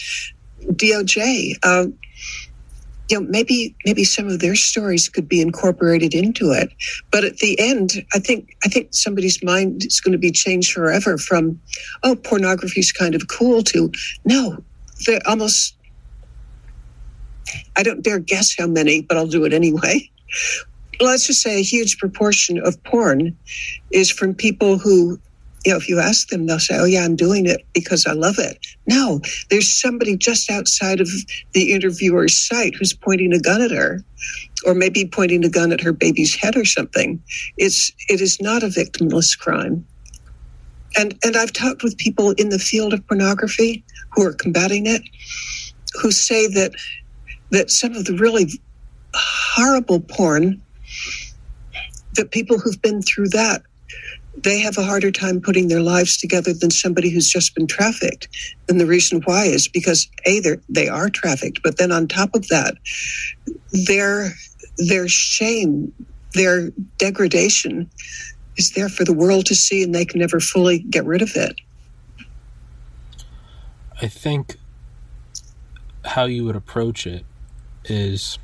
Yeah. 0.60 0.71
DOJ, 0.71 1.55
uh, 1.63 1.86
you 3.12 3.20
know 3.20 3.27
maybe 3.30 3.75
maybe 3.86 4.03
some 4.03 4.27
of 4.27 4.39
their 4.39 4.56
stories 4.56 5.10
could 5.10 5.27
be 5.27 5.41
incorporated 5.41 6.13
into 6.13 6.51
it. 6.51 6.72
But 7.12 7.24
at 7.25 7.38
the 7.38 7.60
end 7.60 8.06
i 8.13 8.20
think 8.20 8.56
i 8.63 8.70
think 8.70 8.94
somebody's 8.94 9.44
mind 9.44 9.86
is 9.86 10.00
going 10.00 10.13
to 10.13 10.18
be 10.18 10.32
changed 10.32 10.72
forever 10.72 11.18
from 11.18 11.60
oh 12.03 12.15
pornography 12.15 12.80
is 12.80 12.91
kind 12.91 13.15
of 13.15 13.27
cool 13.27 13.62
to 13.63 13.91
no 14.25 14.63
they're 15.06 15.22
almost 15.25 15.75
i 17.75 17.84
don't 17.84 18.01
dare 18.01 18.20
guess 18.20 18.56
how 18.58 18.68
many 18.68 19.01
but 19.01 19.18
i'll 19.18 19.27
do 19.27 19.46
it 19.46 19.53
anyway. 19.53 20.10
Let's 21.00 21.25
just 21.25 21.41
say 21.41 21.60
a 21.60 21.63
huge 21.63 21.98
proportion 21.98 22.60
of 22.60 22.82
porn 22.84 23.36
is 23.91 24.12
from 24.12 24.35
people 24.35 24.77
who 24.77 25.20
you 25.65 25.71
know, 25.71 25.77
if 25.77 25.87
you 25.87 26.00
ask 26.00 26.29
them, 26.29 26.45
they'll 26.45 26.59
say, 26.59 26.77
"Oh 26.77 26.85
yeah, 26.85 27.03
I'm 27.05 27.15
doing 27.15 27.45
it 27.45 27.65
because 27.74 28.05
I 28.05 28.13
love 28.13 28.39
it." 28.39 28.57
No, 28.87 29.21
there's 29.50 29.71
somebody 29.71 30.17
just 30.17 30.50
outside 30.50 31.00
of 31.01 31.09
the 31.53 31.71
interviewer's 31.74 32.35
sight 32.35 32.75
who's 32.75 32.93
pointing 32.93 33.33
a 33.33 33.39
gun 33.39 33.61
at 33.61 33.71
her, 33.71 34.03
or 34.65 34.74
maybe 34.74 35.05
pointing 35.05 35.45
a 35.45 35.50
gun 35.50 35.71
at 35.71 35.81
her 35.81 35.93
baby's 35.93 36.35
head 36.35 36.57
or 36.57 36.65
something. 36.65 37.21
It's 37.57 37.91
it 38.09 38.21
is 38.21 38.41
not 38.41 38.63
a 38.63 38.67
victimless 38.67 39.37
crime. 39.37 39.85
And 40.97 41.17
and 41.24 41.37
I've 41.37 41.53
talked 41.53 41.83
with 41.83 41.97
people 41.97 42.31
in 42.31 42.50
the 42.50 42.59
field 42.59 42.93
of 42.93 43.05
pornography 43.07 43.83
who 44.13 44.24
are 44.24 44.33
combating 44.33 44.87
it, 44.87 45.03
who 46.01 46.11
say 46.11 46.47
that 46.47 46.74
that 47.51 47.69
some 47.69 47.93
of 47.93 48.05
the 48.05 48.15
really 48.17 48.50
horrible 49.15 50.00
porn 50.00 50.61
that 52.15 52.31
people 52.31 52.57
who've 52.59 52.81
been 52.81 53.01
through 53.01 53.29
that 53.29 53.61
they 54.37 54.59
have 54.59 54.77
a 54.77 54.83
harder 54.83 55.11
time 55.11 55.41
putting 55.41 55.67
their 55.67 55.81
lives 55.81 56.17
together 56.17 56.53
than 56.53 56.72
somebody 56.72 57.09
who's 57.09 57.29
just 57.29 57.53
been 57.53 57.67
trafficked. 57.67 58.27
And 58.70 58.79
the 58.79 58.85
reason 58.85 59.22
why 59.25 59.46
is 59.46 59.67
because 59.67 60.07
a 60.25 60.39
they're, 60.39 60.61
they 60.70 60.87
are 60.87 61.09
trafficked, 61.09 61.61
but 61.63 61.77
then 61.77 61.91
on 61.91 62.07
top 62.07 62.33
of 62.33 62.48
that, 62.48 62.75
their 63.87 64.31
their 64.77 65.07
shame, 65.07 65.94
their 66.33 66.72
degradation, 66.98 67.89
is 68.57 68.72
there 68.72 68.89
for 68.89 69.03
the 69.03 69.13
world 69.13 69.46
to 69.48 69.55
see, 69.55 69.83
and 69.83 69.94
they 69.94 70.05
can 70.05 70.20
never 70.20 70.39
fully 70.39 70.79
get 70.79 71.05
rid 71.05 71.22
of 71.22 71.31
it. 71.35 71.59
I 74.01 74.07
think 74.07 74.55
how 76.05 76.25
you 76.25 76.46
would 76.46 76.55
approach 76.55 77.05
it 77.05 77.25
is, 77.85 78.39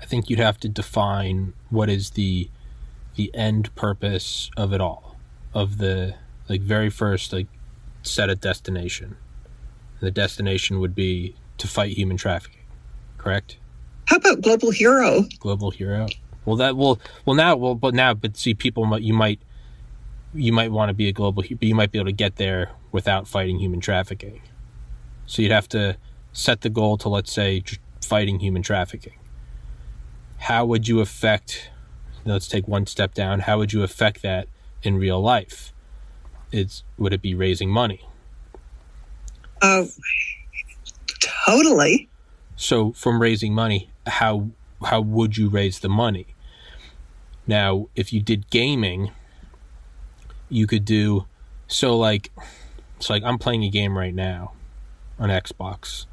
I 0.00 0.06
think 0.06 0.30
you'd 0.30 0.38
have 0.38 0.58
to 0.60 0.68
define 0.68 1.52
what 1.68 1.90
is 1.90 2.10
the 2.10 2.48
the 3.16 3.34
end 3.34 3.74
purpose 3.74 4.50
of 4.56 4.72
it 4.72 4.80
all, 4.80 5.16
of 5.52 5.78
the 5.78 6.14
like 6.48 6.60
very 6.60 6.90
first 6.90 7.32
like 7.32 7.48
set 8.02 8.30
a 8.30 8.36
destination. 8.36 9.16
The 10.00 10.10
destination 10.10 10.78
would 10.80 10.94
be 10.94 11.34
to 11.58 11.66
fight 11.66 11.96
human 11.96 12.16
trafficking, 12.16 12.62
correct? 13.18 13.56
How 14.06 14.16
about 14.16 14.42
global 14.42 14.70
hero? 14.70 15.24
Global 15.40 15.70
hero. 15.70 16.06
Well, 16.44 16.56
that 16.56 16.76
will 16.76 17.00
well 17.24 17.34
now 17.34 17.56
well 17.56 17.74
but 17.74 17.94
now 17.94 18.14
but 18.14 18.36
see 18.36 18.54
people 18.54 18.98
you 19.00 19.14
might 19.14 19.40
you 20.32 20.52
might 20.52 20.70
want 20.70 20.90
to 20.90 20.94
be 20.94 21.08
a 21.08 21.12
global 21.12 21.42
but 21.42 21.62
you 21.62 21.74
might 21.74 21.90
be 21.90 21.98
able 21.98 22.06
to 22.06 22.12
get 22.12 22.36
there 22.36 22.70
without 22.92 23.26
fighting 23.26 23.58
human 23.58 23.80
trafficking. 23.80 24.42
So 25.26 25.42
you'd 25.42 25.50
have 25.50 25.68
to 25.70 25.96
set 26.32 26.60
the 26.60 26.70
goal 26.70 26.98
to 26.98 27.08
let's 27.08 27.32
say 27.32 27.62
fighting 28.00 28.38
human 28.38 28.62
trafficking. 28.62 29.14
How 30.38 30.64
would 30.66 30.86
you 30.86 31.00
affect 31.00 31.70
let's 32.32 32.48
take 32.48 32.66
one 32.66 32.86
step 32.86 33.14
down. 33.14 33.40
How 33.40 33.58
would 33.58 33.72
you 33.72 33.82
affect 33.82 34.22
that 34.22 34.48
in 34.82 34.98
real 34.98 35.20
life? 35.20 35.72
It's 36.52 36.82
would 36.98 37.12
it 37.12 37.22
be 37.22 37.34
raising 37.34 37.70
money? 37.70 38.06
Uh, 39.60 39.86
totally. 41.46 42.08
So 42.56 42.92
from 42.92 43.20
raising 43.20 43.52
money, 43.52 43.90
how 44.06 44.50
how 44.84 45.00
would 45.00 45.36
you 45.36 45.48
raise 45.48 45.80
the 45.80 45.88
money? 45.88 46.26
Now, 47.46 47.88
if 47.94 48.12
you 48.12 48.20
did 48.20 48.50
gaming, 48.50 49.12
you 50.48 50.66
could 50.66 50.84
do 50.84 51.26
so 51.68 51.96
like 51.96 52.30
it's 52.96 53.10
like 53.10 53.22
I'm 53.24 53.38
playing 53.38 53.64
a 53.64 53.70
game 53.70 53.96
right 53.96 54.14
now 54.14 54.52
on 55.18 55.28
Xbox 55.28 56.06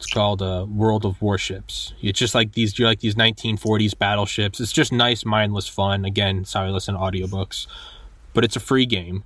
it's 0.00 0.10
called 0.10 0.40
uh, 0.40 0.64
World 0.66 1.04
of 1.04 1.20
Warships. 1.20 1.92
It's 2.00 2.18
just 2.18 2.34
like 2.34 2.52
these, 2.52 2.78
you're 2.78 2.88
like 2.88 3.00
these 3.00 3.16
1940s 3.16 3.98
battleships. 3.98 4.58
It's 4.58 4.72
just 4.72 4.92
nice, 4.92 5.26
mindless 5.26 5.68
fun. 5.68 6.06
Again, 6.06 6.46
sorry, 6.46 6.70
listen 6.70 6.94
to 6.94 7.00
audiobooks, 7.00 7.66
but 8.32 8.42
it's 8.42 8.56
a 8.56 8.60
free 8.60 8.86
game. 8.86 9.24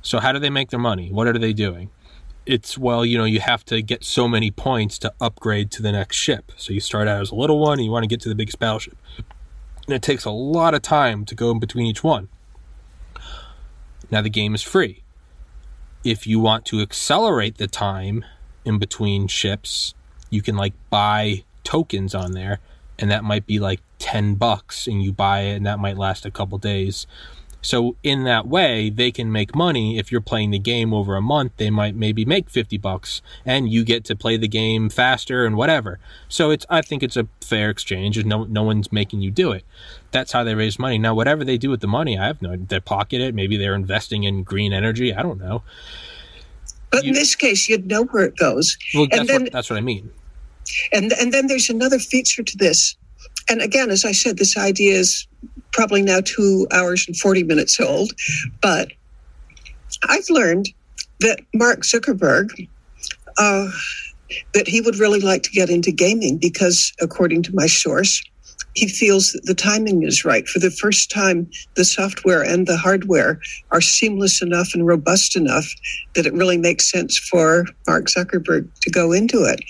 So 0.00 0.18
how 0.18 0.32
do 0.32 0.40
they 0.40 0.50
make 0.50 0.70
their 0.70 0.80
money? 0.80 1.12
What 1.12 1.28
are 1.28 1.38
they 1.38 1.52
doing? 1.52 1.90
It's 2.46 2.76
well, 2.76 3.06
you 3.06 3.16
know, 3.16 3.24
you 3.24 3.38
have 3.38 3.64
to 3.66 3.80
get 3.80 4.02
so 4.02 4.26
many 4.26 4.50
points 4.50 4.98
to 4.98 5.14
upgrade 5.20 5.70
to 5.70 5.82
the 5.82 5.92
next 5.92 6.16
ship. 6.16 6.50
So 6.56 6.72
you 6.72 6.80
start 6.80 7.06
out 7.06 7.20
as 7.20 7.30
a 7.30 7.36
little 7.36 7.60
one, 7.60 7.74
and 7.74 7.84
you 7.84 7.92
want 7.92 8.02
to 8.02 8.08
get 8.08 8.20
to 8.22 8.28
the 8.28 8.34
biggest 8.34 8.58
battleship, 8.58 8.98
and 9.86 9.94
it 9.94 10.02
takes 10.02 10.24
a 10.24 10.32
lot 10.32 10.74
of 10.74 10.82
time 10.82 11.24
to 11.26 11.36
go 11.36 11.52
in 11.52 11.60
between 11.60 11.86
each 11.86 12.02
one. 12.02 12.28
Now 14.10 14.20
the 14.20 14.30
game 14.30 14.52
is 14.56 14.62
free. 14.62 15.04
If 16.02 16.26
you 16.26 16.40
want 16.40 16.64
to 16.66 16.80
accelerate 16.80 17.58
the 17.58 17.68
time 17.68 18.24
in 18.64 18.78
between 18.78 19.26
ships, 19.26 19.94
you 20.30 20.42
can 20.42 20.56
like 20.56 20.74
buy 20.90 21.44
tokens 21.64 22.14
on 22.14 22.32
there, 22.32 22.60
and 22.98 23.10
that 23.10 23.24
might 23.24 23.46
be 23.46 23.58
like 23.58 23.80
10 23.98 24.34
bucks, 24.34 24.86
and 24.86 25.02
you 25.02 25.12
buy 25.12 25.40
it, 25.40 25.56
and 25.56 25.66
that 25.66 25.78
might 25.78 25.96
last 25.96 26.26
a 26.26 26.30
couple 26.30 26.58
days. 26.58 27.06
So 27.62 27.96
in 28.02 28.24
that 28.24 28.48
way, 28.48 28.90
they 28.90 29.12
can 29.12 29.30
make 29.30 29.54
money. 29.54 29.96
If 29.96 30.10
you're 30.10 30.20
playing 30.20 30.50
the 30.50 30.58
game 30.58 30.92
over 30.92 31.14
a 31.14 31.22
month, 31.22 31.52
they 31.56 31.70
might 31.70 31.94
maybe 31.94 32.24
make 32.24 32.50
50 32.50 32.76
bucks 32.76 33.22
and 33.46 33.70
you 33.70 33.84
get 33.84 34.04
to 34.06 34.16
play 34.16 34.36
the 34.36 34.48
game 34.48 34.90
faster 34.90 35.46
and 35.46 35.56
whatever. 35.56 36.00
So 36.28 36.50
it's, 36.50 36.66
I 36.68 36.82
think 36.82 37.04
it's 37.04 37.16
a 37.16 37.28
fair 37.40 37.70
exchange 37.70 38.22
no, 38.24 38.44
no 38.44 38.64
one's 38.64 38.90
making 38.90 39.20
you 39.20 39.30
do 39.30 39.52
it. 39.52 39.64
That's 40.10 40.32
how 40.32 40.42
they 40.42 40.56
raise 40.56 40.78
money. 40.78 40.98
Now, 40.98 41.14
whatever 41.14 41.44
they 41.44 41.56
do 41.56 41.70
with 41.70 41.80
the 41.80 41.86
money, 41.86 42.18
I 42.18 42.26
have 42.26 42.42
no, 42.42 42.56
they 42.56 42.80
pocket 42.80 43.20
it. 43.20 43.34
Maybe 43.34 43.56
they're 43.56 43.76
investing 43.76 44.24
in 44.24 44.42
green 44.42 44.72
energy. 44.72 45.14
I 45.14 45.22
don't 45.22 45.40
know. 45.40 45.62
But 46.92 47.04
you, 47.04 47.08
in 47.08 47.14
this 47.14 47.34
case, 47.34 47.68
you'd 47.68 47.86
know 47.86 48.04
where 48.04 48.24
it 48.24 48.36
goes. 48.36 48.76
Well, 48.94 49.08
that's, 49.10 49.26
then, 49.26 49.44
what, 49.44 49.52
that's 49.52 49.70
what 49.70 49.78
I 49.78 49.82
mean. 49.82 50.10
And, 50.92 51.12
and 51.12 51.32
then 51.32 51.46
there's 51.46 51.70
another 51.70 51.98
feature 51.98 52.42
to 52.42 52.56
this. 52.58 52.94
And 53.48 53.60
again, 53.60 53.90
as 53.90 54.04
I 54.04 54.12
said, 54.12 54.36
this 54.36 54.56
idea 54.56 54.98
is 54.98 55.26
probably 55.72 56.02
now 56.02 56.20
two 56.20 56.66
hours 56.70 57.06
and 57.08 57.16
40 57.16 57.44
minutes 57.44 57.80
old. 57.80 58.12
But 58.60 58.92
I've 60.08 60.28
learned 60.30 60.68
that 61.20 61.40
Mark 61.54 61.80
Zuckerberg, 61.80 62.68
uh, 63.38 63.70
that 64.54 64.68
he 64.68 64.80
would 64.80 64.98
really 64.98 65.20
like 65.20 65.42
to 65.44 65.50
get 65.50 65.70
into 65.70 65.92
gaming 65.92 66.38
because, 66.38 66.92
according 67.00 67.42
to 67.44 67.54
my 67.54 67.66
source, 67.66 68.22
he 68.74 68.88
feels 68.88 69.32
that 69.32 69.44
the 69.44 69.54
timing 69.54 70.02
is 70.02 70.24
right. 70.24 70.48
For 70.48 70.58
the 70.58 70.70
first 70.70 71.10
time, 71.10 71.50
the 71.74 71.84
software 71.84 72.42
and 72.42 72.66
the 72.66 72.76
hardware 72.76 73.40
are 73.70 73.80
seamless 73.80 74.40
enough 74.40 74.70
and 74.74 74.86
robust 74.86 75.36
enough 75.36 75.72
that 76.14 76.26
it 76.26 76.32
really 76.32 76.56
makes 76.56 76.90
sense 76.90 77.18
for 77.18 77.66
Mark 77.86 78.06
Zuckerberg 78.06 78.68
to 78.80 78.90
go 78.90 79.12
into 79.12 79.44
it. 79.44 79.62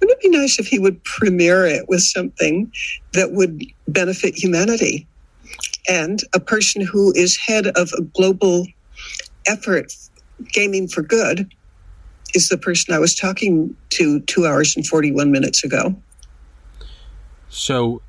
Wouldn't 0.00 0.18
it 0.18 0.22
be 0.22 0.36
nice 0.36 0.58
if 0.58 0.66
he 0.66 0.78
would 0.78 1.02
premiere 1.04 1.64
it 1.64 1.88
with 1.88 2.02
something 2.02 2.70
that 3.14 3.32
would 3.32 3.64
benefit 3.88 4.36
humanity? 4.36 5.06
And 5.88 6.20
a 6.34 6.40
person 6.40 6.82
who 6.82 7.12
is 7.14 7.38
head 7.38 7.68
of 7.68 7.90
a 7.96 8.02
global 8.02 8.66
effort, 9.46 9.92
Gaming 10.52 10.88
for 10.88 11.02
Good, 11.02 11.50
is 12.34 12.48
the 12.48 12.58
person 12.58 12.92
I 12.92 12.98
was 12.98 13.14
talking 13.14 13.74
to 13.90 14.20
two 14.20 14.46
hours 14.46 14.76
and 14.76 14.86
41 14.86 15.30
minutes 15.30 15.64
ago. 15.64 15.94
So, 17.48 18.02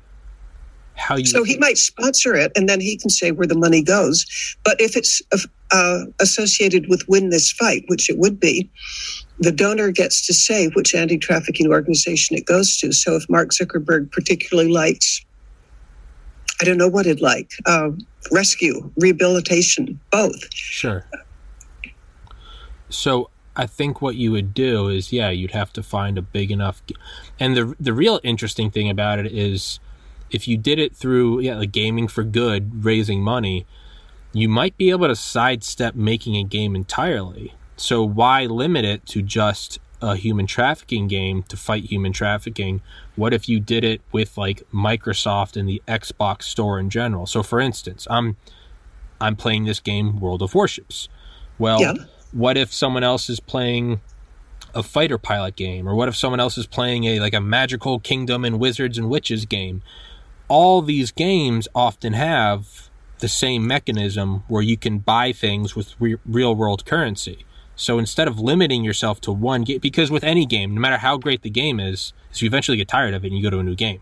how 0.96 1.16
you. 1.16 1.26
So 1.26 1.44
he 1.44 1.58
might 1.58 1.78
sponsor 1.78 2.34
it 2.34 2.52
and 2.56 2.68
then 2.68 2.80
he 2.80 2.96
can 2.96 3.10
say 3.10 3.30
where 3.30 3.46
the 3.46 3.58
money 3.58 3.82
goes. 3.82 4.26
But 4.64 4.80
if 4.80 4.96
it's 4.96 5.22
uh, 5.70 6.04
associated 6.20 6.88
with 6.88 7.06
Win 7.08 7.30
This 7.30 7.52
Fight, 7.52 7.84
which 7.88 8.10
it 8.10 8.18
would 8.18 8.40
be, 8.40 8.70
the 9.38 9.52
donor 9.52 9.90
gets 9.90 10.26
to 10.26 10.34
say 10.34 10.68
which 10.68 10.94
anti 10.94 11.18
trafficking 11.18 11.68
organization 11.68 12.36
it 12.36 12.46
goes 12.46 12.76
to. 12.78 12.92
So 12.92 13.16
if 13.16 13.28
Mark 13.28 13.50
Zuckerberg 13.50 14.10
particularly 14.10 14.70
likes 14.70 15.24
I 16.60 16.64
don't 16.64 16.78
know 16.78 16.88
what 16.88 17.06
it 17.06 17.20
like. 17.20 17.52
Uh, 17.66 17.90
rescue, 18.32 18.90
rehabilitation, 18.96 20.00
both. 20.10 20.52
Sure. 20.54 21.04
So 22.88 23.30
I 23.54 23.66
think 23.66 24.00
what 24.00 24.16
you 24.16 24.32
would 24.32 24.54
do 24.54 24.88
is, 24.88 25.12
yeah, 25.12 25.30
you'd 25.30 25.50
have 25.50 25.72
to 25.74 25.82
find 25.82 26.16
a 26.16 26.22
big 26.22 26.50
enough. 26.50 26.82
And 27.38 27.56
the 27.56 27.74
the 27.78 27.92
real 27.92 28.20
interesting 28.22 28.70
thing 28.70 28.88
about 28.88 29.18
it 29.18 29.26
is, 29.26 29.80
if 30.30 30.48
you 30.48 30.56
did 30.56 30.78
it 30.78 30.94
through 30.94 31.40
yeah, 31.40 31.56
like 31.58 31.72
gaming 31.72 32.08
for 32.08 32.24
good, 32.24 32.84
raising 32.84 33.22
money, 33.22 33.66
you 34.32 34.48
might 34.48 34.76
be 34.76 34.90
able 34.90 35.08
to 35.08 35.16
sidestep 35.16 35.94
making 35.94 36.36
a 36.36 36.44
game 36.44 36.74
entirely. 36.74 37.54
So 37.76 38.02
why 38.02 38.46
limit 38.46 38.84
it 38.84 39.06
to 39.06 39.22
just 39.22 39.78
a 40.02 40.14
human 40.16 40.46
trafficking 40.46 41.08
game 41.08 41.42
to 41.44 41.56
fight 41.56 41.84
human 41.84 42.12
trafficking? 42.12 42.82
What 43.16 43.32
if 43.32 43.48
you 43.48 43.60
did 43.60 43.84
it 43.84 44.00
with 44.12 44.36
like 44.36 44.62
Microsoft 44.72 45.56
and 45.56 45.68
the 45.68 45.82
Xbox 45.88 46.42
store 46.44 46.78
in 46.78 46.90
general? 46.90 47.26
So 47.26 47.42
for 47.42 47.60
instance, 47.60 48.06
I'm 48.10 48.36
I'm 49.20 49.36
playing 49.36 49.64
this 49.64 49.80
game 49.80 50.20
World 50.20 50.42
of 50.42 50.54
Warships. 50.54 51.08
Well, 51.58 51.80
yeah. 51.80 51.94
what 52.32 52.58
if 52.58 52.72
someone 52.72 53.04
else 53.04 53.30
is 53.30 53.40
playing 53.40 54.00
a 54.74 54.82
fighter 54.82 55.16
pilot 55.16 55.56
game 55.56 55.88
or 55.88 55.94
what 55.94 56.08
if 56.08 56.16
someone 56.16 56.40
else 56.40 56.58
is 56.58 56.66
playing 56.66 57.04
a 57.04 57.20
like 57.20 57.34
a 57.34 57.40
magical 57.40 57.98
kingdom 57.98 58.44
and 58.44 58.58
wizards 58.60 58.98
and 58.98 59.08
witches 59.08 59.46
game? 59.46 59.82
All 60.48 60.82
these 60.82 61.10
games 61.12 61.66
often 61.74 62.12
have 62.12 62.88
the 63.18 63.28
same 63.28 63.66
mechanism 63.66 64.44
where 64.48 64.62
you 64.62 64.76
can 64.76 64.98
buy 64.98 65.32
things 65.32 65.74
with 65.74 65.94
re- 65.98 66.18
real 66.24 66.54
world 66.54 66.84
currency. 66.84 67.44
So 67.74 67.98
instead 67.98 68.28
of 68.28 68.38
limiting 68.38 68.84
yourself 68.84 69.20
to 69.22 69.32
one 69.32 69.62
game, 69.62 69.80
because 69.80 70.10
with 70.10 70.24
any 70.24 70.46
game, 70.46 70.74
no 70.74 70.80
matter 70.80 70.98
how 70.98 71.18
great 71.18 71.42
the 71.42 71.50
game 71.50 71.78
is, 71.78 72.12
you 72.34 72.46
eventually 72.46 72.76
get 72.76 72.88
tired 72.88 73.14
of 73.14 73.24
it 73.24 73.28
and 73.28 73.36
you 73.36 73.42
go 73.42 73.50
to 73.50 73.58
a 73.58 73.62
new 73.62 73.74
game. 73.74 74.00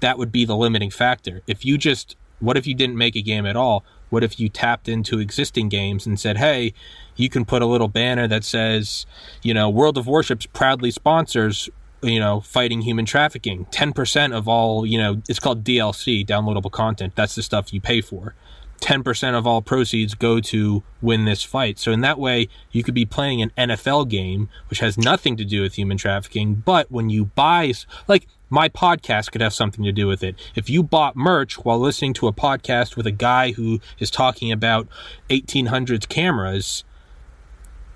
That 0.00 0.18
would 0.18 0.32
be 0.32 0.44
the 0.44 0.56
limiting 0.56 0.90
factor. 0.90 1.42
If 1.46 1.64
you 1.64 1.78
just, 1.78 2.16
what 2.38 2.56
if 2.56 2.66
you 2.66 2.74
didn't 2.74 2.96
make 2.96 3.16
a 3.16 3.22
game 3.22 3.46
at 3.46 3.56
all? 3.56 3.84
What 4.10 4.24
if 4.24 4.40
you 4.40 4.48
tapped 4.48 4.88
into 4.88 5.18
existing 5.18 5.68
games 5.68 6.06
and 6.06 6.18
said, 6.18 6.38
hey, 6.38 6.72
you 7.16 7.28
can 7.28 7.44
put 7.44 7.62
a 7.62 7.66
little 7.66 7.88
banner 7.88 8.26
that 8.26 8.44
says, 8.44 9.06
you 9.42 9.54
know, 9.54 9.68
World 9.70 9.98
of 9.98 10.06
Warships 10.06 10.46
proudly 10.46 10.90
sponsors, 10.90 11.68
you 12.02 12.18
know, 12.18 12.40
fighting 12.40 12.82
human 12.82 13.04
trafficking. 13.04 13.66
10% 13.66 14.34
of 14.34 14.48
all, 14.48 14.86
you 14.86 14.98
know, 14.98 15.22
it's 15.28 15.38
called 15.38 15.64
DLC, 15.64 16.26
downloadable 16.26 16.70
content. 16.70 17.14
That's 17.16 17.34
the 17.34 17.42
stuff 17.42 17.72
you 17.72 17.80
pay 17.80 18.00
for. 18.00 18.34
10% 18.80 19.34
of 19.34 19.46
all 19.46 19.60
proceeds 19.60 20.14
go 20.14 20.40
to 20.40 20.82
win 21.02 21.26
this 21.26 21.42
fight. 21.42 21.78
So 21.78 21.92
in 21.92 22.00
that 22.00 22.18
way, 22.18 22.48
you 22.72 22.82
could 22.82 22.94
be 22.94 23.04
playing 23.04 23.42
an 23.42 23.52
NFL 23.56 24.08
game, 24.08 24.48
which 24.70 24.80
has 24.80 24.96
nothing 24.96 25.36
to 25.36 25.44
do 25.44 25.62
with 25.62 25.74
human 25.74 25.98
trafficking. 25.98 26.54
But 26.54 26.90
when 26.90 27.10
you 27.10 27.26
buy, 27.26 27.72
like 28.08 28.26
my 28.48 28.68
podcast 28.68 29.30
could 29.30 29.42
have 29.42 29.54
something 29.54 29.84
to 29.84 29.92
do 29.92 30.06
with 30.06 30.22
it. 30.22 30.34
If 30.54 30.70
you 30.70 30.82
bought 30.82 31.14
merch 31.14 31.58
while 31.64 31.78
listening 31.78 32.14
to 32.14 32.26
a 32.26 32.32
podcast 32.32 32.96
with 32.96 33.06
a 33.06 33.12
guy 33.12 33.52
who 33.52 33.80
is 33.98 34.10
talking 34.10 34.50
about 34.50 34.88
1800s 35.28 36.08
cameras, 36.08 36.84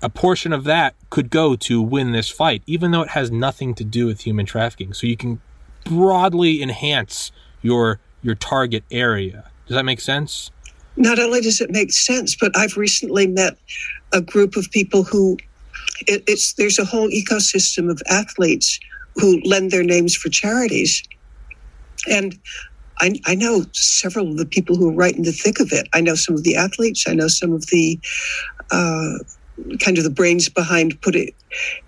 a 0.01 0.09
portion 0.09 0.53
of 0.53 0.65
that 0.65 0.95
could 1.15 1.29
go 1.29 1.55
to 1.55 1.81
win 1.81 2.11
this 2.11 2.29
fight, 2.29 2.61
even 2.67 2.91
though 2.91 3.01
it 3.01 3.09
has 3.09 3.31
nothing 3.31 3.73
to 3.73 3.83
do 3.83 4.05
with 4.05 4.21
human 4.21 4.45
trafficking. 4.45 4.93
So 4.93 5.07
you 5.07 5.15
can 5.15 5.41
broadly 5.85 6.61
enhance 6.61 7.31
your 7.61 7.99
your 8.21 8.35
target 8.35 8.83
area. 8.91 9.49
Does 9.67 9.75
that 9.75 9.85
make 9.85 10.01
sense? 10.01 10.51
not 10.97 11.19
only 11.19 11.41
does 11.41 11.61
it 11.61 11.69
make 11.71 11.91
sense, 11.91 12.35
but 12.35 12.55
I've 12.55 12.77
recently 12.77 13.27
met 13.27 13.57
a 14.13 14.21
group 14.21 14.55
of 14.55 14.69
people 14.71 15.03
who 15.03 15.37
it, 16.07 16.23
it's 16.27 16.53
there's 16.53 16.79
a 16.79 16.85
whole 16.85 17.09
ecosystem 17.09 17.89
of 17.89 18.01
athletes 18.09 18.79
who 19.15 19.41
lend 19.41 19.71
their 19.71 19.83
names 19.83 20.15
for 20.15 20.29
charities, 20.29 21.03
and 22.09 22.37
I, 22.99 23.19
I 23.25 23.35
know 23.35 23.65
several 23.73 24.31
of 24.31 24.37
the 24.37 24.45
people 24.45 24.75
who 24.75 24.89
are 24.89 24.95
right 24.95 25.15
in 25.15 25.23
the 25.23 25.31
thick 25.31 25.59
of 25.59 25.71
it. 25.71 25.87
I 25.93 26.01
know 26.01 26.15
some 26.15 26.35
of 26.35 26.43
the 26.43 26.55
athletes. 26.55 27.05
I 27.07 27.13
know 27.13 27.27
some 27.27 27.51
of 27.51 27.67
the 27.67 27.99
uh, 28.71 29.19
kind 29.79 29.97
of 29.97 30.03
the 30.03 30.09
brains 30.09 30.49
behind 30.49 30.99
putting 31.01 31.31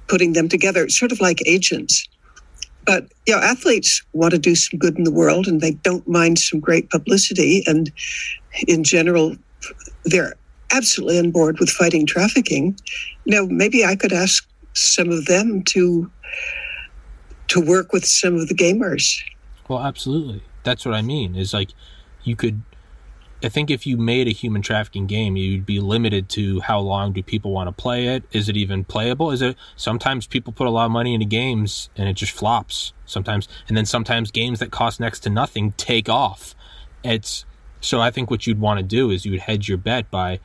putting 0.07 0.33
them 0.33 0.47
together. 0.47 0.83
It's 0.83 0.97
sort 0.97 1.11
of 1.11 1.19
like 1.19 1.41
agents. 1.45 2.07
But 2.85 3.07
you 3.25 3.35
know, 3.35 3.41
athletes 3.41 4.01
want 4.13 4.31
to 4.31 4.39
do 4.39 4.55
some 4.55 4.79
good 4.79 4.97
in 4.97 5.03
the 5.03 5.11
world, 5.11 5.47
and 5.47 5.59
they 5.59 5.71
don't 5.71 6.07
mind 6.07 6.39
some 6.39 6.59
great 6.59 6.89
publicity. 6.89 7.63
And 7.67 7.91
in 8.67 8.83
general, 8.83 9.35
they're 10.05 10.35
absolutely 10.71 11.19
on 11.19 11.31
board 11.31 11.59
with 11.59 11.69
fighting 11.69 12.05
trafficking. 12.05 12.79
Now, 13.25 13.45
maybe 13.49 13.83
I 13.83 13.95
could 13.95 14.13
ask 14.13 14.47
some 14.73 15.09
of 15.09 15.25
them 15.25 15.63
to 15.63 16.09
to 17.49 17.61
work 17.61 17.93
with 17.93 18.05
some 18.05 18.35
of 18.35 18.47
the 18.47 18.55
gamers. 18.55 19.21
Well, 19.67 19.79
absolutely. 19.79 20.43
That's 20.63 20.85
what 20.85 20.95
I 20.95 21.01
mean. 21.01 21.35
Is 21.35 21.53
like 21.53 21.69
you 22.23 22.35
could 22.35 22.61
I 23.43 23.49
think 23.49 23.69
if 23.69 23.85
you 23.85 23.97
made 23.97 24.27
a 24.27 24.31
human 24.31 24.63
trafficking 24.63 25.05
game, 25.05 25.35
you'd 25.35 25.65
be 25.65 25.79
limited 25.79 26.27
to 26.29 26.59
how 26.61 26.79
long 26.79 27.13
do 27.13 27.21
people 27.21 27.51
want 27.51 27.67
to 27.67 27.71
play 27.71 28.07
it? 28.07 28.23
Is 28.31 28.49
it 28.49 28.57
even 28.57 28.83
playable? 28.83 29.29
Is 29.29 29.43
it 29.43 29.55
sometimes 29.75 30.25
people 30.25 30.53
put 30.53 30.65
a 30.65 30.71
lot 30.71 30.85
of 30.85 30.91
money 30.91 31.13
into 31.13 31.27
games 31.27 31.89
and 31.95 32.09
it 32.09 32.13
just 32.13 32.31
flops 32.31 32.93
sometimes, 33.05 33.47
and 33.67 33.77
then 33.77 33.85
sometimes 33.85 34.31
games 34.31 34.59
that 34.59 34.71
cost 34.71 34.99
next 34.99 35.19
to 35.21 35.29
nothing 35.29 35.73
take 35.73 36.09
off. 36.09 36.55
It's 37.03 37.45
so 37.79 38.01
I 38.01 38.09
think 38.09 38.31
what 38.31 38.47
you'd 38.47 38.59
want 38.59 38.79
to 38.79 38.83
do 38.83 39.11
is 39.11 39.23
you 39.23 39.31
would 39.31 39.41
hedge 39.41 39.69
your 39.69 39.77
bet 39.77 40.09
by 40.09 40.39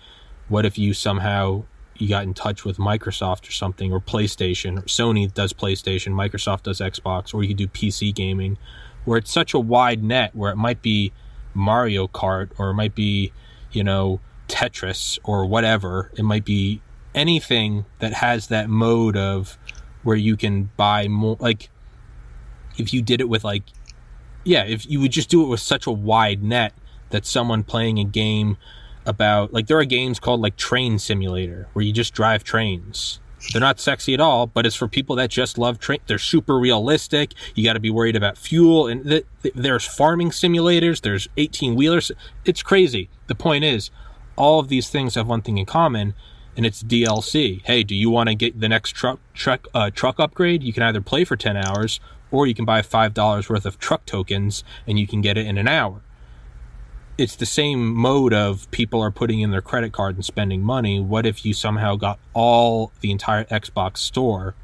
what 0.49 0.67
if 0.67 0.77
you 0.77 0.93
somehow 0.93 1.65
you 1.97 2.09
got 2.09 2.25
in 2.25 2.35
touch 2.35 2.65
with 2.65 2.77
Microsoft 2.77 3.49
or 3.49 3.53
something 3.53 3.91
or 3.91 4.01
PlayStation 4.01 4.79
or 4.79 4.83
Sony 4.83 5.33
does 5.33 5.55
PlayStation, 5.55 6.13
Microsoft 6.13 6.65
does 6.65 6.81
Xbox, 6.81 7.33
or 7.33 7.43
you 7.43 7.49
could 7.49 7.57
do 7.57 7.69
PC 7.69 8.15
gaming, 8.15 8.59
where 9.07 9.17
it's 9.17 9.33
such 9.33 9.55
a 9.55 9.59
wide 9.59 10.03
net 10.03 10.35
where 10.35 10.53
it 10.53 10.57
might 10.57 10.83
be 10.83 11.13
Mario 11.55 12.07
Kart 12.07 12.51
or 12.59 12.71
it 12.71 12.75
might 12.75 12.95
be, 12.95 13.33
you 13.71 13.85
know, 13.85 14.21
Tetris 14.49 15.19
or 15.25 15.47
whatever. 15.47 16.11
It 16.17 16.25
might 16.25 16.45
be 16.45 16.83
anything 17.15 17.85
that 17.99 18.15
has 18.15 18.49
that 18.49 18.69
mode 18.69 19.17
of 19.17 19.59
where 20.03 20.17
you 20.17 20.37
can 20.37 20.71
buy 20.77 21.09
more. 21.09 21.37
Like, 21.39 21.71
if 22.77 22.93
you 22.93 23.03
did 23.03 23.21
it 23.21 23.29
with, 23.29 23.45
like, 23.45 23.65
yeah, 24.45 24.65
if 24.65 24.89
you 24.89 25.01
would 25.01 25.13
just 25.13 25.31
do 25.31 25.43
it 25.43 25.49
with 25.49 25.61
such 25.61 25.87
a 25.87 25.91
wide 25.91 26.43
net 26.43 26.73
that 27.11 27.27
someone 27.27 27.63
playing 27.63 27.99
a 27.99 28.05
game 28.05 28.57
about, 29.07 29.53
like, 29.53 29.67
there 29.67 29.79
are 29.79 29.85
games 29.85 30.19
called, 30.19 30.41
like, 30.41 30.57
Train 30.57 30.99
Simulator 30.99 31.69
where 31.73 31.85
you 31.85 31.93
just 31.93 32.15
drive 32.15 32.45
trains 32.45 33.21
they're 33.51 33.61
not 33.61 33.81
sexy 33.81 34.15
at 34.15 34.21
all, 34.21 34.47
but 34.47 34.67
it's 34.67 34.77
for 34.77 34.89
people 34.89 35.17
that 35.17 35.31
just 35.31 35.59
love 35.59 35.79
train. 35.79 35.99
They're 36.07 36.19
super 36.19 36.59
realistic. 36.59 37.33
You 37.55 37.65
got 37.65 37.75
to 37.75 37.81
be 37.81 37.91
worried 37.91 38.17
about 38.17 38.39
fuel, 38.39 38.87
and 38.87 39.05
th- 39.05 39.27
th- 39.43 39.55
there's 39.55 39.85
farming 39.85 40.31
simulators. 40.31 41.01
There's 41.01 41.29
18 41.37 41.75
wheelers. 41.75 42.13
It's 42.45 42.63
crazy. 42.63 43.09
The 43.27 43.35
point 43.35 43.65
is, 43.65 43.91
all 44.37 44.61
of 44.61 44.69
these 44.69 44.89
things 44.89 45.15
have 45.17 45.27
one 45.27 45.43
thing 45.43 45.59
in 45.59 45.67
common, 45.67 46.15
and 46.57 46.65
it's 46.65 46.83
DLC. 46.83 47.63
Hey, 47.65 47.83
do 47.83 47.95
you 47.95 48.11
want 48.11 48.29
to 48.29 48.35
get 48.35 48.61
the 48.61 48.69
next 48.69 48.91
truck 48.91 49.19
truck 49.35 49.67
uh, 49.75 49.91
truck 49.91 50.21
upgrade? 50.21 50.63
You 50.63 50.73
can 50.73 50.83
either 50.83 51.01
play 51.01 51.25
for 51.25 51.37
ten 51.37 51.57
hours, 51.57 52.01
or 52.31 52.47
you 52.47 52.55
can 52.55 52.65
buy 52.65 52.83
five 52.83 53.13
dollars 53.13 53.49
worth 53.49 53.67
of 53.67 53.79
truck 53.79 54.07
tokens, 54.07 54.65
and 54.87 54.99
you 54.99 55.07
can 55.07 55.21
get 55.21 55.37
it 55.37 55.47
in 55.47 55.59
an 55.59 55.69
hour. 55.69 56.03
It's 57.19 57.37
the 57.37 57.45
same 57.45 57.95
mode 57.95 58.33
of 58.33 58.71
people 58.71 59.03
are 59.03 59.11
putting 59.11 59.41
in 59.41 59.51
their 59.51 59.61
credit 59.61 59.93
card 59.93 60.15
and 60.15 60.25
spending 60.25 60.63
money. 60.63 60.99
What 60.99 61.27
if 61.27 61.45
you 61.45 61.53
somehow 61.53 61.97
got 61.97 62.19
all 62.33 62.91
the 63.01 63.11
entire 63.11 63.45
Xbox 63.45 63.99
store, 63.99 64.55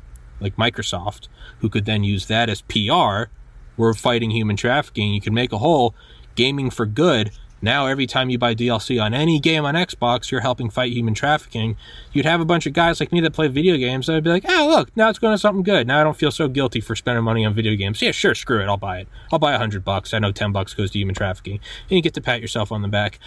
like 0.40 0.56
Microsoft, 0.56 1.28
who 1.58 1.68
could 1.68 1.84
then 1.84 2.04
use 2.04 2.24
that 2.26 2.48
as 2.48 2.62
PR? 2.62 3.30
We're 3.76 3.92
fighting 3.92 4.30
human 4.30 4.56
trafficking. 4.56 5.12
You 5.12 5.20
can 5.20 5.34
make 5.34 5.52
a 5.52 5.58
whole 5.58 5.94
gaming 6.36 6.70
for 6.70 6.86
good 6.86 7.32
now, 7.60 7.86
every 7.86 8.06
time 8.06 8.30
you 8.30 8.38
buy 8.38 8.54
DLC 8.54 9.02
on 9.02 9.12
any 9.14 9.40
game 9.40 9.64
on 9.64 9.74
Xbox, 9.74 10.30
you're 10.30 10.42
helping 10.42 10.70
fight 10.70 10.92
human 10.92 11.14
trafficking. 11.14 11.76
You'd 12.12 12.24
have 12.24 12.40
a 12.40 12.44
bunch 12.44 12.66
of 12.66 12.72
guys 12.72 13.00
like 13.00 13.10
me 13.10 13.20
that 13.20 13.32
play 13.32 13.48
video 13.48 13.76
games 13.76 14.06
that 14.06 14.12
would 14.12 14.24
be 14.24 14.30
like, 14.30 14.44
oh, 14.48 14.68
look, 14.70 14.96
now 14.96 15.08
it's 15.08 15.18
going 15.18 15.34
to 15.34 15.38
something 15.38 15.64
good. 15.64 15.86
Now 15.86 16.00
I 16.00 16.04
don't 16.04 16.16
feel 16.16 16.30
so 16.30 16.46
guilty 16.46 16.80
for 16.80 16.94
spending 16.94 17.24
money 17.24 17.44
on 17.44 17.54
video 17.54 17.74
games. 17.74 18.00
Yeah, 18.00 18.12
sure, 18.12 18.34
screw 18.34 18.62
it. 18.62 18.66
I'll 18.66 18.76
buy 18.76 19.00
it. 19.00 19.08
I'll 19.32 19.40
buy 19.40 19.54
a 19.54 19.58
hundred 19.58 19.84
bucks. 19.84 20.14
I 20.14 20.20
know 20.20 20.30
10 20.30 20.52
bucks 20.52 20.72
goes 20.72 20.92
to 20.92 20.98
human 20.98 21.16
trafficking. 21.16 21.60
And 21.90 21.96
you 21.96 22.02
get 22.02 22.14
to 22.14 22.20
pat 22.20 22.40
yourself 22.40 22.70
on 22.70 22.82
the 22.82 22.88
back. 22.88 23.18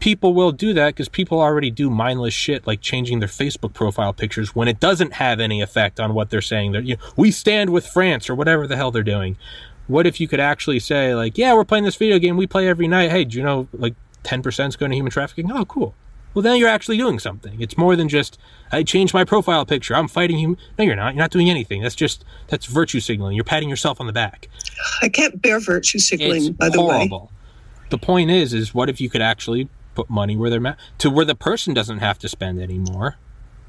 People 0.00 0.34
will 0.34 0.52
do 0.52 0.74
that 0.74 0.88
because 0.88 1.08
people 1.08 1.40
already 1.40 1.70
do 1.70 1.88
mindless 1.88 2.34
shit 2.34 2.66
like 2.66 2.80
changing 2.80 3.20
their 3.20 3.28
Facebook 3.28 3.72
profile 3.72 4.12
pictures 4.12 4.54
when 4.54 4.66
it 4.66 4.80
doesn't 4.80 5.14
have 5.14 5.38
any 5.38 5.62
effect 5.62 6.00
on 6.00 6.12
what 6.12 6.28
they're 6.28 6.42
saying. 6.42 6.72
That 6.72 6.84
you 6.84 6.96
know, 6.96 7.02
we 7.16 7.30
stand 7.30 7.70
with 7.70 7.86
France 7.86 8.28
or 8.28 8.34
whatever 8.34 8.66
the 8.66 8.76
hell 8.76 8.90
they're 8.90 9.04
doing 9.04 9.36
what 9.88 10.06
if 10.06 10.20
you 10.20 10.28
could 10.28 10.40
actually 10.40 10.78
say 10.78 11.14
like 11.14 11.36
yeah 11.36 11.54
we're 11.54 11.64
playing 11.64 11.84
this 11.84 11.96
video 11.96 12.18
game 12.18 12.36
we 12.36 12.46
play 12.46 12.68
every 12.68 12.88
night. 12.88 13.10
Hey 13.10 13.24
do 13.24 13.36
you 13.36 13.44
know 13.44 13.68
like 13.72 13.94
10% 14.24 14.68
is 14.68 14.76
going 14.76 14.90
to 14.90 14.96
human 14.96 15.10
trafficking? 15.10 15.50
Oh 15.50 15.64
cool. 15.64 15.94
Well 16.34 16.42
then 16.42 16.56
you're 16.56 16.68
actually 16.68 16.96
doing 16.96 17.18
something. 17.18 17.60
It's 17.60 17.76
more 17.76 17.96
than 17.96 18.08
just 18.08 18.38
i 18.70 18.82
changed 18.82 19.12
my 19.12 19.24
profile 19.24 19.66
picture. 19.66 19.94
I'm 19.94 20.08
fighting 20.08 20.38
human 20.38 20.58
no 20.78 20.84
you're 20.84 20.96
not. 20.96 21.14
You're 21.14 21.22
not 21.22 21.30
doing 21.30 21.50
anything. 21.50 21.82
That's 21.82 21.94
just 21.94 22.24
that's 22.48 22.66
virtue 22.66 23.00
signaling. 23.00 23.36
You're 23.36 23.44
patting 23.44 23.68
yourself 23.68 24.00
on 24.00 24.06
the 24.06 24.12
back. 24.12 24.48
I 25.02 25.08
can't 25.08 25.40
bear 25.40 25.60
virtue 25.60 25.98
signaling 25.98 26.46
it's 26.46 26.50
by 26.50 26.68
the 26.68 26.80
horrible. 26.80 27.20
way 27.20 27.28
the 27.92 27.98
point 27.98 28.30
is 28.30 28.52
is 28.52 28.74
what 28.74 28.88
if 28.88 29.00
you 29.00 29.08
could 29.08 29.22
actually 29.22 29.68
put 29.94 30.10
money 30.10 30.36
where 30.36 30.50
they're 30.50 30.60
ma- 30.60 30.74
to 30.98 31.10
where 31.10 31.26
the 31.26 31.34
person 31.34 31.74
doesn't 31.74 31.98
have 31.98 32.18
to 32.18 32.28
spend 32.28 32.60
anymore? 32.60 33.18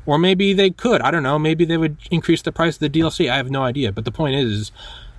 Or 0.06 0.18
maybe 0.18 0.54
they 0.54 0.70
could. 0.70 1.02
I 1.02 1.12
don't 1.12 1.24
know. 1.24 1.38
Maybe 1.38 1.64
they 1.66 1.78
would 1.78 1.98
increase 2.10 2.42
the 2.42 2.52
price 2.52 2.76
of 2.76 2.80
the 2.80 2.90
dlc 2.90 3.30
i 3.30 3.36
have 3.38 3.52
no 3.52 3.64
idea. 3.64 3.92
But 3.92 4.06
the 4.06 4.12
point 4.12 4.36
is, 4.36 4.52
is 4.52 4.72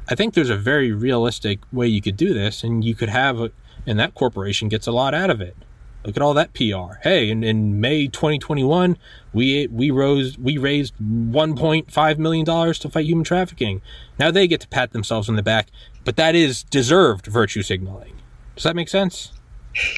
I 0.08 0.14
think 0.14 0.34
there's 0.34 0.50
a 0.50 0.56
very 0.56 0.92
realistic 0.92 1.60
way 1.72 1.86
you 1.86 2.02
could 2.02 2.16
do 2.16 2.34
this, 2.34 2.62
and 2.62 2.84
you 2.84 2.94
could 2.94 3.08
have, 3.08 3.40
a, 3.40 3.50
and 3.86 3.98
that 3.98 4.14
corporation 4.14 4.68
gets 4.68 4.86
a 4.86 4.92
lot 4.92 5.14
out 5.14 5.30
of 5.30 5.40
it. 5.40 5.56
Look 6.04 6.16
at 6.16 6.22
all 6.22 6.34
that 6.34 6.52
PR. 6.52 6.98
Hey, 7.02 7.30
in, 7.30 7.42
in 7.42 7.80
May 7.80 8.08
2021, 8.08 8.98
we 9.32 9.66
we 9.68 9.90
rose 9.90 10.36
we 10.38 10.58
raised 10.58 10.94
1.5 10.98 12.18
million 12.18 12.44
dollars 12.44 12.78
to 12.80 12.90
fight 12.90 13.06
human 13.06 13.24
trafficking. 13.24 13.80
Now 14.18 14.30
they 14.30 14.46
get 14.46 14.60
to 14.60 14.68
pat 14.68 14.92
themselves 14.92 15.30
on 15.30 15.36
the 15.36 15.42
back, 15.42 15.68
but 16.04 16.16
that 16.16 16.34
is 16.34 16.62
deserved 16.64 17.26
virtue 17.26 17.62
signaling. 17.62 18.12
Does 18.54 18.64
that 18.64 18.76
make 18.76 18.90
sense? 18.90 19.32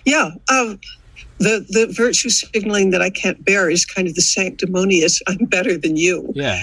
Yeah. 0.05 0.31
Um, 0.49 0.79
the 1.39 1.67
the 1.69 1.93
virtue 1.95 2.31
signaling 2.31 2.91
that 2.91 3.03
I 3.03 3.11
can't 3.11 3.45
bear 3.45 3.69
is 3.69 3.85
kind 3.85 4.07
of 4.07 4.15
the 4.15 4.23
sanctimonious. 4.23 5.21
I'm 5.27 5.45
better 5.47 5.77
than 5.77 5.97
you. 5.97 6.33
Yeah. 6.37 6.63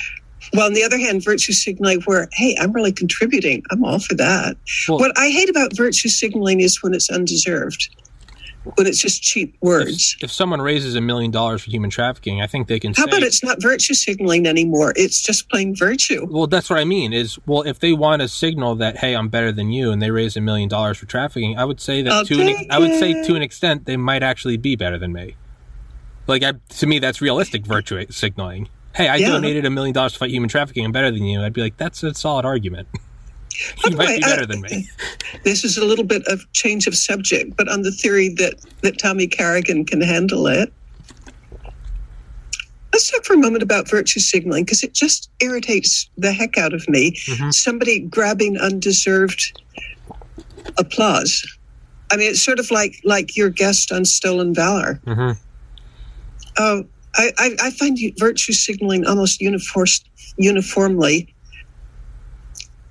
Well, 0.54 0.66
on 0.66 0.74
the 0.74 0.84
other 0.84 0.98
hand, 0.98 1.24
virtue 1.24 1.54
signaling 1.54 2.02
where, 2.02 2.28
hey, 2.34 2.58
I'm 2.60 2.72
really 2.74 2.92
contributing. 2.92 3.64
I'm 3.72 3.84
all 3.84 4.00
for 4.00 4.14
that. 4.16 4.58
Well, 4.88 5.00
what 5.00 5.18
I 5.18 5.30
hate 5.30 5.50
about 5.50 5.76
virtue 5.76 6.10
signaling 6.10 6.60
is 6.60 6.84
when 6.84 6.94
it's 6.94 7.10
undeserved, 7.10 7.96
when 8.76 8.86
it's 8.88 9.00
just 9.00 9.24
cheap 9.24 9.56
words. 9.62 10.16
If, 10.18 10.26
if 10.26 10.32
someone 10.32 10.62
raises 10.62 10.96
a 10.96 11.02
million 11.02 11.32
dollars 11.32 11.64
for 11.64 11.72
human 11.72 11.90
trafficking, 11.90 12.42
I 12.42 12.48
think 12.48 12.68
they 12.68 12.80
can 12.80 12.94
How 12.94 13.04
say, 13.06 13.10
about 13.10 13.24
it's 13.24 13.44
not 13.44 13.62
virtue 13.62 13.94
signaling 13.94 14.46
anymore? 14.46 14.94
It's 14.96 15.22
just 15.22 15.50
plain 15.50 15.76
virtue. 15.76 16.28
Well, 16.30 16.48
that's 16.48 16.70
what 16.70 16.80
I 16.80 16.84
mean 16.84 17.14
is, 17.14 17.40
well, 17.46 17.62
if 17.62 17.80
they 17.80 17.94
want 17.94 18.22
to 18.22 18.28
signal 18.28 18.76
that, 18.76 18.98
hey, 18.98 19.16
I'm 19.16 19.30
better 19.30 19.52
than 19.52 19.72
you, 19.72 19.92
and 19.92 20.02
they 20.02 20.12
raise 20.12 20.36
a 20.36 20.42
million 20.42 20.70
dollars 20.70 20.98
for 20.98 21.06
trafficking, 21.06 21.58
I 21.58 21.66
would 21.66 21.80
say 21.80 22.02
that 22.02 22.26
to 22.28 22.42
an, 22.42 22.68
I 22.70 22.80
would 22.80 23.00
say 23.00 23.24
to 23.24 23.36
an 23.36 23.42
extent, 23.42 23.86
they 23.86 23.98
might 23.98 24.24
actually 24.24 24.58
be 24.58 24.76
better 24.76 24.98
than 24.98 25.14
me. 25.14 25.36
Like, 26.28 26.44
I, 26.44 26.54
to 26.78 26.88
me, 26.88 27.00
that's 27.00 27.22
realistic 27.22 27.66
virtue 27.66 28.06
signaling 28.10 28.70
hey, 28.94 29.08
I 29.08 29.18
yeah. 29.18 29.30
donated 29.30 29.66
a 29.66 29.70
million 29.70 29.94
dollars 29.94 30.14
to 30.14 30.20
fight 30.20 30.32
human 30.32 30.50
trafficking. 30.50 30.86
I'm 30.86 30.92
better 30.92 31.12
than 31.12 31.24
you. 31.24 31.42
I'd 31.42 31.54
be 31.54 31.62
like, 31.62 31.78
that's 31.78 32.04
a 32.04 32.14
solid 32.14 32.46
argument. 32.46 32.88
you 33.86 33.96
might 33.96 34.08
way, 34.08 34.16
be 34.18 34.22
better 34.22 34.44
I, 34.44 34.46
than 34.46 34.62
me. 34.62 34.90
This 35.44 35.64
is 35.64 35.78
a 35.78 35.84
little 35.84 36.06
bit 36.06 36.26
of 36.28 36.46
change 36.54 36.88
of 36.88 36.96
subject, 36.96 37.58
but 37.58 37.68
on 37.68 37.82
the 37.82 37.92
theory 37.92 38.30
that 38.36 38.54
that 38.82 39.00
Tommy 39.00 39.28
Carrigan 39.28 39.84
can 39.84 40.00
handle 40.00 40.48
it. 40.48 40.72
Let's 42.94 43.10
talk 43.10 43.26
for 43.26 43.34
a 43.34 43.38
moment 43.38 43.64
about 43.64 43.90
virtue 43.90 44.20
signaling 44.20 44.66
because 44.66 44.84
it 44.84 44.94
just 44.94 45.30
irritates 45.42 46.08
the 46.18 46.32
heck 46.32 46.58
out 46.60 46.74
of 46.74 46.88
me. 46.88 47.14
Mm-hmm. 47.14 47.50
Somebody 47.50 48.02
grabbing 48.02 48.58
undeserved 48.58 49.60
applause. 50.78 51.44
I 52.12 52.18
mean, 52.18 52.30
it's 52.30 52.42
sort 52.42 52.60
of 52.60 52.70
like 52.70 53.02
like 53.04 53.36
your 53.36 53.50
guest 53.50 53.92
on 53.92 54.06
Stolen 54.06 54.54
Valor. 54.54 55.02
Mm-hmm. 55.06 55.32
Uh, 56.56 56.84
I, 57.16 57.32
I, 57.38 57.56
I 57.62 57.72
find 57.72 57.98
virtue 58.18 58.54
signaling 58.54 59.06
almost 59.06 59.42
uniform, 59.42 59.88
uniformly 60.38 61.34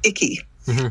icky. 0.02 0.40
Mm-hmm. 0.66 0.88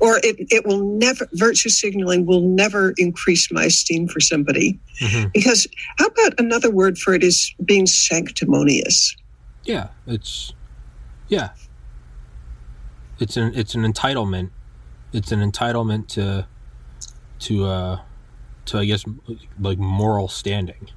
Or 0.00 0.18
it, 0.24 0.36
it 0.50 0.66
will 0.66 0.82
never, 0.84 1.28
virtue 1.34 1.68
signaling 1.68 2.26
will 2.26 2.40
never 2.40 2.92
increase 2.96 3.52
my 3.52 3.64
esteem 3.64 4.08
for 4.08 4.18
somebody. 4.18 4.78
Mm-hmm. 5.00 5.28
Because 5.32 5.68
how 5.98 6.06
about 6.06 6.34
another 6.38 6.70
word 6.70 6.98
for 6.98 7.14
it 7.14 7.22
is 7.22 7.54
being 7.64 7.86
sanctimonious? 7.86 9.14
Yeah, 9.64 9.88
it's, 10.06 10.52
yeah. 11.28 11.50
It's 13.20 13.36
an, 13.36 13.52
it's 13.54 13.74
an 13.76 13.82
entitlement. 13.82 14.50
It's 15.12 15.30
an 15.30 15.40
entitlement 15.40 16.08
to, 16.08 16.46
to, 17.40 17.66
uh, 17.66 18.00
to, 18.66 18.78
I 18.78 18.84
guess, 18.84 19.04
like 19.60 19.78
moral 19.78 20.26
standing 20.26 20.90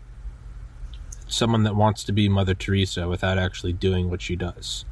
someone 1.29 1.63
that 1.63 1.75
wants 1.75 2.03
to 2.05 2.11
be 2.11 2.29
Mother 2.29 2.53
Teresa 2.53 3.07
without 3.07 3.37
actually 3.37 3.73
doing 3.73 4.09
what 4.09 4.21
she 4.21 4.35
does. 4.35 4.85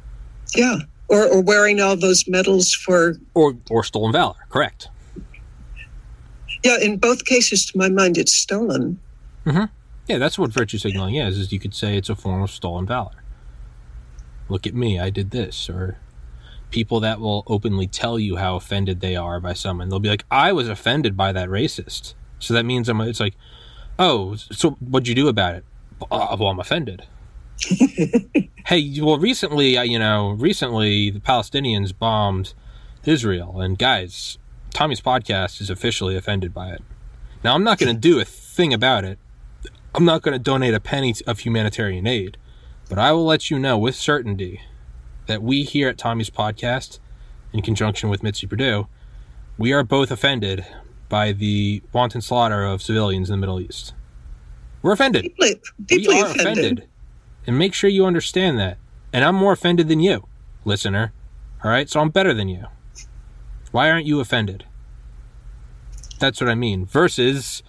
Yeah, 0.54 0.78
or, 1.08 1.26
or 1.26 1.42
wearing 1.42 1.80
all 1.80 1.96
those 1.96 2.26
medals 2.28 2.74
for 2.74 3.16
or 3.34 3.56
or 3.70 3.84
stolen 3.84 4.12
valor. 4.12 4.36
Correct. 4.48 4.88
Yeah, 6.64 6.78
in 6.80 6.96
both 6.96 7.24
cases, 7.24 7.66
to 7.66 7.78
my 7.78 7.88
mind, 7.88 8.18
it's 8.18 8.34
stolen. 8.34 8.98
Mm-hmm. 9.44 9.64
Yeah, 10.08 10.18
that's 10.18 10.38
what 10.38 10.50
virtue 10.50 10.78
signaling 10.78 11.16
is. 11.16 11.38
Is 11.38 11.52
you 11.52 11.60
could 11.60 11.74
say 11.74 11.96
it's 11.96 12.08
a 12.08 12.16
form 12.16 12.42
of 12.42 12.50
stolen 12.50 12.86
valor. 12.86 13.22
Look 14.48 14.66
at 14.66 14.74
me, 14.74 14.98
I 14.98 15.10
did 15.10 15.30
this, 15.30 15.68
or 15.68 15.98
people 16.70 17.00
that 17.00 17.20
will 17.20 17.44
openly 17.46 17.86
tell 17.86 18.18
you 18.18 18.36
how 18.36 18.56
offended 18.56 19.00
they 19.00 19.14
are 19.14 19.40
by 19.40 19.52
someone. 19.52 19.88
They'll 19.88 20.00
be 20.00 20.08
like, 20.08 20.24
"I 20.30 20.52
was 20.52 20.68
offended 20.68 21.16
by 21.16 21.32
that 21.32 21.48
racist," 21.48 22.14
so 22.38 22.54
that 22.54 22.64
means 22.64 22.88
I'm. 22.88 23.00
It's 23.02 23.20
like, 23.20 23.34
oh, 23.98 24.36
so 24.36 24.70
what'd 24.80 25.08
you 25.08 25.14
do 25.14 25.28
about 25.28 25.56
it? 25.56 25.64
Uh, 26.02 26.36
well, 26.38 26.48
I'm 26.48 26.60
offended. 26.60 27.04
hey, 28.66 29.00
well, 29.00 29.18
recently, 29.18 29.76
uh, 29.76 29.82
you 29.82 29.98
know, 29.98 30.30
recently 30.30 31.10
the 31.10 31.20
Palestinians 31.20 31.96
bombed 31.96 32.54
Israel, 33.04 33.60
and 33.60 33.78
guys, 33.78 34.38
Tommy's 34.70 35.00
podcast 35.00 35.60
is 35.60 35.70
officially 35.70 36.16
offended 36.16 36.54
by 36.54 36.70
it. 36.70 36.82
Now, 37.42 37.54
I'm 37.54 37.64
not 37.64 37.78
going 37.78 37.94
to 37.94 38.00
do 38.00 38.20
a 38.20 38.24
thing 38.24 38.74
about 38.74 39.04
it. 39.04 39.18
I'm 39.94 40.04
not 40.04 40.22
going 40.22 40.34
to 40.34 40.38
donate 40.38 40.74
a 40.74 40.80
penny 40.80 41.14
of 41.26 41.40
humanitarian 41.40 42.06
aid, 42.06 42.36
but 42.88 42.98
I 42.98 43.12
will 43.12 43.24
let 43.24 43.50
you 43.50 43.58
know 43.58 43.78
with 43.78 43.94
certainty 43.94 44.60
that 45.26 45.42
we 45.42 45.62
here 45.62 45.88
at 45.88 45.98
Tommy's 45.98 46.30
podcast, 46.30 46.98
in 47.52 47.62
conjunction 47.62 48.08
with 48.08 48.22
Mitzi 48.22 48.46
Perdue, 48.46 48.88
we 49.56 49.72
are 49.72 49.82
both 49.82 50.10
offended 50.10 50.66
by 51.08 51.32
the 51.32 51.82
wanton 51.92 52.20
slaughter 52.20 52.64
of 52.64 52.82
civilians 52.82 53.30
in 53.30 53.34
the 53.34 53.40
Middle 53.40 53.60
East. 53.60 53.94
We're 54.82 54.92
offended. 54.92 55.22
Deeply, 55.22 55.60
deeply 55.84 56.14
we 56.14 56.20
are 56.20 56.26
offended. 56.26 56.48
offended. 56.48 56.88
And 57.46 57.58
make 57.58 57.74
sure 57.74 57.90
you 57.90 58.04
understand 58.04 58.58
that. 58.58 58.78
And 59.12 59.24
I'm 59.24 59.34
more 59.34 59.52
offended 59.52 59.88
than 59.88 60.00
you, 60.00 60.26
listener. 60.64 61.12
All 61.64 61.70
right? 61.70 61.88
So 61.88 62.00
I'm 62.00 62.10
better 62.10 62.34
than 62.34 62.48
you. 62.48 62.66
Why 63.72 63.90
aren't 63.90 64.06
you 64.06 64.20
offended? 64.20 64.64
That's 66.18 66.40
what 66.40 66.50
I 66.50 66.54
mean. 66.54 66.86
Versus, 66.86 67.62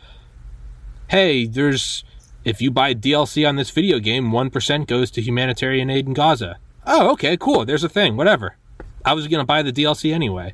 hey, 1.10 1.46
there's. 1.46 2.04
If 2.46 2.62
you 2.62 2.72
buy 2.72 2.94
DLC 2.94 3.48
on 3.48 3.58
this 3.58 3.70
video 3.70 4.00
game, 4.00 4.32
1% 4.32 4.88
goes 4.88 5.12
to 5.12 5.22
humanitarian 5.22 5.90
aid 5.90 6.08
in 6.08 6.14
Gaza. 6.14 6.58
Oh, 6.86 7.12
okay, 7.12 7.36
cool. 7.36 7.66
There's 7.66 7.84
a 7.84 7.90
thing. 7.90 8.16
Whatever. 8.16 8.56
I 9.04 9.14
was 9.14 9.28
going 9.28 9.42
to 9.42 9.46
buy 9.46 9.62
the 9.62 9.74
DLC 9.74 10.14
anyway. 10.14 10.54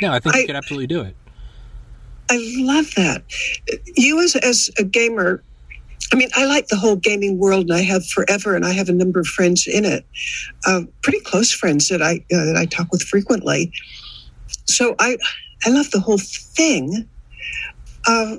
No, 0.00 0.12
I 0.12 0.18
think 0.18 0.34
I, 0.34 0.40
you 0.40 0.46
could 0.46 0.56
absolutely 0.56 0.88
do 0.88 1.02
it. 1.02 1.16
I 2.32 2.38
love 2.62 2.94
that. 2.94 3.22
You 3.94 4.22
as 4.22 4.36
as 4.36 4.70
a 4.78 4.84
gamer, 4.84 5.42
I 6.12 6.16
mean, 6.16 6.30
I 6.34 6.46
like 6.46 6.68
the 6.68 6.76
whole 6.76 6.96
gaming 6.96 7.38
world, 7.38 7.64
and 7.68 7.74
I 7.74 7.82
have 7.82 8.06
forever, 8.06 8.56
and 8.56 8.64
I 8.64 8.72
have 8.72 8.88
a 8.88 8.92
number 8.92 9.20
of 9.20 9.26
friends 9.26 9.66
in 9.66 9.84
it, 9.84 10.06
uh, 10.66 10.82
pretty 11.02 11.20
close 11.20 11.52
friends 11.52 11.88
that 11.88 12.00
I 12.00 12.24
uh, 12.32 12.44
that 12.46 12.56
I 12.56 12.64
talk 12.64 12.90
with 12.90 13.02
frequently. 13.02 13.70
So 14.66 14.94
I 14.98 15.18
I 15.66 15.70
love 15.70 15.90
the 15.90 16.00
whole 16.00 16.18
thing. 16.18 17.06
Uh, 18.06 18.36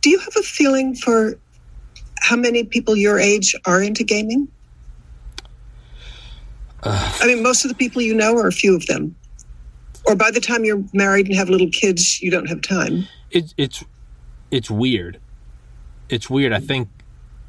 Do 0.00 0.10
you 0.10 0.18
have 0.20 0.36
a 0.36 0.42
feeling 0.42 0.94
for 0.94 1.38
how 2.20 2.36
many 2.36 2.62
people 2.64 2.96
your 2.96 3.18
age 3.18 3.54
are 3.66 3.82
into 3.82 4.04
gaming? 4.04 4.48
I 7.20 7.26
mean, 7.26 7.42
most 7.42 7.64
of 7.64 7.68
the 7.70 7.74
people 7.76 8.00
you 8.02 8.14
know, 8.14 8.36
are 8.38 8.46
a 8.46 8.52
few 8.52 8.76
of 8.76 8.86
them, 8.86 9.16
or 10.06 10.14
by 10.14 10.30
the 10.30 10.40
time 10.40 10.64
you're 10.64 10.82
married 10.92 11.26
and 11.26 11.36
have 11.36 11.48
little 11.48 11.70
kids, 11.70 12.20
you 12.20 12.30
don't 12.30 12.46
have 12.46 12.60
time. 12.62 13.06
It, 13.30 13.54
it's 13.56 13.84
it's 14.50 14.70
weird. 14.70 15.20
It's 16.08 16.30
weird. 16.30 16.52
I 16.52 16.60
think 16.60 16.88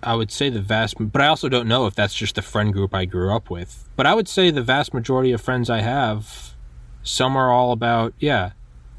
I 0.03 0.15
would 0.15 0.31
say 0.31 0.49
the 0.49 0.61
vast, 0.61 0.95
but 0.99 1.21
I 1.21 1.27
also 1.27 1.49
don't 1.49 1.67
know 1.67 1.85
if 1.85 1.95
that's 1.95 2.13
just 2.13 2.35
the 2.35 2.41
friend 2.41 2.73
group 2.73 2.93
I 2.93 3.05
grew 3.05 3.33
up 3.33 3.49
with. 3.49 3.87
But 3.95 4.05
I 4.05 4.13
would 4.13 4.27
say 4.27 4.51
the 4.51 4.61
vast 4.61 4.93
majority 4.93 5.31
of 5.31 5.41
friends 5.41 5.69
I 5.69 5.81
have, 5.81 6.53
some 7.03 7.35
are 7.35 7.49
all 7.49 7.71
about 7.71 8.13
yeah, 8.19 8.51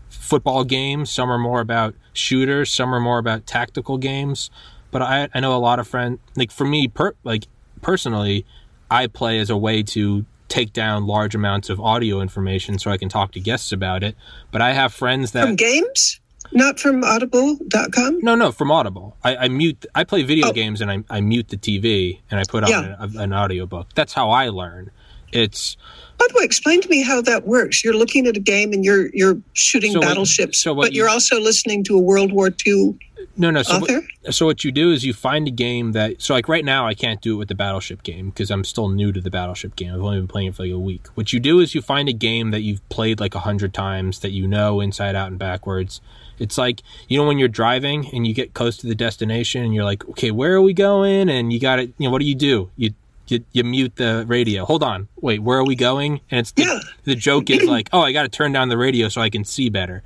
football 0.08 0.64
games. 0.64 1.10
Some 1.10 1.30
are 1.30 1.38
more 1.38 1.60
about 1.60 1.94
shooters. 2.12 2.70
Some 2.70 2.94
are 2.94 3.00
more 3.00 3.18
about 3.18 3.46
tactical 3.46 3.98
games. 3.98 4.50
But 4.90 5.02
I 5.02 5.28
I 5.34 5.40
know 5.40 5.54
a 5.54 5.58
lot 5.58 5.78
of 5.78 5.88
friends 5.88 6.18
like 6.36 6.50
for 6.50 6.66
me 6.66 6.88
per 6.88 7.14
like 7.24 7.46
personally, 7.82 8.44
I 8.90 9.06
play 9.06 9.38
as 9.38 9.50
a 9.50 9.56
way 9.56 9.82
to 9.84 10.24
take 10.50 10.72
down 10.74 11.06
large 11.06 11.34
amounts 11.34 11.70
of 11.70 11.80
audio 11.80 12.20
information 12.20 12.78
so 12.78 12.90
I 12.90 12.98
can 12.98 13.08
talk 13.08 13.32
to 13.32 13.40
guests 13.40 13.72
about 13.72 14.02
it. 14.02 14.16
But 14.50 14.60
I 14.60 14.72
have 14.72 14.92
friends 14.92 15.32
that 15.32 15.46
From 15.46 15.56
games? 15.56 16.20
Not 16.52 16.80
from 16.80 17.04
audible.com? 17.04 18.18
no, 18.22 18.34
no, 18.34 18.50
from 18.50 18.70
Audible. 18.72 19.16
I, 19.22 19.36
I 19.36 19.48
mute. 19.48 19.86
I 19.94 20.02
play 20.02 20.24
video 20.24 20.48
oh. 20.48 20.52
games 20.52 20.80
and 20.80 20.90
I, 20.90 21.04
I 21.08 21.20
mute 21.20 21.48
the 21.48 21.56
TV 21.56 22.18
and 22.30 22.40
I 22.40 22.42
put 22.48 22.64
on 22.64 22.70
Yeah. 22.70 22.96
a, 22.98 23.18
an 23.22 23.32
audiobook. 23.32 23.86
That's 23.94 24.12
how 24.12 24.30
I 24.30 24.48
learn. 24.48 24.90
It's 25.32 25.76
By 26.18 26.26
the 26.28 26.34
way, 26.38 26.44
explain 26.44 26.80
to 26.80 26.88
me 26.88 27.02
how 27.04 27.22
that 27.22 27.46
works. 27.46 27.84
You're 27.84 27.94
looking 27.94 28.26
at 28.26 28.36
a 28.36 28.40
game 28.40 28.72
and 28.72 28.84
you're 28.84 29.10
you're 29.14 29.38
shooting 29.52 29.92
So 29.92 30.00
what- 30.00 30.08
battleships, 30.08 30.60
so 30.60 30.74
what 30.74 30.86
but 30.86 30.92
you're 30.92 31.06
you- 31.06 31.12
also 31.12 31.38
listening 31.40 31.84
to 31.84 31.94
a 31.94 32.00
World 32.00 32.32
War 32.32 32.50
II 32.66 32.98
no, 33.36 33.50
no. 33.50 33.62
So 33.62 33.78
what, 33.78 33.90
so 34.34 34.46
what 34.46 34.64
you 34.64 34.72
do 34.72 34.90
is 34.92 35.04
you 35.04 35.12
find 35.12 35.46
a 35.48 35.50
game 35.50 35.92
that. 35.92 36.20
So 36.20 36.34
like 36.34 36.48
right 36.48 36.64
now, 36.64 36.86
I 36.86 36.94
can't 36.94 37.20
do 37.20 37.34
it 37.34 37.38
with 37.38 37.48
the 37.48 37.54
Battleship 37.54 38.02
game 38.02 38.30
because 38.30 38.50
I'm 38.50 38.64
still 38.64 38.88
new 38.88 39.12
to 39.12 39.20
the 39.20 39.30
Battleship 39.30 39.76
game. 39.76 39.94
I've 39.94 40.00
only 40.00 40.18
been 40.18 40.28
playing 40.28 40.48
it 40.48 40.54
for 40.54 40.64
like 40.64 40.72
a 40.72 40.78
week. 40.78 41.06
What 41.14 41.32
you 41.32 41.40
do 41.40 41.60
is 41.60 41.74
you 41.74 41.82
find 41.82 42.08
a 42.08 42.12
game 42.12 42.50
that 42.50 42.60
you've 42.62 42.86
played 42.88 43.20
like 43.20 43.34
a 43.34 43.40
hundred 43.40 43.72
times 43.74 44.20
that 44.20 44.30
you 44.30 44.46
know 44.46 44.80
inside 44.80 45.14
out 45.14 45.28
and 45.28 45.38
backwards. 45.38 46.00
It's 46.38 46.56
like 46.56 46.82
you 47.08 47.18
know 47.18 47.26
when 47.26 47.38
you're 47.38 47.48
driving 47.48 48.08
and 48.14 48.26
you 48.26 48.34
get 48.34 48.54
close 48.54 48.76
to 48.78 48.86
the 48.86 48.94
destination 48.94 49.62
and 49.62 49.74
you're 49.74 49.84
like, 49.84 50.08
okay, 50.10 50.30
where 50.30 50.54
are 50.54 50.62
we 50.62 50.72
going? 50.72 51.28
And 51.28 51.52
you 51.52 51.60
got 51.60 51.76
to, 51.76 51.82
you 51.86 51.92
know, 51.98 52.10
what 52.10 52.20
do 52.20 52.26
you 52.26 52.34
do? 52.34 52.70
You 52.76 52.90
you, 53.28 53.44
you 53.52 53.62
mute 53.62 53.94
the 53.96 54.24
radio. 54.26 54.64
Hold 54.64 54.82
on, 54.82 55.06
wait, 55.20 55.40
where 55.40 55.58
are 55.58 55.64
we 55.64 55.76
going? 55.76 56.20
And 56.32 56.40
it's 56.40 56.50
the, 56.52 56.62
Yeah. 56.64 56.80
the 57.04 57.14
joke 57.14 57.48
is 57.48 57.62
like, 57.62 57.88
oh, 57.92 58.00
I 58.00 58.10
got 58.12 58.22
to 58.22 58.28
turn 58.28 58.52
down 58.52 58.70
the 58.70 58.76
radio 58.76 59.08
so 59.08 59.20
I 59.20 59.30
can 59.30 59.44
see 59.44 59.68
better. 59.68 60.02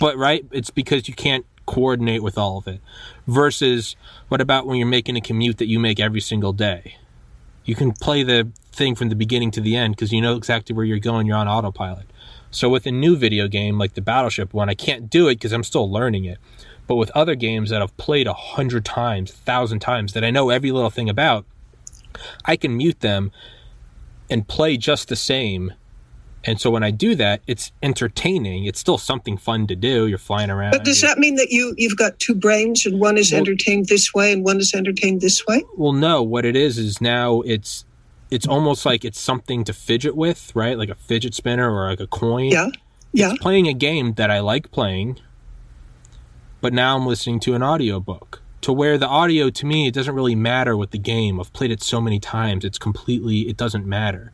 But 0.00 0.16
right, 0.16 0.44
it's 0.50 0.70
because 0.70 1.06
you 1.06 1.14
can't 1.14 1.46
coordinate 1.68 2.22
with 2.22 2.38
all 2.38 2.58
of 2.58 2.66
it. 2.66 2.80
Versus, 3.26 3.94
what 4.28 4.40
about 4.40 4.66
when 4.66 4.78
you're 4.78 4.88
making 4.88 5.16
a 5.16 5.20
commute 5.20 5.58
that 5.58 5.68
you 5.68 5.78
make 5.78 6.00
every 6.00 6.20
single 6.20 6.52
day? 6.52 6.96
You 7.64 7.74
can 7.74 7.92
play 7.92 8.22
the 8.22 8.50
thing 8.72 8.94
from 8.94 9.10
the 9.10 9.14
beginning 9.14 9.50
to 9.52 9.60
the 9.60 9.76
end 9.76 9.94
because 9.94 10.10
you 10.10 10.22
know 10.22 10.36
exactly 10.36 10.74
where 10.74 10.86
you're 10.86 10.98
going. 10.98 11.26
You're 11.26 11.36
on 11.36 11.46
autopilot. 11.46 12.06
So 12.50 12.70
with 12.70 12.86
a 12.86 12.90
new 12.90 13.14
video 13.16 13.46
game 13.46 13.78
like 13.78 13.92
the 13.92 14.00
Battleship 14.00 14.54
one, 14.54 14.70
I 14.70 14.74
can't 14.74 15.10
do 15.10 15.28
it 15.28 15.34
because 15.34 15.52
I'm 15.52 15.62
still 15.62 15.90
learning 15.90 16.24
it. 16.24 16.38
But 16.86 16.96
with 16.96 17.10
other 17.10 17.34
games 17.34 17.68
that 17.68 17.82
I've 17.82 17.94
played 17.98 18.26
a 18.26 18.32
hundred 18.32 18.86
times, 18.86 19.30
thousand 19.30 19.80
times, 19.80 20.14
that 20.14 20.24
I 20.24 20.30
know 20.30 20.48
every 20.48 20.72
little 20.72 20.88
thing 20.88 21.10
about, 21.10 21.44
I 22.46 22.56
can 22.56 22.74
mute 22.74 23.00
them 23.00 23.30
and 24.30 24.48
play 24.48 24.78
just 24.78 25.08
the 25.08 25.16
same. 25.16 25.74
And 26.44 26.60
so 26.60 26.70
when 26.70 26.82
I 26.84 26.90
do 26.92 27.14
that, 27.16 27.42
it's 27.46 27.72
entertaining. 27.82 28.64
It's 28.64 28.78
still 28.78 28.96
something 28.96 29.36
fun 29.36 29.66
to 29.66 29.76
do. 29.76 30.06
You're 30.06 30.18
flying 30.18 30.50
around. 30.50 30.70
But 30.70 30.84
does 30.84 31.00
that 31.00 31.18
mean 31.18 31.34
that 31.34 31.50
you 31.50 31.74
you've 31.76 31.96
got 31.96 32.18
two 32.20 32.34
brains 32.34 32.86
and 32.86 33.00
one 33.00 33.18
is 33.18 33.32
Well- 33.32 33.40
entertained 33.40 33.86
this 33.86 34.14
way 34.14 34.32
and 34.32 34.44
one 34.44 34.58
is 34.58 34.72
entertained 34.72 35.20
this 35.20 35.44
way? 35.46 35.64
Well, 35.76 35.92
no. 35.92 36.22
What 36.22 36.44
it 36.44 36.56
is 36.56 36.78
is 36.78 37.00
now 37.00 37.40
it's 37.42 37.84
it's 38.30 38.46
almost 38.46 38.84
like 38.86 39.04
it's 39.04 39.18
something 39.20 39.64
to 39.64 39.72
fidget 39.72 40.14
with, 40.14 40.52
right? 40.54 40.78
Like 40.78 40.90
a 40.90 40.94
fidget 40.94 41.34
spinner 41.34 41.70
or 41.74 41.88
like 41.90 42.00
a 42.00 42.06
coin. 42.06 42.50
Yeah. 42.50 42.68
Yeah. 43.12 43.30
It's 43.30 43.38
playing 43.42 43.66
a 43.66 43.72
game 43.72 44.14
that 44.14 44.30
I 44.30 44.40
like 44.40 44.70
playing, 44.70 45.18
but 46.60 46.72
now 46.72 46.96
I'm 46.96 47.06
listening 47.06 47.40
to 47.40 47.54
an 47.54 47.62
audiobook. 47.62 48.42
To 48.62 48.72
where 48.72 48.98
the 48.98 49.06
audio 49.08 49.50
to 49.50 49.66
me 49.66 49.86
it 49.86 49.94
doesn't 49.94 50.14
really 50.14 50.34
matter 50.34 50.76
with 50.76 50.90
the 50.90 50.98
game. 50.98 51.40
I've 51.40 51.52
played 51.52 51.70
it 51.70 51.82
so 51.82 52.00
many 52.00 52.20
times, 52.20 52.64
it's 52.64 52.78
completely 52.78 53.48
it 53.48 53.56
doesn't 53.56 53.86
matter. 53.86 54.32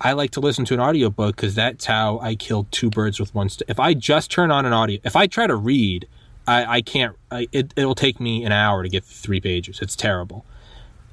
I 0.00 0.12
like 0.12 0.30
to 0.32 0.40
listen 0.40 0.64
to 0.66 0.74
an 0.74 0.80
audiobook 0.80 1.36
because 1.36 1.54
that's 1.54 1.84
how 1.84 2.18
I 2.20 2.34
kill 2.34 2.66
two 2.70 2.88
birds 2.88 3.20
with 3.20 3.34
one 3.34 3.50
stone. 3.50 3.66
If 3.68 3.78
I 3.78 3.92
just 3.92 4.30
turn 4.30 4.50
on 4.50 4.64
an 4.64 4.72
audio, 4.72 4.98
if 5.04 5.14
I 5.14 5.26
try 5.26 5.46
to 5.46 5.56
read, 5.56 6.08
I, 6.46 6.76
I 6.76 6.80
can't. 6.80 7.16
I, 7.30 7.48
it, 7.52 7.74
it'll 7.76 7.94
take 7.94 8.18
me 8.18 8.44
an 8.44 8.52
hour 8.52 8.82
to 8.82 8.88
get 8.88 9.04
three 9.04 9.40
pages. 9.40 9.80
It's 9.82 9.94
terrible. 9.94 10.46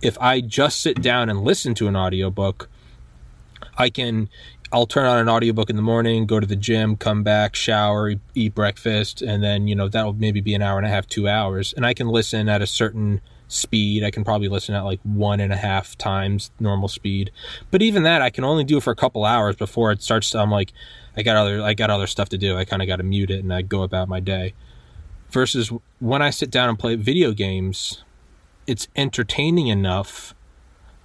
If 0.01 0.17
I 0.19 0.39
just 0.39 0.81
sit 0.81 1.01
down 1.01 1.29
and 1.29 1.43
listen 1.43 1.75
to 1.75 1.87
an 1.87 1.95
audiobook, 1.95 2.69
I 3.77 3.89
can. 3.89 4.29
I'll 4.71 4.85
turn 4.85 5.05
on 5.05 5.17
an 5.17 5.29
audiobook 5.29 5.69
in 5.69 5.77
the 5.77 5.81
morning, 5.81 6.25
go 6.25 6.39
to 6.41 6.47
the 6.47 6.55
gym, 6.55 6.97
come 6.97 7.23
back, 7.23 7.55
shower, 7.55 8.15
eat- 8.35 8.53
breakfast, 8.55 9.21
and 9.21 9.41
then 9.43 9.67
you 9.67 9.75
know 9.75 9.89
that'll 9.89 10.13
maybe 10.13 10.41
be 10.41 10.53
an 10.53 10.61
hour 10.61 10.77
and 10.77 10.85
a 10.85 10.89
half, 10.89 11.07
two 11.07 11.27
hours, 11.27 11.73
and 11.73 11.85
I 11.85 11.93
can 11.93 12.07
listen 12.07 12.47
at 12.47 12.61
a 12.61 12.67
certain 12.67 13.21
speed. 13.47 14.03
I 14.03 14.11
can 14.11 14.23
probably 14.23 14.49
listen 14.49 14.75
at 14.75 14.83
like 14.83 14.99
one 15.03 15.39
and 15.39 15.53
a 15.53 15.57
half 15.57 15.97
times 15.97 16.51
normal 16.59 16.87
speed, 16.87 17.31
but 17.71 17.81
even 17.81 18.03
that 18.03 18.21
I 18.21 18.29
can 18.29 18.43
only 18.43 18.63
do 18.63 18.77
it 18.77 18.83
for 18.83 18.91
a 18.91 18.95
couple 18.95 19.25
hours 19.25 19.55
before 19.55 19.91
it 19.91 20.01
starts. 20.01 20.31
To, 20.31 20.39
I'm 20.39 20.51
like, 20.51 20.73
I 21.15 21.23
got 21.23 21.35
other, 21.35 21.61
I 21.61 21.73
got 21.73 21.89
other 21.89 22.07
stuff 22.07 22.29
to 22.29 22.37
do. 22.37 22.57
I 22.57 22.65
kind 22.65 22.81
of 22.81 22.87
got 22.87 22.97
to 22.97 23.03
mute 23.03 23.31
it 23.31 23.43
and 23.43 23.53
I 23.53 23.61
go 23.61 23.83
about 23.83 24.07
my 24.07 24.19
day. 24.19 24.53
Versus 25.29 25.71
when 25.99 26.21
I 26.21 26.29
sit 26.29 26.49
down 26.49 26.69
and 26.69 26.79
play 26.79 26.95
video 26.95 27.31
games, 27.31 28.03
it's 28.65 28.87
entertaining 28.95 29.67
enough 29.67 30.33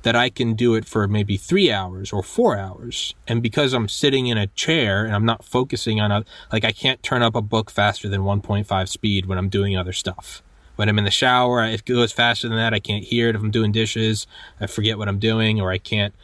that 0.03 0.17
I 0.17 0.31
can 0.31 0.55
do 0.55 0.75
it 0.75 0.85
for 0.85 1.07
maybe 1.07 1.37
three 1.37 1.71
hours 1.71 2.13
or 2.13 2.23
four 2.23 2.57
hours. 2.57 3.15
And 3.27 3.43
because 3.43 3.73
I'm 3.73 3.89
sitting 3.89 4.27
in 4.27 4.37
a 4.37 4.49
chair 4.49 5.05
and 5.05 5.15
I'm 5.15 5.25
not 5.25 5.45
focusing 5.45 6.01
on 6.01 6.11
a, 6.11 6.25
like 6.53 6.65
I 6.65 6.73
can't 6.73 7.03
turn 7.03 7.23
up 7.23 7.35
a 7.35 7.43
book 7.43 7.71
faster 7.71 8.09
than 8.09 8.23
1.5 8.23 8.89
speed 8.89 9.27
when 9.27 9.39
I'm 9.39 9.49
doing 9.49 9.77
other 9.77 9.93
stuff. 9.93 10.43
When 10.77 10.89
I'm 10.89 10.99
in 10.99 11.05
the 11.05 11.11
shower, 11.11 11.65
if 11.65 11.81
it 11.81 11.87
goes 11.87 12.13
faster 12.13 12.49
than 12.49 12.57
that, 12.57 12.75
I 12.75 12.81
can't 12.81 13.05
hear 13.05 13.29
it. 13.29 13.37
If 13.37 13.43
I'm 13.43 13.51
doing 13.51 13.73
dishes, 13.73 14.27
I 14.61 14.67
forget 14.67 14.99
what 14.99 15.09
I'm 15.09 15.19
doing 15.19 15.61
or 15.61 15.71
I 15.71 15.79
can't. 15.79 16.15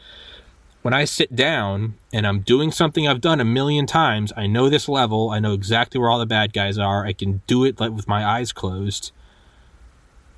When 0.81 0.93
I 0.93 1.05
sit 1.05 1.35
down 1.35 1.95
and 2.13 2.25
I'm 2.25 2.39
doing 2.39 2.71
something 2.71 3.07
I've 3.07 3.21
done 3.21 3.39
a 3.39 3.45
million 3.45 3.85
times, 3.85 4.31
I 4.35 4.47
know 4.47 4.69
this 4.69 4.87
level, 4.87 5.29
I 5.29 5.39
know 5.39 5.53
exactly 5.53 5.99
where 5.99 6.09
all 6.09 6.19
the 6.19 6.25
bad 6.25 6.53
guys 6.53 6.77
are. 6.77 7.05
I 7.05 7.13
can 7.13 7.41
do 7.47 7.63
it 7.65 7.79
like 7.79 7.91
with 7.91 8.07
my 8.07 8.25
eyes 8.25 8.51
closed 8.51 9.11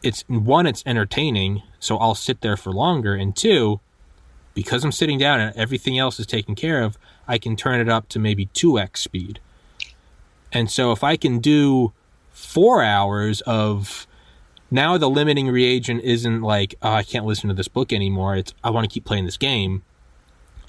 it's 0.03 0.23
one 0.27 0.65
it's 0.65 0.83
entertaining 0.85 1.61
so 1.79 1.97
i'll 1.97 2.15
sit 2.15 2.41
there 2.41 2.57
for 2.57 2.71
longer 2.71 3.13
and 3.13 3.35
two 3.35 3.79
because 4.53 4.83
i'm 4.83 4.91
sitting 4.91 5.17
down 5.17 5.39
and 5.39 5.55
everything 5.55 5.97
else 5.97 6.19
is 6.19 6.25
taken 6.25 6.55
care 6.55 6.81
of 6.81 6.97
i 7.27 7.37
can 7.37 7.55
turn 7.55 7.79
it 7.79 7.89
up 7.89 8.09
to 8.09 8.19
maybe 8.19 8.47
2x 8.47 8.97
speed 8.97 9.39
and 10.51 10.69
so 10.69 10.91
if 10.91 11.03
i 11.03 11.15
can 11.15 11.39
do 11.39 11.93
four 12.41 12.83
hours 12.83 13.41
of 13.41 14.07
now 14.69 14.97
the 14.97 15.09
limiting 15.09 15.47
reagent 15.49 16.03
isn't 16.03 16.41
like 16.41 16.75
oh, 16.81 16.91
i 16.91 17.03
can't 17.03 17.25
listen 17.25 17.47
to 17.47 17.55
this 17.55 17.67
book 17.67 17.93
anymore 17.93 18.35
it's 18.35 18.53
i 18.63 18.69
want 18.69 18.83
to 18.83 18.93
keep 18.93 19.05
playing 19.05 19.25
this 19.25 19.37
game 19.37 19.83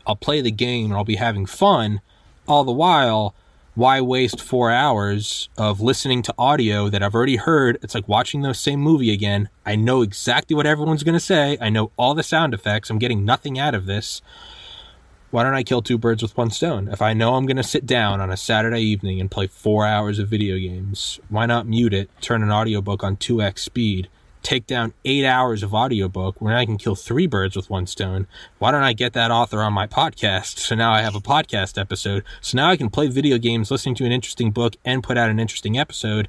i'll 0.07 0.17
play 0.17 0.41
the 0.41 0.51
game 0.51 0.87
and 0.87 0.95
i'll 0.95 1.05
be 1.05 1.17
having 1.17 1.47
fun 1.47 2.01
all 2.47 2.65
the 2.65 2.73
while 2.73 3.35
why 3.75 4.03
waste 4.03 4.41
four 4.41 4.71
hours 4.71 5.49
of 5.57 5.81
listening 5.81 6.21
to 6.23 6.35
audio 6.37 6.91
that 6.91 7.03
I've 7.03 7.15
already 7.15 7.37
heard? 7.37 7.79
It's 7.83 7.95
like 7.95 8.07
watching 8.07 8.43
the 8.43 8.53
same 8.53 8.81
movie 8.81 9.11
again. 9.11 9.49
I 9.65 9.77
know 9.77 10.03
exactly 10.03 10.55
what 10.55 10.67
everyone's 10.67 11.03
going 11.03 11.15
to 11.15 11.21
say. 11.21 11.57
I 11.59 11.71
know 11.71 11.91
all 11.97 12.15
the 12.15 12.23
sound 12.23 12.53
effects. 12.53 12.91
I'm 12.91 12.99
getting 12.99 13.25
nothing 13.25 13.59
out 13.59 13.75
of 13.75 13.87
this. 13.87 14.21
Why 15.33 15.45
don't 15.45 15.55
I 15.55 15.63
kill 15.63 15.81
two 15.81 15.97
birds 15.97 16.21
with 16.21 16.37
one 16.37 16.51
stone? 16.51 16.89
If 16.89 17.01
I 17.01 17.15
know 17.15 17.37
I'm 17.37 17.47
going 17.47 17.57
to 17.57 17.63
sit 17.63 17.87
down 17.87 18.21
on 18.21 18.31
a 18.31 18.37
Saturday 18.37 18.83
evening 18.83 19.19
and 19.19 19.31
play 19.31 19.47
four 19.47 19.87
hours 19.87 20.19
of 20.19 20.29
video 20.29 20.59
games, 20.59 21.21
why 21.31 21.47
not 21.47 21.67
mute 21.67 21.95
it, 21.95 22.11
turn 22.21 22.43
an 22.43 22.53
audiobook 22.53 23.03
on 23.03 23.17
2x 23.17 23.61
speed, 23.61 24.11
take 24.43 24.67
down 24.67 24.93
eight 25.07 25.25
hours 25.25 25.63
of 25.63 25.73
audiobook 25.73 26.39
where 26.39 26.55
I 26.55 26.67
can 26.67 26.77
kill 26.77 26.95
three 26.95 27.27
birds 27.27 27.57
with 27.57 27.71
one 27.71 27.87
stone. 27.87 28.27
Why 28.59 28.73
don't 28.73 28.83
I 28.83 28.93
get 28.93 29.15
that 29.15 29.31
author 29.31 29.63
on 29.63 29.73
my 29.73 29.87
podcast? 29.87 30.59
So 30.59 30.75
now 30.75 30.93
I 30.93 31.01
have 31.01 31.15
a 31.15 31.21
podcast 31.21 31.81
episode. 31.81 32.25
So 32.43 32.59
now 32.59 32.69
I 32.69 32.77
can 32.77 32.91
play 32.91 33.09
video 33.09 33.39
games, 33.39 33.71
listening 33.71 33.95
to 33.95 34.05
an 34.05 34.13
interesting 34.13 34.51
book, 34.51 34.77
and 34.85 35.03
put 35.03 35.17
out 35.17 35.31
an 35.31 35.41
interesting 35.41 35.79
episode. 35.79 36.29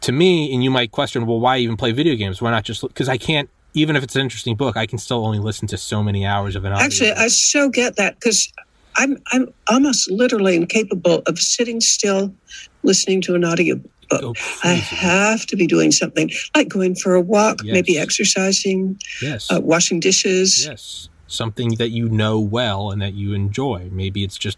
To 0.00 0.10
me, 0.10 0.52
and 0.52 0.64
you 0.64 0.72
might 0.72 0.90
question, 0.90 1.24
well, 1.24 1.38
why 1.38 1.58
even 1.58 1.76
play 1.76 1.92
video 1.92 2.16
games? 2.16 2.42
Why 2.42 2.50
not 2.50 2.64
just 2.64 2.82
because 2.82 3.08
I 3.08 3.16
can't. 3.16 3.48
Even 3.76 3.94
if 3.94 4.02
it's 4.02 4.16
an 4.16 4.22
interesting 4.22 4.56
book, 4.56 4.74
I 4.76 4.86
can 4.86 4.96
still 4.98 5.24
only 5.24 5.38
listen 5.38 5.68
to 5.68 5.76
so 5.76 6.02
many 6.02 6.24
hours 6.24 6.56
of 6.56 6.64
an 6.64 6.72
audio. 6.72 6.84
Actually, 6.84 7.12
I 7.12 7.28
so 7.28 7.68
get 7.68 7.96
that 7.96 8.14
because 8.18 8.50
I'm 8.96 9.18
I'm 9.32 9.52
almost 9.68 10.10
literally 10.10 10.56
incapable 10.56 11.22
of 11.26 11.38
sitting 11.38 11.82
still 11.82 12.34
listening 12.82 13.20
to 13.22 13.34
an 13.34 13.44
audio 13.44 13.76
book. 13.76 14.20
Go 14.22 14.34
I 14.64 14.72
have 14.72 15.44
to 15.46 15.56
be 15.56 15.66
doing 15.66 15.92
something 15.92 16.30
like 16.54 16.68
going 16.68 16.94
for 16.94 17.14
a 17.14 17.20
walk, 17.20 17.60
Yes. 17.62 17.74
maybe 17.74 17.98
exercising, 17.98 18.98
yes. 19.20 19.52
uh, 19.52 19.60
washing 19.60 20.00
dishes. 20.00 20.64
Yes. 20.66 21.10
Something 21.26 21.74
that 21.74 21.90
you 21.90 22.08
know 22.08 22.40
well 22.40 22.90
and 22.90 23.02
that 23.02 23.12
you 23.12 23.34
enjoy. 23.34 23.90
Maybe 23.92 24.24
it's 24.24 24.38
just 24.38 24.56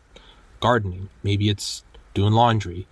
gardening. 0.61 1.09
Maybe 1.25 1.49
it's 1.49 1.83
doing 2.14 2.35
laundry. 2.35 2.87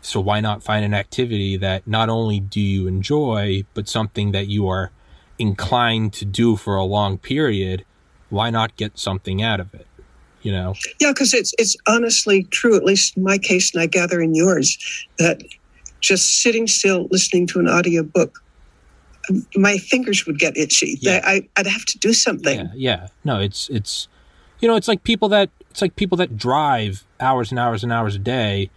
So 0.00 0.18
why 0.18 0.40
not 0.40 0.62
find 0.62 0.82
an 0.82 0.94
activity 0.94 1.58
that 1.58 1.86
not 1.86 2.08
only 2.08 2.40
do 2.40 2.60
you 2.60 2.86
enjoy, 2.86 3.64
but 3.74 3.86
something 3.86 4.32
that 4.32 4.46
you 4.46 4.66
are 4.68 4.92
inclined 5.40 6.12
to 6.14 6.24
do 6.24 6.56
for 6.56 6.76
a 6.76 6.84
long 6.84 7.18
period? 7.18 7.84
Why 8.28 8.50
not 8.50 8.76
get 8.76 8.98
something 8.98 9.42
out 9.42 9.60
of 9.60 9.74
it? 9.74 9.86
You 10.42 10.52
know? 10.52 10.74
Yeah, 11.00 11.12
because 11.12 11.34
it's 11.34 11.54
it's 11.58 11.76
honestly 11.88 12.44
true, 12.44 12.76
at 12.76 12.84
least 12.84 13.16
in 13.16 13.24
my 13.24 13.38
case, 13.38 13.74
and 13.74 13.82
I 13.82 13.86
gather 13.86 14.20
in 14.20 14.34
yours, 14.34 14.78
that 15.18 15.42
just 16.00 16.42
sitting 16.42 16.66
still 16.66 17.08
listening 17.10 17.46
to 17.48 17.60
an 17.60 17.68
audiobook 17.68 18.42
my 19.56 19.78
fingers 19.78 20.26
would 20.26 20.38
get 20.38 20.56
itchy. 20.56 20.98
Yeah. 21.00 21.20
I, 21.24 21.48
I'd 21.56 21.66
have 21.66 21.84
to 21.86 21.98
do 21.98 22.12
something. 22.12 22.58
Yeah, 22.58 22.72
yeah. 22.74 23.08
No, 23.24 23.40
it's 23.40 23.68
it's 23.68 24.08
you 24.60 24.68
know, 24.68 24.76
it's 24.76 24.88
like 24.88 25.02
people 25.02 25.28
that 25.30 25.50
it's 25.70 25.82
like 25.82 25.96
people 25.96 26.16
that 26.18 26.36
drive 26.36 27.04
hours 27.18 27.50
and 27.50 27.58
hours 27.58 27.82
and 27.82 27.92
hours 27.92 28.14
a 28.14 28.18
day. 28.18 28.70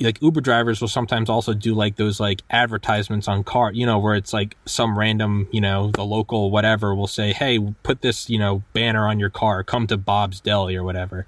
Like 0.00 0.20
Uber 0.20 0.40
drivers 0.40 0.80
will 0.80 0.88
sometimes 0.88 1.30
also 1.30 1.54
do 1.54 1.74
like 1.74 1.96
those 1.96 2.18
like 2.18 2.42
advertisements 2.50 3.28
on 3.28 3.44
car, 3.44 3.72
you 3.72 3.86
know, 3.86 3.98
where 3.98 4.14
it's 4.14 4.32
like 4.32 4.56
some 4.64 4.98
random, 4.98 5.46
you 5.52 5.60
know, 5.60 5.90
the 5.92 6.04
local 6.04 6.50
whatever 6.50 6.94
will 6.94 7.06
say, 7.06 7.32
"Hey, 7.32 7.58
put 7.82 8.00
this, 8.00 8.28
you 8.28 8.38
know, 8.38 8.62
banner 8.72 9.06
on 9.06 9.20
your 9.20 9.30
car. 9.30 9.62
Come 9.62 9.86
to 9.88 9.96
Bob's 9.96 10.40
Deli 10.40 10.74
or 10.76 10.82
whatever." 10.82 11.26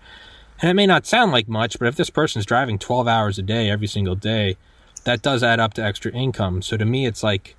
And 0.60 0.70
it 0.70 0.74
may 0.74 0.86
not 0.86 1.06
sound 1.06 1.30
like 1.30 1.48
much, 1.48 1.78
but 1.78 1.88
if 1.88 1.96
this 1.96 2.10
person's 2.10 2.46
driving 2.46 2.78
12 2.78 3.06
hours 3.06 3.38
a 3.38 3.42
day 3.42 3.70
every 3.70 3.86
single 3.86 4.14
day, 4.14 4.56
that 5.04 5.22
does 5.22 5.42
add 5.42 5.60
up 5.60 5.74
to 5.74 5.84
extra 5.84 6.10
income. 6.12 6.62
So 6.62 6.76
to 6.76 6.84
me, 6.84 7.06
it's 7.06 7.22
like 7.22 7.56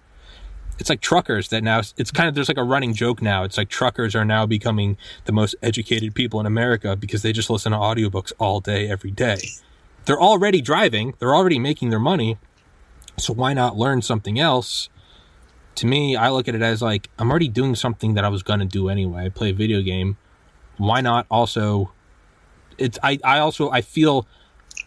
it's 0.79 0.89
like 0.89 1.01
truckers 1.01 1.49
that 1.49 1.63
now 1.63 1.79
it's 1.97 2.11
kind 2.11 2.27
of 2.27 2.35
there's 2.35 2.49
like 2.49 2.57
a 2.57 2.63
running 2.63 2.93
joke 2.93 3.21
now 3.21 3.43
it's 3.43 3.57
like 3.57 3.69
truckers 3.69 4.15
are 4.15 4.25
now 4.25 4.45
becoming 4.45 4.97
the 5.25 5.31
most 5.31 5.55
educated 5.61 6.13
people 6.13 6.39
in 6.39 6.45
america 6.45 6.95
because 6.95 7.21
they 7.21 7.31
just 7.31 7.49
listen 7.49 7.71
to 7.71 7.77
audiobooks 7.77 8.33
all 8.39 8.59
day 8.59 8.89
every 8.89 9.11
day 9.11 9.37
they're 10.05 10.21
already 10.21 10.61
driving. 10.61 11.13
They're 11.19 11.35
already 11.35 11.59
making 11.59 11.89
their 11.89 11.99
money. 11.99 12.37
So 13.17 13.33
why 13.33 13.53
not 13.53 13.77
learn 13.77 14.01
something 14.01 14.39
else? 14.39 14.89
To 15.75 15.87
me 15.87 16.15
i 16.15 16.29
look 16.29 16.47
at 16.47 16.55
it 16.55 16.61
as 16.61 16.81
like 16.81 17.09
i'm 17.19 17.29
already 17.29 17.49
doing 17.49 17.75
something 17.75 18.13
that 18.13 18.23
i 18.23 18.29
was 18.29 18.43
going 18.43 18.59
to 18.59 18.65
do 18.65 18.87
anyway. 18.87 19.25
I 19.25 19.29
play 19.29 19.49
a 19.49 19.53
video 19.53 19.81
game. 19.81 20.17
Why 20.77 21.01
not 21.01 21.25
also 21.29 21.91
it's 22.77 22.97
i 23.03 23.19
i 23.23 23.39
also 23.39 23.69
i 23.71 23.81
feel 23.81 24.25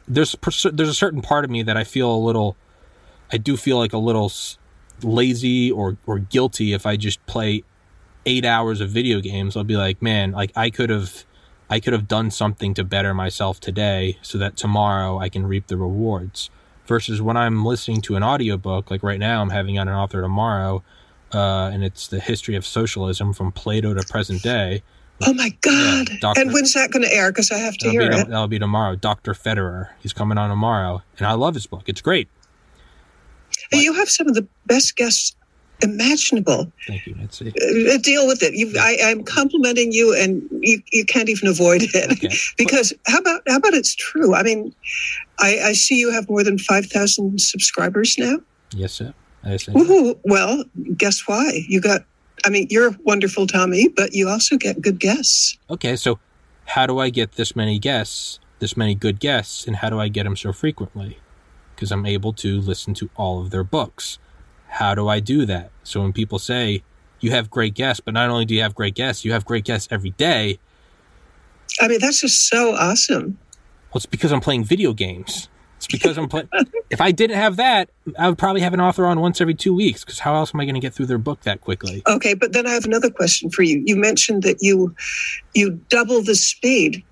there's 0.06 0.34
there's 0.72 0.88
a 0.88 0.94
certain 0.94 1.20
part 1.20 1.44
of 1.44 1.50
me 1.50 1.62
that 1.62 1.76
i 1.76 1.84
feel 1.84 2.10
a 2.10 2.16
little 2.16 2.56
i 3.30 3.36
do 3.36 3.56
feel 3.56 3.76
like 3.76 3.92
a 3.92 3.98
little 3.98 4.30
lazy 5.02 5.70
or 5.70 5.96
or 6.06 6.18
guilty 6.18 6.72
if 6.72 6.86
I 6.86 6.96
just 6.96 7.24
play 7.26 7.64
eight 8.26 8.44
hours 8.44 8.80
of 8.80 8.90
video 8.90 9.20
games. 9.20 9.56
I'll 9.56 9.64
be 9.64 9.76
like, 9.76 10.02
man, 10.02 10.32
like 10.32 10.52
I 10.56 10.70
could 10.70 10.90
have 10.90 11.24
I 11.70 11.80
could 11.80 11.92
have 11.92 12.08
done 12.08 12.30
something 12.30 12.74
to 12.74 12.84
better 12.84 13.12
myself 13.14 13.60
today 13.60 14.18
so 14.22 14.38
that 14.38 14.56
tomorrow 14.56 15.18
I 15.18 15.28
can 15.28 15.46
reap 15.46 15.66
the 15.66 15.76
rewards. 15.76 16.50
Versus 16.86 17.20
when 17.20 17.36
I'm 17.36 17.66
listening 17.66 18.00
to 18.02 18.16
an 18.16 18.22
audiobook, 18.22 18.90
like 18.90 19.02
right 19.02 19.18
now 19.18 19.42
I'm 19.42 19.50
having 19.50 19.78
on 19.78 19.88
an 19.88 19.94
author 19.94 20.22
tomorrow, 20.22 20.82
uh, 21.34 21.70
and 21.70 21.84
it's 21.84 22.08
the 22.08 22.18
history 22.18 22.56
of 22.56 22.64
socialism 22.64 23.34
from 23.34 23.52
Plato 23.52 23.92
to 23.92 24.02
present 24.06 24.42
day. 24.42 24.82
Oh 25.26 25.34
my 25.34 25.50
God! 25.60 26.08
Yeah, 26.22 26.32
and 26.36 26.52
when's 26.52 26.72
that 26.74 26.90
going 26.90 27.02
to 27.02 27.12
air? 27.12 27.30
Because 27.30 27.50
I 27.50 27.58
have 27.58 27.76
to 27.78 27.90
hear 27.90 28.08
be, 28.08 28.16
it. 28.16 28.28
That'll 28.28 28.48
be 28.48 28.58
tomorrow. 28.58 28.94
Dr. 28.94 29.34
Federer. 29.34 29.88
He's 29.98 30.12
coming 30.14 30.38
on 30.38 30.48
tomorrow, 30.48 31.02
and 31.18 31.26
I 31.26 31.32
love 31.32 31.54
his 31.54 31.66
book. 31.66 31.82
It's 31.86 32.00
great. 32.00 32.28
What? 33.70 33.82
You 33.82 33.92
have 33.94 34.08
some 34.08 34.28
of 34.28 34.34
the 34.34 34.46
best 34.66 34.96
guests 34.96 35.34
imaginable. 35.82 36.72
Thank 36.86 37.06
you, 37.06 37.14
Nancy. 37.14 37.48
Uh, 37.48 37.98
deal 37.98 38.26
with 38.26 38.42
it. 38.42 38.54
You, 38.54 38.74
I, 38.78 38.96
am 39.00 39.24
complimenting 39.24 39.92
you, 39.92 40.14
and 40.14 40.48
you, 40.60 40.82
you 40.92 41.04
can't 41.04 41.28
even 41.28 41.48
avoid 41.48 41.82
it 41.82 42.12
okay. 42.12 42.34
because 42.58 42.92
how 43.06 43.18
about 43.18 43.42
how 43.48 43.56
about 43.56 43.74
it's 43.74 43.94
true? 43.94 44.34
I 44.34 44.42
mean, 44.42 44.74
I, 45.38 45.58
I 45.58 45.72
see 45.72 45.96
you 45.96 46.10
have 46.12 46.28
more 46.28 46.44
than 46.44 46.58
five 46.58 46.86
thousand 46.86 47.40
subscribers 47.40 48.16
now. 48.18 48.38
Yes, 48.74 48.92
sir. 48.92 49.14
Well, 50.24 50.64
guess 50.96 51.26
why? 51.26 51.64
You 51.68 51.80
got. 51.80 52.04
I 52.44 52.50
mean, 52.50 52.68
you're 52.70 52.94
wonderful, 53.04 53.46
Tommy, 53.46 53.88
but 53.88 54.12
you 54.12 54.28
also 54.28 54.56
get 54.56 54.80
good 54.80 55.00
guests. 55.00 55.58
Okay, 55.70 55.96
so 55.96 56.20
how 56.66 56.86
do 56.86 56.98
I 56.98 57.10
get 57.10 57.32
this 57.32 57.56
many 57.56 57.78
guests, 57.78 58.38
this 58.58 58.76
many 58.76 58.94
good 58.94 59.18
guests, 59.18 59.66
and 59.66 59.76
how 59.76 59.90
do 59.90 59.98
I 59.98 60.08
get 60.08 60.24
them 60.24 60.36
so 60.36 60.52
frequently? 60.52 61.18
because 61.78 61.92
I'm 61.92 62.06
able 62.06 62.32
to 62.32 62.60
listen 62.60 62.92
to 62.94 63.08
all 63.14 63.40
of 63.40 63.50
their 63.50 63.62
books. 63.62 64.18
How 64.68 64.94
do 64.94 65.08
I 65.08 65.20
do 65.20 65.44
that? 65.46 65.70
So 65.82 66.00
when 66.00 66.12
people 66.12 66.38
say, 66.38 66.82
you 67.20 67.30
have 67.30 67.50
great 67.50 67.74
guests, 67.74 68.00
but 68.00 68.14
not 68.14 68.30
only 68.30 68.44
do 68.44 68.54
you 68.54 68.62
have 68.62 68.74
great 68.74 68.94
guests, 68.94 69.24
you 69.24 69.32
have 69.32 69.44
great 69.44 69.64
guests 69.64 69.88
every 69.90 70.10
day. 70.10 70.58
I 71.80 71.88
mean, 71.88 72.00
that's 72.00 72.20
just 72.20 72.48
so 72.48 72.74
awesome. 72.74 73.38
Well, 73.90 73.96
it's 73.96 74.06
because 74.06 74.32
I'm 74.32 74.40
playing 74.40 74.64
video 74.64 74.92
games. 74.92 75.48
It's 75.76 75.86
because 75.86 76.18
I'm 76.18 76.28
playing. 76.28 76.48
if 76.90 77.00
I 77.00 77.12
didn't 77.12 77.36
have 77.36 77.56
that, 77.56 77.88
I 78.18 78.28
would 78.28 78.38
probably 78.38 78.60
have 78.62 78.74
an 78.74 78.80
author 78.80 79.06
on 79.06 79.20
once 79.20 79.40
every 79.40 79.54
two 79.54 79.74
weeks. 79.74 80.04
Because 80.04 80.18
how 80.18 80.34
else 80.34 80.54
am 80.54 80.60
I 80.60 80.64
going 80.64 80.74
to 80.74 80.80
get 80.80 80.92
through 80.92 81.06
their 81.06 81.18
book 81.18 81.42
that 81.42 81.60
quickly? 81.60 82.02
Okay, 82.06 82.34
but 82.34 82.52
then 82.52 82.66
I 82.66 82.70
have 82.70 82.84
another 82.84 83.10
question 83.10 83.50
for 83.50 83.62
you. 83.62 83.82
You 83.86 83.96
mentioned 83.96 84.42
that 84.42 84.58
you 84.60 84.94
you 85.54 85.80
double 85.88 86.22
the 86.22 86.34
speed. 86.34 87.04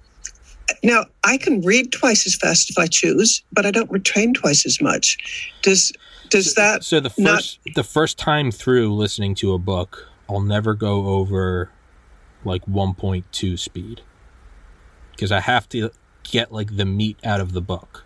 Now, 0.83 1.05
I 1.23 1.39
can 1.39 1.61
read 1.61 1.93
twice 1.93 2.27
as 2.27 2.35
fast 2.35 2.71
if 2.71 2.79
I 2.79 2.89
choose, 2.89 3.43
but 3.53 3.65
I 3.67 3.71
don't 3.71 3.91
retain 3.91 4.35
twice 4.35 4.67
as 4.67 4.81
much. 4.81 5.17
Does 5.63 5.93
does 6.31 6.55
that 6.55 6.85
So 6.85 7.01
the 7.01 7.11
first 7.11 7.61
not... 7.67 7.75
the 7.75 7.85
first 7.85 8.19
time 8.19 8.51
through 8.51 8.95
listening 8.95 9.35
to 9.37 9.53
a 9.53 9.59
book, 9.59 10.09
I'll 10.29 10.41
never 10.41 10.75
go 10.75 11.07
over 11.07 11.71
like 12.45 12.65
1.2 12.67 13.59
speed. 13.59 14.03
Because 15.13 15.33
I 15.33 15.41
have 15.41 15.69
to 15.71 15.91
get 16.23 16.53
like 16.53 16.77
the 16.77 16.85
meat 16.85 17.19
out 17.25 17.41
of 17.41 17.53
the 17.53 17.61
book. 17.61 18.05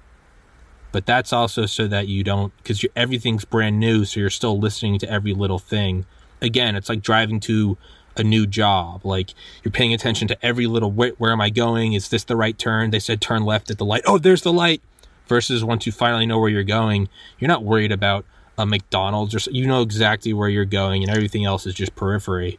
But 0.93 1.07
that's 1.07 1.33
also 1.33 1.67
so 1.67 1.87
that 1.87 2.09
you 2.09 2.25
don't 2.25 2.53
cuz 2.65 2.85
everything's 2.97 3.45
brand 3.45 3.79
new, 3.79 4.05
so 4.05 4.21
you're 4.21 4.31
still 4.31 4.59
listening 4.59 4.99
to 4.99 5.11
every 5.11 5.35
little 5.35 5.59
thing. 5.59 6.05
Again, 6.43 6.75
it's 6.75 6.89
like 6.89 7.03
driving 7.03 7.41
to 7.41 7.77
a 8.17 8.25
new 8.25 8.47
job. 8.47 9.05
Like 9.05 9.35
you're 9.63 9.73
paying 9.73 9.95
attention 9.95 10.29
to 10.29 10.45
every 10.45 10.67
little 10.67 10.91
where, 10.91 11.13
where 11.19 11.33
am 11.33 11.41
I 11.41 11.51
going? 11.51 11.93
Is 11.93 12.09
this 12.09 12.25
the 12.25 12.37
right 12.37 12.59
turn? 12.59 12.91
They 12.91 12.99
said 12.99 13.21
turn 13.21 13.45
left 13.45 13.71
at 13.71 13.79
the 13.79 13.85
light. 13.85 14.03
Oh, 14.07 14.19
there's 14.19 14.43
the 14.43 14.53
light. 14.53 14.83
Versus 15.31 15.63
once 15.63 15.87
you 15.87 15.93
finally 15.93 16.27
know 16.27 16.41
where 16.41 16.49
you're 16.51 16.65
going, 16.65 17.09
you're 17.39 17.47
not 17.47 17.63
worried 17.63 17.93
about 17.93 18.25
a 18.59 18.67
McDonald's 18.67 19.33
or 19.33 19.51
you 19.53 19.65
know 19.65 19.81
exactly 19.81 20.33
where 20.33 20.49
you're 20.49 20.65
going 20.65 21.05
and 21.05 21.17
everything 21.17 21.45
else 21.45 21.67
is 21.67 21.75
just 21.75 21.95
periphery. 21.95 22.59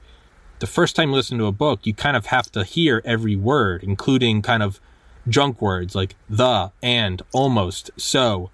The 0.59 0.67
first 0.67 0.95
time 0.95 1.09
you 1.09 1.15
listen 1.15 1.37
to 1.39 1.47
a 1.47 1.51
book, 1.51 1.81
you 1.83 1.93
kind 1.93 2.15
of 2.15 2.27
have 2.27 2.49
to 2.53 2.63
hear 2.63 3.01
every 3.03 3.35
word, 3.35 3.83
including 3.83 4.41
kind 4.41 4.63
of 4.63 4.79
junk 5.27 5.61
words 5.61 5.95
like 5.95 6.15
the, 6.29 6.71
and, 6.81 7.21
almost, 7.33 7.91
so. 7.97 8.51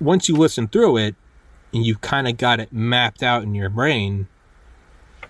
Once 0.00 0.30
you 0.30 0.34
listen 0.34 0.66
through 0.66 0.96
it 0.96 1.16
and 1.74 1.84
you've 1.84 2.00
kind 2.00 2.26
of 2.26 2.38
got 2.38 2.60
it 2.60 2.72
mapped 2.72 3.22
out 3.22 3.42
in 3.42 3.54
your 3.54 3.68
brain, 3.68 4.26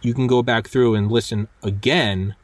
you 0.03 0.14
can 0.14 0.28
go 0.28 0.41
back 0.41 0.68
through 0.68 0.95
and 0.95 1.11
listen 1.11 1.49
again. 1.64 2.37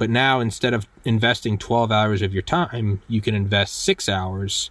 But 0.00 0.08
now 0.08 0.40
instead 0.40 0.72
of 0.72 0.88
investing 1.04 1.58
12 1.58 1.92
hours 1.92 2.22
of 2.22 2.32
your 2.32 2.42
time, 2.42 3.02
you 3.06 3.20
can 3.20 3.34
invest 3.34 3.82
six 3.82 4.08
hours 4.08 4.70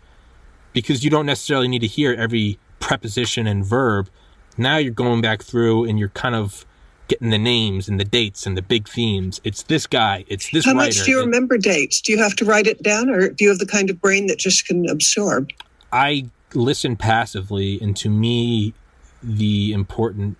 because 0.73 1.03
you 1.03 1.11
don't 1.11 1.27
necessarily 1.27 1.67
need 1.67 1.81
to 1.81 1.87
hear 1.87 2.15
every 2.15 2.57
preposition 2.79 3.45
and 3.45 3.63
verb. 3.63 4.09
Now 4.57 4.77
you're 4.77 4.91
going 4.91 5.21
back 5.21 5.43
through 5.43 5.85
and 5.85 5.99
you're 5.99 6.09
kind 6.09 6.33
of 6.33 6.65
getting 7.07 7.29
the 7.29 7.37
names 7.37 7.87
and 7.87 7.99
the 7.99 8.05
dates 8.05 8.47
and 8.47 8.57
the 8.57 8.63
big 8.63 8.89
themes. 8.89 9.39
It's 9.43 9.61
this 9.61 9.85
guy. 9.85 10.25
It's 10.27 10.49
this. 10.49 10.65
How 10.65 10.73
writer. 10.73 10.87
much 10.87 11.05
do 11.05 11.11
you 11.11 11.19
remember 11.19 11.59
dates? 11.59 12.01
Do 12.01 12.11
you 12.11 12.17
have 12.17 12.35
to 12.37 12.45
write 12.45 12.65
it 12.65 12.81
down, 12.81 13.11
or 13.11 13.29
do 13.29 13.43
you 13.43 13.51
have 13.51 13.59
the 13.59 13.67
kind 13.67 13.91
of 13.91 14.01
brain 14.01 14.25
that 14.27 14.39
just 14.39 14.65
can 14.65 14.89
absorb? 14.89 15.51
I 15.93 16.25
listen 16.55 16.95
passively, 16.95 17.79
and 17.79 17.95
to 17.97 18.09
me, 18.09 18.73
the 19.21 19.73
important, 19.73 20.37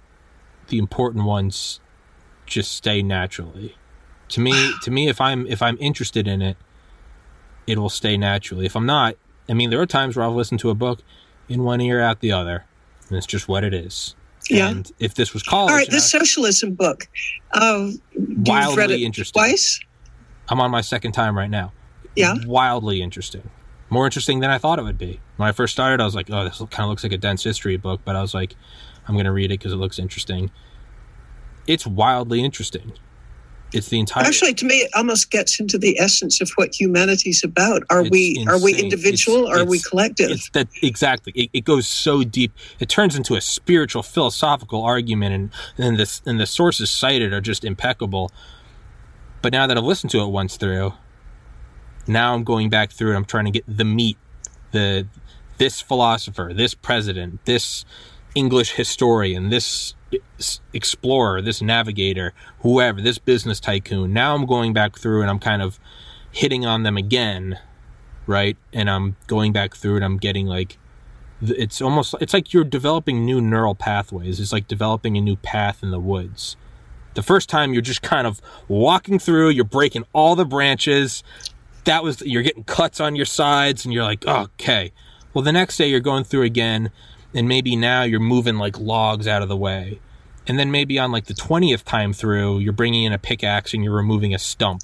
the 0.70 0.80
important 0.80 1.26
ones 1.26 1.80
just 2.48 2.74
stay 2.74 3.04
naturally. 3.04 3.76
To 4.30 4.40
me, 4.40 4.74
to 4.84 4.92
me, 4.92 5.10
if 5.10 5.20
I'm 5.20 5.48
if 5.48 5.62
I'm 5.62 5.78
interested 5.80 6.28
in 6.28 6.42
it, 6.42 6.58
it 7.68 7.78
will 7.78 7.90
stay 7.90 8.18
naturally. 8.18 8.66
If 8.66 8.76
I'm 8.76 8.86
not, 8.86 9.16
I 9.48 9.54
mean, 9.54 9.70
there 9.70 9.82
are 9.82 9.86
times 9.86 10.16
where 10.16 10.26
I'll 10.26 10.36
listen 10.36 10.58
to 10.60 10.70
a 10.70 10.76
book 10.76 11.02
in 11.48 11.64
one 11.64 11.82
ear 11.82 12.00
out 12.00 12.20
the 12.20 12.32
other, 12.32 12.66
and 13.08 13.18
it's 13.18 13.26
just 13.26 13.48
what 13.48 13.64
it 13.64 13.74
is. 13.74 14.16
Yeah. 14.50 14.70
And 14.70 14.92
if 15.00 15.16
this 15.16 15.34
was 15.34 15.44
college, 15.44 15.72
all 15.72 15.78
right, 15.78 15.90
the 15.90 16.00
socialism 16.00 16.74
book, 16.74 17.08
uh, 17.52 17.92
wildly 18.16 18.78
read 18.78 18.92
it 18.92 19.02
interesting. 19.02 19.40
Twice. 19.40 19.80
I'm 20.48 20.60
on 20.60 20.72
my 20.72 20.82
second 20.82 21.12
time 21.12 21.38
right 21.38 21.50
now. 21.50 21.72
Yeah. 22.16 22.36
Wildly 22.46 23.02
interesting. 23.02 23.50
More 23.92 24.06
interesting 24.06 24.40
than 24.40 24.50
I 24.50 24.58
thought 24.58 24.80
it 24.80 24.84
would 24.84 24.98
be. 24.98 25.20
When 25.38 25.48
I 25.50 25.52
first 25.52 25.74
started, 25.74 26.02
I 26.02 26.06
was 26.06 26.16
like, 26.16 26.30
"Oh, 26.32 26.44
this 26.44 26.58
kind 26.58 26.84
of 26.84 26.90
looks 26.90 27.04
like 27.04 27.14
a 27.14 27.18
dense 27.18 27.44
history 27.44 27.78
book," 27.78 28.02
but 28.06 28.16
I 28.16 28.22
was 28.22 28.34
like, 28.34 28.56
"I'm 29.08 29.16
going 29.16 29.26
to 29.26 29.32
read 29.32 29.52
it 29.52 29.60
because 29.60 29.74
it 29.74 29.78
looks 29.78 29.98
interesting." 30.00 30.52
it's 31.70 31.86
wildly 31.86 32.44
interesting. 32.44 32.94
It's 33.72 33.90
the 33.90 34.00
entire. 34.00 34.26
Actually, 34.26 34.56
to 34.56 34.66
me, 34.66 34.76
it 34.78 34.92
almost 34.96 35.30
gets 35.30 35.60
into 35.60 35.78
the 35.78 36.00
essence 36.00 36.42
of 36.42 36.50
what 36.56 36.80
humanity's 36.80 37.44
about. 37.44 37.84
Are 37.92 38.04
we 38.04 38.30
insane. 38.30 38.50
are 38.50 38.60
we 38.60 38.74
individual? 38.74 39.48
It's, 39.48 39.58
or 39.58 39.62
are 39.62 39.66
we 39.66 39.80
collective? 39.80 40.32
It's 40.32 40.50
that 40.52 40.68
exactly. 40.82 41.34
It, 41.36 41.50
it, 41.54 41.66
goes 41.66 41.88
so 41.88 42.24
deep. 42.24 42.52
It 42.80 42.90
turns 42.90 43.16
into 43.16 43.36
a 43.36 43.42
spiritual, 43.42 44.02
philosophical 44.02 44.82
argument, 44.82 45.36
and 45.36 45.88
and 45.88 45.98
the 45.98 46.22
and 46.26 46.40
the 46.40 46.48
sources 46.48 46.90
cited 46.90 47.32
are 47.32 47.42
just 47.42 47.64
impeccable. 47.64 48.32
But 49.42 49.54
now 49.54 49.68
that 49.68 49.78
I've 49.78 49.84
listened 49.84 50.12
to 50.12 50.22
it 50.22 50.28
once 50.30 50.58
through, 50.58 50.94
now 52.08 52.34
I'm 52.34 52.44
going 52.44 52.70
back 52.70 52.92
through 52.92 53.10
and 53.10 53.18
I'm 53.18 53.26
trying 53.26 53.46
to 53.46 53.52
get 53.52 53.66
the 53.68 53.86
meat, 53.86 54.18
the 54.72 55.08
this 55.60 55.80
philosopher, 55.80 56.54
this 56.54 56.74
president, 56.74 57.46
this 57.46 57.86
English 58.34 58.72
historian, 58.72 59.50
this 59.50 59.94
explorer, 60.74 61.41
this 61.41 61.62
navigator, 61.62 62.34
whoever, 62.60 63.01
this 63.01 63.18
business 63.18 63.60
tycoon. 63.60 64.14
Now 64.14 64.36
I'm 64.36 64.45
going 64.45 64.74
back 64.74 64.97
through 64.97 65.22
and 65.22 65.30
I'm 65.30 65.39
kind 65.39 65.62
of 65.62 65.80
hitting 66.32 66.66
on 66.66 66.84
them 66.84 66.97
again, 66.97 67.60
right? 68.28 68.57
And 68.74 68.89
I'm 68.89 69.16
going 69.28 69.53
back 69.53 69.76
through 69.76 69.97
and 69.97 70.05
I'm 70.05 70.18
getting 70.18 70.47
like 70.47 70.78
it's 71.41 71.82
almost 71.82 72.16
it's 72.20 72.34
like 72.34 72.53
you're 72.53 72.66
developing 72.66 73.26
new 73.26 73.39
neural 73.39 73.76
pathways. 73.76 74.39
It's 74.39 74.51
like 74.51 74.68
developing 74.68 75.18
a 75.18 75.22
new 75.22 75.38
path 75.38 75.82
in 75.84 75.91
the 75.91 75.99
woods. 75.99 76.57
The 77.14 77.24
first 77.24 77.49
time 77.49 77.74
you're 77.74 77.82
just 77.82 78.01
kind 78.01 78.28
of 78.28 78.41
walking 78.68 79.20
through, 79.20 79.49
you're 79.49 79.64
breaking 79.66 80.05
all 80.14 80.36
the 80.36 80.45
branches. 80.45 81.24
That 81.86 82.03
was 82.03 82.22
you're 82.22 82.43
getting 82.43 82.66
cuts 82.66 82.99
on 82.99 83.16
your 83.16 83.26
sides 83.26 83.86
and 83.86 83.93
you're 83.93 84.03
like, 84.03 84.26
"Okay." 84.26 84.91
Well, 85.34 85.43
the 85.43 85.51
next 85.51 85.78
day 85.78 85.88
you're 85.88 85.99
going 85.99 86.24
through 86.24 86.43
again 86.43 86.91
and 87.34 87.48
maybe 87.48 87.76
now 87.76 88.04
you're 88.04 88.20
moving 88.20 88.58
like 88.58 88.80
logs 88.80 89.28
out 89.28 89.42
of 89.42 89.50
the 89.50 89.58
way. 89.58 90.00
And 90.48 90.58
then 90.58 90.72
maybe 90.72 90.98
on 90.98 91.12
like 91.12 91.26
the 91.26 91.34
20th 91.34 91.84
time 91.84 92.12
through, 92.12 92.60
you're 92.60 92.74
bringing 92.74 93.04
in 93.04 93.14
a 93.14 93.20
pickaxe 93.20 93.74
and 93.74 93.84
you're 93.84 93.96
removing 93.96 94.34
a 94.34 94.40
stump. 94.40 94.84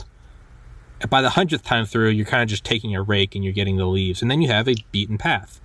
And 1.01 1.09
by 1.09 1.21
the 1.21 1.29
100th 1.29 1.63
time 1.63 1.85
through, 1.85 2.09
you're 2.09 2.25
kind 2.25 2.43
of 2.43 2.49
just 2.49 2.63
taking 2.63 2.95
a 2.95 3.01
rake 3.01 3.35
and 3.35 3.43
you're 3.43 3.53
getting 3.53 3.77
the 3.77 3.85
leaves. 3.85 4.21
And 4.21 4.29
then 4.29 4.41
you 4.41 4.47
have 4.49 4.67
a 4.67 4.75
beaten 4.91 5.17
path. 5.17 5.59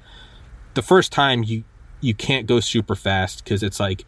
The 0.75 0.83
first 0.83 1.13
time 1.13 1.43
you 1.43 1.65
you 2.01 2.15
can't 2.15 2.47
go 2.47 2.61
super 2.61 2.95
fast 2.95 3.45
because 3.45 3.63
it's 3.63 3.79
like 3.79 4.07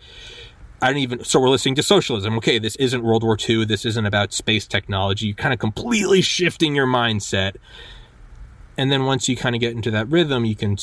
I 0.81 0.89
don't 0.89 0.99
even 0.99 1.25
so 1.25 1.39
we're 1.39 1.51
listening 1.51 1.75
to 1.77 1.83
socialism. 1.83 2.37
Okay, 2.39 2.59
this 2.59 2.75
isn't 2.77 3.03
World 3.03 3.23
War 3.23 3.37
II, 3.49 3.66
this 3.66 3.85
isn't 3.85 4.07
about 4.07 4.33
space 4.33 4.66
technology. 4.66 5.27
You're 5.27 5.37
kind 5.37 5.53
of 5.53 5.61
completely 5.61 6.23
shifting 6.23 6.75
your 6.75 6.87
mindset. 6.87 7.57
And 8.77 8.91
then 8.91 9.05
once 9.05 9.29
you 9.29 9.37
kind 9.37 9.55
of 9.55 9.61
get 9.61 9.73
into 9.73 9.91
that 9.91 10.09
rhythm, 10.09 10.45
you 10.45 10.57
can 10.57 10.77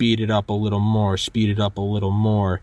speed 0.00 0.18
it 0.18 0.30
up 0.30 0.48
a 0.48 0.52
little 0.54 0.80
more, 0.80 1.18
speed 1.18 1.50
it 1.50 1.60
up 1.60 1.76
a 1.76 1.80
little 1.82 2.10
more 2.10 2.62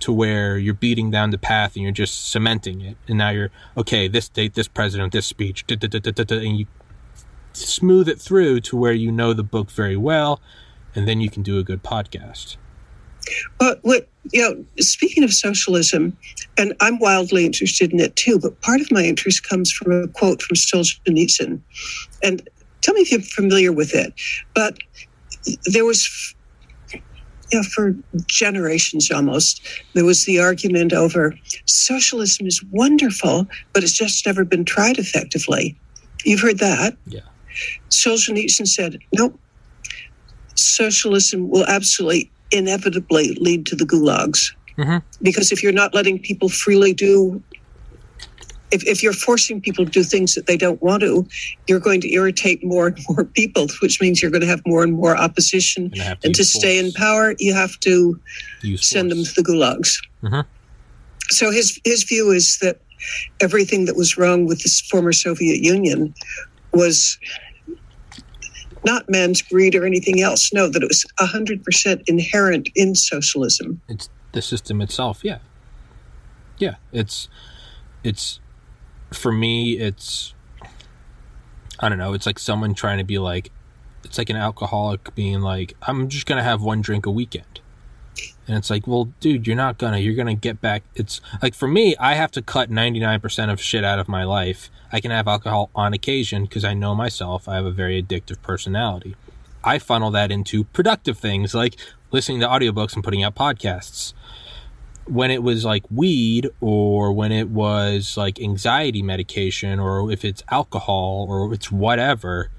to 0.00 0.10
where 0.10 0.56
you're 0.56 0.72
beating 0.72 1.10
down 1.10 1.28
the 1.28 1.36
path 1.36 1.76
and 1.76 1.82
you're 1.82 1.92
just 1.92 2.30
cementing 2.30 2.80
it. 2.80 2.96
And 3.06 3.18
now 3.18 3.28
you're, 3.28 3.50
okay, 3.76 4.08
this 4.08 4.30
date, 4.30 4.54
this 4.54 4.68
president, 4.68 5.12
this 5.12 5.26
speech, 5.26 5.66
and 5.68 6.58
you 6.58 6.66
smooth 7.52 8.08
it 8.08 8.18
through 8.18 8.60
to 8.60 8.76
where 8.78 8.94
you 8.94 9.12
know 9.12 9.34
the 9.34 9.42
book 9.42 9.70
very 9.70 9.98
well, 9.98 10.40
and 10.94 11.06
then 11.06 11.20
you 11.20 11.28
can 11.28 11.42
do 11.42 11.58
a 11.58 11.62
good 11.62 11.82
podcast. 11.82 12.56
Well, 13.60 13.76
what, 13.82 14.08
you 14.32 14.40
know, 14.40 14.64
speaking 14.80 15.24
of 15.24 15.34
socialism, 15.34 16.16
and 16.56 16.72
I'm 16.80 16.98
wildly 17.00 17.44
interested 17.44 17.92
in 17.92 18.00
it 18.00 18.16
too, 18.16 18.38
but 18.38 18.58
part 18.62 18.80
of 18.80 18.90
my 18.90 19.02
interest 19.02 19.46
comes 19.46 19.70
from 19.70 19.92
a 19.92 20.08
quote 20.08 20.40
from 20.40 20.56
Solzhenitsyn. 20.56 21.60
And 22.22 22.48
tell 22.80 22.94
me 22.94 23.02
if 23.02 23.12
you're 23.12 23.20
familiar 23.20 23.72
with 23.72 23.94
it. 23.94 24.14
But 24.54 24.78
there 25.66 25.84
was 25.84 26.34
know, 27.52 27.62
for 27.62 27.94
generations 28.26 29.10
almost, 29.10 29.66
there 29.94 30.04
was 30.04 30.24
the 30.24 30.38
argument 30.38 30.92
over 30.92 31.34
socialism 31.66 32.46
is 32.46 32.62
wonderful, 32.70 33.46
but 33.72 33.82
it's 33.82 33.92
just 33.92 34.26
never 34.26 34.44
been 34.44 34.64
tried 34.64 34.98
effectively. 34.98 35.76
You've 36.24 36.40
heard 36.40 36.58
that? 36.58 36.96
Yeah. 37.06 37.20
Solzhenitsyn 37.90 38.66
said, 38.66 38.98
nope, 39.12 39.38
socialism 40.54 41.48
will 41.48 41.64
absolutely 41.66 42.30
inevitably 42.50 43.34
lead 43.40 43.66
to 43.66 43.76
the 43.76 43.84
gulags. 43.84 44.52
Mm-hmm. 44.76 44.98
Because 45.22 45.50
if 45.50 45.62
you're 45.62 45.72
not 45.72 45.94
letting 45.94 46.18
people 46.20 46.48
freely 46.48 46.92
do 46.92 47.42
if, 48.70 48.86
if 48.86 49.02
you're 49.02 49.12
forcing 49.12 49.60
people 49.60 49.84
to 49.84 49.90
do 49.90 50.02
things 50.02 50.34
that 50.34 50.46
they 50.46 50.56
don't 50.56 50.80
want 50.82 51.02
to, 51.02 51.26
you're 51.66 51.80
going 51.80 52.00
to 52.02 52.12
irritate 52.12 52.62
more 52.64 52.88
and 52.88 52.98
more 53.08 53.24
people, 53.34 53.66
which 53.80 54.00
means 54.00 54.20
you're 54.20 54.30
going 54.30 54.42
to 54.42 54.46
have 54.46 54.62
more 54.66 54.82
and 54.82 54.94
more 54.94 55.16
opposition. 55.16 55.90
To 55.90 56.18
and 56.24 56.34
to 56.34 56.44
stay 56.44 56.78
in 56.78 56.92
power, 56.92 57.34
you 57.38 57.54
have 57.54 57.78
to 57.80 58.20
use 58.62 58.86
send 58.86 59.10
force. 59.10 59.34
them 59.34 59.34
to 59.34 59.42
the 59.42 59.48
gulags. 59.48 59.98
Mm-hmm. 60.22 60.40
So 61.30 61.50
his 61.50 61.80
his 61.84 62.04
view 62.04 62.30
is 62.30 62.58
that 62.58 62.80
everything 63.40 63.84
that 63.86 63.96
was 63.96 64.16
wrong 64.18 64.46
with 64.46 64.62
the 64.62 64.82
former 64.90 65.12
Soviet 65.12 65.62
Union 65.62 66.14
was 66.72 67.18
not 68.84 69.08
man's 69.08 69.42
greed 69.42 69.74
or 69.74 69.84
anything 69.84 70.20
else. 70.20 70.52
No, 70.52 70.68
that 70.68 70.82
it 70.82 70.88
was 70.88 71.04
hundred 71.18 71.62
percent 71.64 72.02
inherent 72.06 72.68
in 72.74 72.94
socialism. 72.94 73.80
It's 73.88 74.08
the 74.32 74.42
system 74.42 74.80
itself. 74.80 75.20
Yeah, 75.22 75.38
yeah. 76.58 76.76
It's 76.92 77.28
it's 78.04 78.40
for 79.12 79.32
me, 79.32 79.78
it's 79.78 80.34
I 81.80 81.88
don't 81.88 81.98
know. 81.98 82.12
It's 82.12 82.26
like 82.26 82.38
someone 82.38 82.74
trying 82.74 82.98
to 82.98 83.04
be 83.04 83.18
like, 83.18 83.50
it's 84.04 84.18
like 84.18 84.30
an 84.30 84.36
alcoholic 84.36 85.14
being 85.14 85.40
like, 85.40 85.74
I'm 85.82 86.08
just 86.08 86.26
gonna 86.26 86.42
have 86.42 86.62
one 86.62 86.80
drink 86.80 87.06
a 87.06 87.10
weekend. 87.10 87.60
And 88.46 88.56
it's 88.56 88.70
like, 88.70 88.86
well, 88.86 89.12
dude, 89.20 89.46
you're 89.46 89.56
not 89.56 89.78
gonna. 89.78 89.98
You're 89.98 90.14
gonna 90.14 90.34
get 90.34 90.60
back. 90.60 90.82
It's 90.94 91.20
like 91.42 91.54
for 91.54 91.68
me, 91.68 91.94
I 91.96 92.14
have 92.14 92.30
to 92.32 92.42
cut 92.42 92.70
99% 92.70 93.52
of 93.52 93.60
shit 93.60 93.84
out 93.84 93.98
of 93.98 94.08
my 94.08 94.24
life. 94.24 94.70
I 94.90 95.00
can 95.00 95.10
have 95.10 95.28
alcohol 95.28 95.70
on 95.74 95.92
occasion 95.92 96.44
because 96.44 96.64
I 96.64 96.74
know 96.74 96.94
myself. 96.94 97.46
I 97.48 97.56
have 97.56 97.66
a 97.66 97.70
very 97.70 98.02
addictive 98.02 98.40
personality. 98.40 99.16
I 99.62 99.78
funnel 99.78 100.10
that 100.12 100.32
into 100.32 100.64
productive 100.64 101.18
things 101.18 101.54
like 101.54 101.76
listening 102.10 102.40
to 102.40 102.46
audiobooks 102.46 102.94
and 102.94 103.04
putting 103.04 103.22
out 103.22 103.34
podcasts 103.34 104.14
when 105.08 105.30
it 105.30 105.42
was 105.42 105.64
like 105.64 105.84
weed 105.90 106.48
or 106.60 107.12
when 107.12 107.32
it 107.32 107.48
was 107.48 108.16
like 108.16 108.40
anxiety 108.40 109.02
medication 109.02 109.78
or 109.78 110.12
if 110.12 110.24
it's 110.24 110.42
alcohol 110.50 111.26
or 111.28 111.52
it's 111.54 111.72
whatever, 111.72 112.50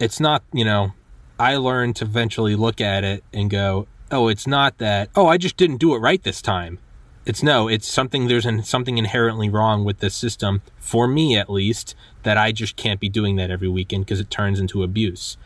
it's 0.00 0.18
not, 0.18 0.42
you 0.52 0.64
know, 0.64 0.92
I 1.38 1.56
learned 1.56 1.96
to 1.96 2.04
eventually 2.04 2.56
look 2.56 2.80
at 2.80 3.04
it 3.04 3.24
and 3.32 3.50
go, 3.50 3.86
oh, 4.10 4.28
it's 4.28 4.46
not 4.46 4.78
that, 4.78 5.10
oh, 5.14 5.26
I 5.26 5.36
just 5.36 5.56
didn't 5.56 5.78
do 5.78 5.94
it 5.94 5.98
right 5.98 6.22
this 6.22 6.40
time. 6.40 6.78
It's 7.26 7.42
no, 7.42 7.68
it's 7.68 7.88
something, 7.88 8.28
there's 8.28 8.46
an, 8.46 8.62
something 8.62 8.98
inherently 8.98 9.48
wrong 9.48 9.84
with 9.84 9.98
this 9.98 10.14
system, 10.14 10.62
for 10.78 11.08
me 11.08 11.36
at 11.36 11.50
least, 11.50 11.94
that 12.22 12.36
I 12.36 12.52
just 12.52 12.76
can't 12.76 13.00
be 13.00 13.08
doing 13.08 13.36
that 13.36 13.50
every 13.50 13.68
weekend 13.68 14.04
because 14.04 14.20
it 14.20 14.30
turns 14.30 14.60
into 14.60 14.82
abuse. 14.82 15.36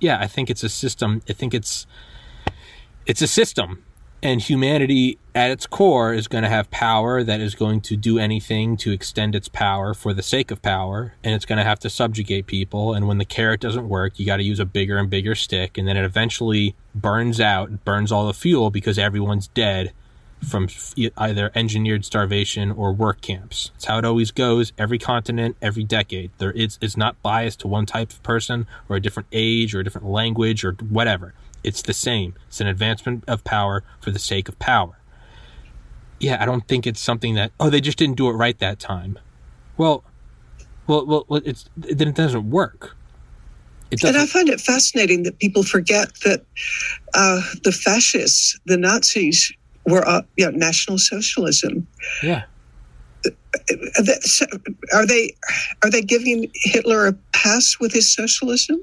Yeah, 0.00 0.18
I 0.18 0.26
think 0.26 0.50
it's 0.50 0.62
a 0.62 0.68
system. 0.68 1.22
I 1.28 1.32
think 1.32 1.54
it's, 1.54 1.86
it's 3.06 3.22
a 3.22 3.26
system 3.26 3.84
and 4.22 4.40
humanity 4.40 5.18
at 5.34 5.50
its 5.50 5.66
core 5.66 6.12
is 6.12 6.28
going 6.28 6.44
to 6.44 6.50
have 6.50 6.70
power 6.70 7.22
that 7.22 7.40
is 7.40 7.54
going 7.54 7.80
to 7.80 7.96
do 7.96 8.18
anything 8.18 8.76
to 8.78 8.92
extend 8.92 9.34
its 9.34 9.48
power 9.48 9.94
for 9.94 10.12
the 10.12 10.22
sake 10.22 10.50
of 10.50 10.60
power. 10.60 11.14
And 11.24 11.34
it's 11.34 11.44
going 11.44 11.58
to 11.58 11.64
have 11.64 11.78
to 11.80 11.90
subjugate 11.90 12.46
people. 12.46 12.92
And 12.92 13.08
when 13.08 13.18
the 13.18 13.24
carrot 13.24 13.60
doesn't 13.60 13.88
work, 13.88 14.18
you 14.18 14.26
got 14.26 14.36
to 14.36 14.42
use 14.42 14.60
a 14.60 14.64
bigger 14.64 14.98
and 14.98 15.08
bigger 15.08 15.34
stick. 15.34 15.78
And 15.78 15.88
then 15.88 15.96
it 15.96 16.04
eventually 16.04 16.74
burns 16.94 17.40
out, 17.40 17.84
burns 17.84 18.12
all 18.12 18.26
the 18.26 18.34
fuel 18.34 18.70
because 18.70 18.98
everyone's 18.98 19.48
dead 19.48 19.92
from 20.46 20.68
either 21.18 21.50
engineered 21.54 22.04
starvation 22.04 22.70
or 22.70 22.92
work 22.92 23.20
camps. 23.20 23.70
It's 23.76 23.84
how 23.84 23.98
it 23.98 24.04
always 24.04 24.30
goes 24.30 24.72
every 24.78 24.98
continent, 24.98 25.56
every 25.60 25.84
decade. 25.84 26.30
There 26.38 26.52
is, 26.52 26.78
it's 26.80 26.96
not 26.96 27.20
biased 27.22 27.60
to 27.60 27.68
one 27.68 27.86
type 27.86 28.10
of 28.10 28.22
person 28.22 28.66
or 28.88 28.96
a 28.96 29.00
different 29.00 29.28
age 29.32 29.74
or 29.74 29.80
a 29.80 29.84
different 29.84 30.08
language 30.08 30.64
or 30.64 30.72
whatever. 30.72 31.34
It's 31.62 31.82
the 31.82 31.92
same. 31.92 32.34
It's 32.48 32.60
an 32.60 32.66
advancement 32.66 33.24
of 33.28 33.44
power 33.44 33.84
for 34.00 34.10
the 34.10 34.18
sake 34.18 34.48
of 34.48 34.58
power. 34.58 34.98
Yeah, 36.18 36.40
I 36.40 36.46
don't 36.46 36.66
think 36.66 36.86
it's 36.86 37.00
something 37.00 37.34
that 37.34 37.52
oh 37.58 37.70
they 37.70 37.80
just 37.80 37.98
didn't 37.98 38.16
do 38.16 38.28
it 38.28 38.32
right 38.32 38.58
that 38.58 38.78
time. 38.78 39.18
Well, 39.76 40.04
well, 40.86 41.24
well, 41.28 41.40
it's 41.44 41.68
then 41.76 42.08
it 42.08 42.14
doesn't 42.14 42.50
work. 42.50 42.96
It 43.90 44.00
doesn't. 44.00 44.16
And 44.16 44.22
I 44.22 44.26
find 44.26 44.48
it 44.48 44.60
fascinating 44.60 45.22
that 45.24 45.38
people 45.38 45.62
forget 45.62 46.14
that 46.24 46.44
uh, 47.14 47.40
the 47.64 47.72
fascists, 47.72 48.58
the 48.66 48.76
Nazis, 48.76 49.52
were 49.86 50.06
uh, 50.06 50.22
you 50.36 50.44
know, 50.44 50.56
National 50.56 50.98
Socialism. 50.98 51.86
Yeah. 52.22 52.44
Are 54.94 55.06
they 55.06 55.34
are 55.82 55.90
they 55.90 56.02
giving 56.02 56.50
Hitler 56.54 57.06
a 57.06 57.12
pass 57.32 57.78
with 57.80 57.92
his 57.92 58.12
socialism? 58.12 58.80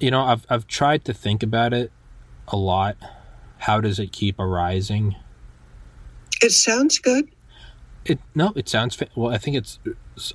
You 0.00 0.10
know, 0.10 0.22
I've 0.22 0.46
I've 0.48 0.66
tried 0.66 1.04
to 1.06 1.14
think 1.14 1.42
about 1.42 1.72
it 1.72 1.92
a 2.48 2.56
lot. 2.56 2.96
How 3.58 3.80
does 3.80 3.98
it 3.98 4.12
keep 4.12 4.38
arising? 4.38 5.16
It 6.42 6.50
sounds 6.50 6.98
good. 6.98 7.28
It 8.04 8.18
no, 8.34 8.52
it 8.56 8.68
sounds 8.68 9.00
well. 9.14 9.32
I 9.32 9.38
think 9.38 9.56
it's 9.56 9.78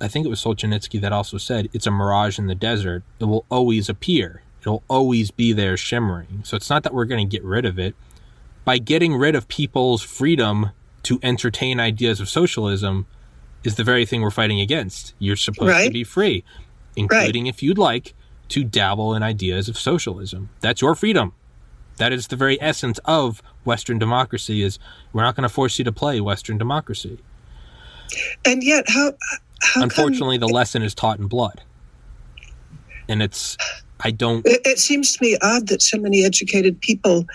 I 0.00 0.08
think 0.08 0.26
it 0.26 0.28
was 0.28 0.42
Solzhenitsyn 0.42 1.00
that 1.00 1.12
also 1.12 1.38
said 1.38 1.68
it's 1.72 1.86
a 1.86 1.90
mirage 1.90 2.38
in 2.38 2.46
the 2.46 2.54
desert. 2.54 3.02
It 3.18 3.24
will 3.24 3.44
always 3.50 3.88
appear. 3.88 4.42
It'll 4.60 4.82
always 4.88 5.30
be 5.30 5.52
there 5.52 5.76
shimmering. 5.76 6.42
So 6.44 6.56
it's 6.56 6.68
not 6.68 6.82
that 6.82 6.92
we're 6.92 7.06
going 7.06 7.26
to 7.26 7.30
get 7.30 7.44
rid 7.44 7.64
of 7.64 7.78
it 7.78 7.94
by 8.64 8.78
getting 8.78 9.16
rid 9.16 9.34
of 9.34 9.48
people's 9.48 10.02
freedom 10.02 10.70
to 11.04 11.18
entertain 11.22 11.80
ideas 11.80 12.20
of 12.20 12.28
socialism 12.28 13.06
is 13.64 13.76
the 13.76 13.84
very 13.84 14.04
thing 14.04 14.20
we're 14.20 14.30
fighting 14.30 14.60
against. 14.60 15.14
You're 15.18 15.36
supposed 15.36 15.70
right. 15.70 15.86
to 15.86 15.90
be 15.90 16.04
free, 16.04 16.44
including 16.94 17.44
right. 17.44 17.54
if 17.54 17.62
you'd 17.62 17.78
like 17.78 18.14
to 18.50 18.64
dabble 18.64 19.14
in 19.14 19.22
ideas 19.22 19.68
of 19.68 19.78
socialism. 19.78 20.50
That's 20.60 20.80
your 20.80 20.94
freedom. 20.94 21.32
That 21.96 22.12
is 22.12 22.28
the 22.28 22.36
very 22.36 22.60
essence 22.60 22.98
of 23.04 23.42
Western 23.64 23.98
democracy 23.98 24.62
is 24.62 24.78
we're 25.12 25.22
not 25.22 25.36
going 25.36 25.42
to 25.42 25.52
force 25.52 25.78
you 25.78 25.84
to 25.84 25.92
play 25.92 26.20
Western 26.20 26.56
democracy. 26.58 27.18
And 28.44 28.62
yet 28.62 28.86
how, 28.88 29.12
how 29.62 29.82
Unfortunately, 29.82 30.38
the 30.38 30.48
lesson 30.48 30.82
is 30.82 30.94
taught 30.94 31.18
in 31.18 31.26
blood. 31.26 31.62
And 33.08 33.22
it's 33.22 33.56
I 34.02 34.10
don't. 34.10 34.46
It, 34.46 34.60
it 34.64 34.78
seems 34.78 35.16
to 35.16 35.22
me 35.22 35.36
odd 35.42 35.68
that 35.68 35.82
so 35.82 35.98
many 35.98 36.24
educated 36.24 36.80
people 36.80 37.26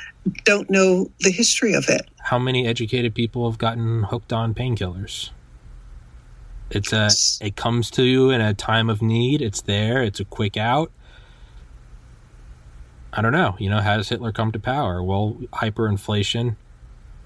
don't 0.44 0.70
know 0.70 1.12
the 1.20 1.32
history 1.32 1.74
of 1.74 1.88
it. 1.88 2.10
How 2.20 2.40
many 2.40 2.68
educated 2.68 3.14
people 3.14 3.50
have 3.50 3.60
gotten 3.60 4.04
hooked 4.04 4.34
on 4.34 4.54
painkillers? 4.54 5.30
It's 6.72 6.92
a. 6.92 7.10
It 7.46 7.56
comes 7.56 7.92
to 7.92 8.04
you 8.04 8.32
in 8.32 8.42
a 8.42 8.54
time 8.54 8.90
of 8.90 9.02
need. 9.02 9.42
It's 9.42 9.62
there. 9.62 10.02
It's 10.02 10.20
a 10.20 10.26
quick 10.26 10.58
out. 10.58 10.92
I 13.16 13.22
don't 13.22 13.32
know. 13.32 13.56
You 13.60 13.70
know, 13.70 13.80
how 13.80 13.96
does 13.96 14.10
Hitler 14.10 14.32
come 14.32 14.52
to 14.52 14.60
power? 14.60 15.02
Well, 15.02 15.38
hyperinflation. 15.54 16.58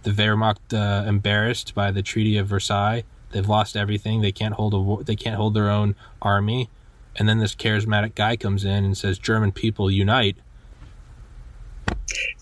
The 0.03 0.11
Wehrmacht 0.11 0.73
uh, 0.73 1.07
embarrassed 1.07 1.73
by 1.75 1.91
the 1.91 2.01
Treaty 2.01 2.37
of 2.37 2.47
Versailles. 2.47 3.03
They've 3.31 3.47
lost 3.47 3.75
everything. 3.75 4.21
They 4.21 4.31
can't 4.31 4.53
hold 4.53 4.73
a. 4.73 4.79
war- 4.79 5.03
They 5.03 5.15
can't 5.15 5.35
hold 5.35 5.55
their 5.55 5.69
own 5.69 5.95
army. 6.21 6.69
And 7.15 7.27
then 7.27 7.39
this 7.39 7.55
charismatic 7.55 8.15
guy 8.15 8.37
comes 8.37 8.63
in 8.63 8.85
and 8.85 8.97
says, 8.97 9.17
"German 9.17 9.51
people 9.51 9.91
unite." 9.91 10.37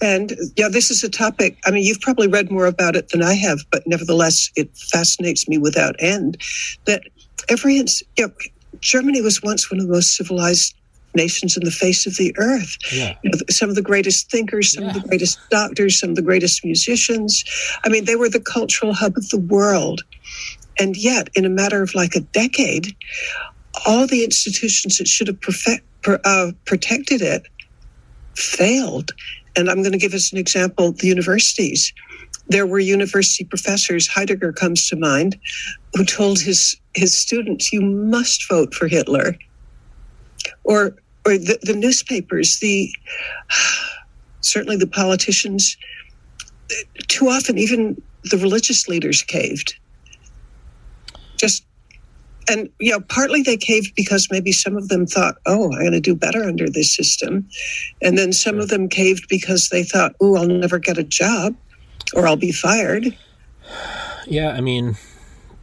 And 0.01 0.33
yeah, 0.55 0.67
this 0.69 0.91
is 0.91 1.03
a 1.03 1.09
topic. 1.09 1.57
I 1.65 1.71
mean, 1.71 1.83
you've 1.83 2.01
probably 2.01 2.27
read 2.27 2.51
more 2.51 2.67
about 2.67 2.95
it 2.95 3.09
than 3.09 3.23
I 3.23 3.33
have, 3.33 3.59
but 3.71 3.85
nevertheless, 3.87 4.51
it 4.55 4.75
fascinates 4.77 5.47
me 5.47 5.57
without 5.57 5.95
end. 5.99 6.37
That 6.85 7.01
every, 7.49 7.83
know, 8.19 8.29
Germany 8.79 9.21
was 9.21 9.41
once 9.41 9.71
one 9.71 9.79
of 9.79 9.87
the 9.87 9.93
most 9.93 10.15
civilized 10.15 10.75
nations 11.15 11.57
in 11.57 11.63
the 11.63 11.71
face 11.71 12.05
of 12.05 12.15
the 12.17 12.33
earth. 12.37 12.77
Yeah. 12.93 13.15
You 13.23 13.31
know, 13.31 13.37
some 13.49 13.69
of 13.69 13.75
the 13.75 13.81
greatest 13.81 14.29
thinkers, 14.29 14.73
some 14.73 14.85
of 14.85 14.93
the 14.93 15.07
greatest 15.07 15.39
doctors, 15.49 15.99
some 15.99 16.11
of 16.11 16.15
the 16.15 16.21
greatest 16.21 16.63
musicians. 16.63 17.43
I 17.83 17.89
mean, 17.89 18.05
they 18.05 18.15
were 18.15 18.29
the 18.29 18.39
cultural 18.39 18.93
hub 18.93 19.17
of 19.17 19.29
the 19.29 19.39
world. 19.39 20.03
And 20.79 20.95
yet, 20.95 21.29
in 21.35 21.45
a 21.45 21.49
matter 21.49 21.81
of 21.81 21.95
like 21.95 22.15
a 22.15 22.19
decade, 22.19 22.95
all 23.85 24.07
the 24.07 24.23
institutions 24.23 24.97
that 24.97 25.07
should 25.07 25.27
have 25.27 25.41
perfect, 25.41 25.83
per, 26.03 26.19
uh, 26.23 26.51
protected 26.65 27.21
it 27.21 27.43
failed. 28.35 29.11
And 29.55 29.69
I'm 29.69 29.81
going 29.81 29.91
to 29.91 29.97
give 29.97 30.13
us 30.13 30.31
an 30.31 30.37
example 30.37 30.91
the 30.91 31.07
universities. 31.07 31.91
There 32.49 32.67
were 32.67 32.79
university 32.79 33.43
professors, 33.43 34.07
Heidegger 34.07 34.53
comes 34.53 34.87
to 34.89 34.95
mind, 34.95 35.37
who 35.95 36.05
told 36.05 36.39
his, 36.39 36.79
his 36.93 37.17
students, 37.17 37.73
you 37.73 37.81
must 37.81 38.47
vote 38.47 38.73
for 38.73 38.87
Hitler. 38.87 39.35
Or, 40.67 40.95
or 41.25 41.37
the, 41.37 41.57
the 41.63 41.73
newspapers, 41.73 42.59
the 42.59 42.93
certainly 44.41 44.77
the 44.77 44.87
politicians, 44.87 45.77
too 47.07 47.27
often 47.27 47.57
even 47.57 48.01
the 48.23 48.37
religious 48.37 48.87
leaders 48.87 49.23
caved. 49.23 49.75
Just 51.37 51.63
and 52.49 52.69
you 52.79 52.91
know 52.91 52.99
partly 53.01 53.41
they 53.41 53.57
caved 53.57 53.93
because 53.95 54.27
maybe 54.31 54.51
some 54.51 54.77
of 54.77 54.87
them 54.87 55.05
thought 55.05 55.35
oh 55.45 55.65
i'm 55.73 55.79
going 55.79 55.91
to 55.91 55.99
do 55.99 56.15
better 56.15 56.43
under 56.43 56.69
this 56.69 56.95
system 56.95 57.47
and 58.01 58.17
then 58.17 58.31
some 58.31 58.57
of 58.59 58.69
them 58.69 58.87
caved 58.87 59.27
because 59.29 59.69
they 59.69 59.83
thought 59.83 60.13
oh 60.21 60.37
i'll 60.37 60.47
never 60.47 60.79
get 60.79 60.97
a 60.97 61.03
job 61.03 61.55
or 62.15 62.27
i'll 62.27 62.37
be 62.37 62.51
fired 62.51 63.15
Yeah, 64.27 64.51
I 64.51 64.61
mean, 64.61 64.95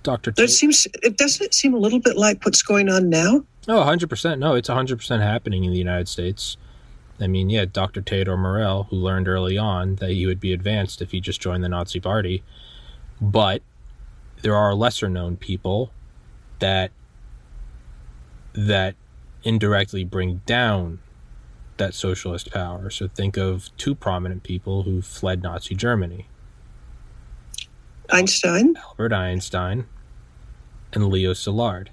Doctor. 0.02 0.34
it 0.36 0.50
seems 0.50 0.86
it 1.02 1.16
doesn't 1.16 1.44
it 1.44 1.55
seem 1.55 1.74
a 1.74 1.78
little 1.78 2.00
bit 2.00 2.16
like 2.16 2.44
what's 2.44 2.62
going 2.62 2.90
on 2.90 3.09
now 3.09 3.42
Oh, 3.67 3.83
100%. 3.83 4.39
No, 4.39 4.55
it's 4.55 4.69
100% 4.69 5.21
happening 5.21 5.65
in 5.65 5.73
the 5.73 5.79
United 5.79 6.09
States. 6.09 6.57
I 7.21 7.27
mean, 7.27 7.49
yeah, 7.49 7.65
Dr. 7.65 8.03
Theodor 8.03 8.37
Morell, 8.37 8.85
who 8.91 8.97
learned 8.97 9.29
early 9.29 9.57
on 9.57 9.97
that 9.97 10.11
he 10.11 10.27
would 10.27 10.41
be 10.41 10.53
advanced 10.53 11.01
if 11.01 11.12
he 11.12 11.21
just 11.21 11.41
joined 11.41 11.62
the 11.62 11.69
Nazi 11.69 12.01
Party. 12.01 12.43
But 13.21 13.62
there 14.43 14.57
are 14.57 14.75
lesser 14.75 15.09
known 15.09 15.37
people 15.37 15.93
that 16.59 16.91
that 18.53 18.95
indirectly 19.43 20.05
bring 20.05 20.41
down 20.47 21.01
that 21.77 21.95
socialist 21.95 22.53
power. 22.53 22.91
So 22.91 23.09
think 23.09 23.37
of 23.37 23.71
two 23.77 23.95
prominent 23.95 24.43
people 24.43 24.85
who 24.85 25.03
fled 25.03 25.43
Nazi 25.43 25.75
Germany. 25.75 26.29
einstein 28.11 28.77
Albert 28.77 29.12
Einstein 29.12 29.87
and 30.93 31.09
Leo 31.09 31.33
Szilard. 31.33 31.89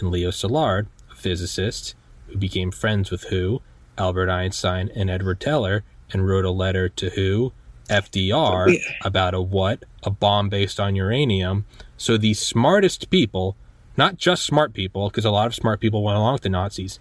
And 0.00 0.10
Leo 0.10 0.30
Szilard, 0.30 0.86
a 1.10 1.14
physicist 1.14 1.94
who 2.28 2.36
became 2.38 2.70
friends 2.70 3.10
with 3.10 3.24
who? 3.24 3.60
Albert 3.98 4.30
Einstein 4.30 4.90
and 4.94 5.10
Edward 5.10 5.40
Teller, 5.40 5.84
and 6.12 6.26
wrote 6.26 6.44
a 6.44 6.50
letter 6.50 6.88
to 6.88 7.10
who? 7.10 7.52
FDR 7.88 8.72
Yeah. 8.72 8.78
about 9.04 9.34
a 9.34 9.40
what? 9.42 9.84
A 10.04 10.10
bomb 10.10 10.48
based 10.48 10.78
on 10.80 10.94
uranium. 10.96 11.66
So 11.96 12.16
the 12.16 12.34
smartest 12.34 13.10
people, 13.10 13.56
not 13.96 14.16
just 14.16 14.44
smart 14.44 14.72
people, 14.72 15.08
because 15.08 15.24
a 15.24 15.30
lot 15.30 15.46
of 15.46 15.54
smart 15.54 15.80
people 15.80 16.02
went 16.02 16.16
along 16.16 16.34
with 16.34 16.42
the 16.42 16.48
Nazis, 16.48 16.98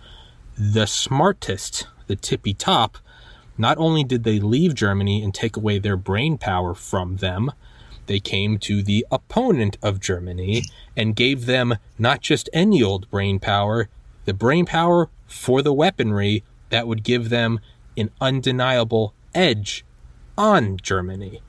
the 0.58 0.86
smartest, 0.88 1.88
the 2.08 2.16
tippy 2.16 2.54
top, 2.54 2.98
not 3.58 3.78
only 3.78 4.04
did 4.04 4.24
they 4.24 4.40
leave 4.40 4.74
Germany 4.74 5.24
and 5.24 5.34
take 5.34 5.56
away 5.56 5.80
their 5.80 5.98
brain 5.98 6.38
power 6.38 6.74
from 6.74 7.18
them, 7.18 7.52
they 8.10 8.20
came 8.20 8.58
to 8.58 8.82
the 8.82 9.06
opponent 9.12 9.78
of 9.84 10.00
Germany 10.02 10.64
and 10.98 11.16
gave 11.16 11.46
them 11.46 11.78
not 12.00 12.22
just 12.22 12.50
any 12.52 12.82
old 12.82 13.10
brain 13.12 13.40
power, 13.40 13.88
the 14.26 14.34
brain 14.34 14.66
power 14.66 15.10
for 15.28 15.62
the 15.62 15.72
weaponry 15.72 16.44
that 16.72 16.88
would 16.88 17.04
give 17.04 17.30
them 17.30 17.60
an 17.96 18.10
undeniable 18.20 19.14
edge 19.36 19.86
on 20.38 20.78
Germany. 20.78 21.42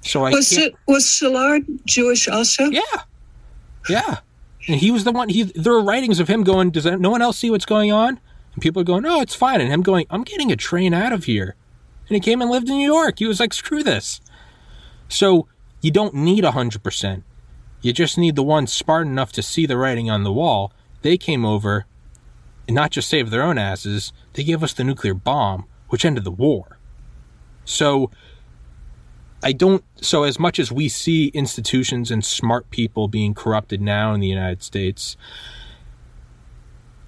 So 0.00 0.24
I 0.24 0.30
was 0.30 0.56
it 0.56 0.74
was 0.88 1.04
Szilard 1.04 1.64
jewish 1.84 2.26
also 2.26 2.64
yeah, 2.70 3.02
yeah, 3.88 4.20
and 4.66 4.80
he 4.80 4.90
was 4.90 5.04
the 5.04 5.12
one. 5.12 5.28
He 5.28 5.42
there 5.42 5.74
are 5.74 5.84
writings 5.84 6.18
of 6.18 6.28
him 6.28 6.42
going. 6.42 6.70
Does 6.70 6.86
no 6.86 7.10
one 7.10 7.20
else 7.22 7.38
see 7.38 7.50
what's 7.50 7.66
going 7.66 7.92
on? 7.92 8.18
And 8.54 8.62
people 8.62 8.80
are 8.80 8.84
going, 8.84 9.02
"No, 9.02 9.20
it's 9.20 9.34
fine." 9.34 9.60
And 9.60 9.70
him 9.70 9.82
going, 9.82 10.06
"I'm 10.10 10.24
getting 10.24 10.50
a 10.50 10.56
train 10.56 10.94
out 10.94 11.12
of 11.12 11.24
here." 11.24 11.54
And 12.08 12.14
he 12.14 12.20
came 12.20 12.40
and 12.40 12.50
lived 12.50 12.68
in 12.68 12.78
New 12.78 12.90
York. 12.90 13.18
He 13.18 13.26
was 13.26 13.38
like, 13.38 13.52
"Screw 13.52 13.82
this." 13.84 14.20
So 15.08 15.46
you 15.82 15.90
don't 15.90 16.14
need 16.14 16.44
a 16.44 16.52
hundred 16.52 16.82
percent. 16.82 17.24
You 17.82 17.92
just 17.92 18.16
need 18.16 18.36
the 18.36 18.42
ones 18.42 18.72
smart 18.72 19.06
enough 19.06 19.32
to 19.32 19.42
see 19.42 19.66
the 19.66 19.76
writing 19.76 20.08
on 20.08 20.22
the 20.22 20.32
wall. 20.32 20.72
They 21.02 21.18
came 21.18 21.44
over 21.44 21.84
and 22.66 22.74
not 22.74 22.92
just 22.92 23.08
saved 23.08 23.30
their 23.30 23.42
own 23.42 23.58
asses, 23.58 24.12
they 24.32 24.44
gave 24.44 24.62
us 24.62 24.72
the 24.72 24.84
nuclear 24.84 25.14
bomb, 25.14 25.66
which 25.88 26.04
ended 26.04 26.24
the 26.24 26.30
war. 26.30 26.78
So 27.64 28.10
I 29.42 29.52
don't 29.52 29.84
so 29.96 30.22
as 30.22 30.38
much 30.38 30.58
as 30.58 30.70
we 30.70 30.88
see 30.88 31.28
institutions 31.28 32.10
and 32.10 32.24
smart 32.24 32.70
people 32.70 33.08
being 33.08 33.34
corrupted 33.34 33.80
now 33.80 34.14
in 34.14 34.20
the 34.20 34.28
United 34.28 34.62
States, 34.62 35.16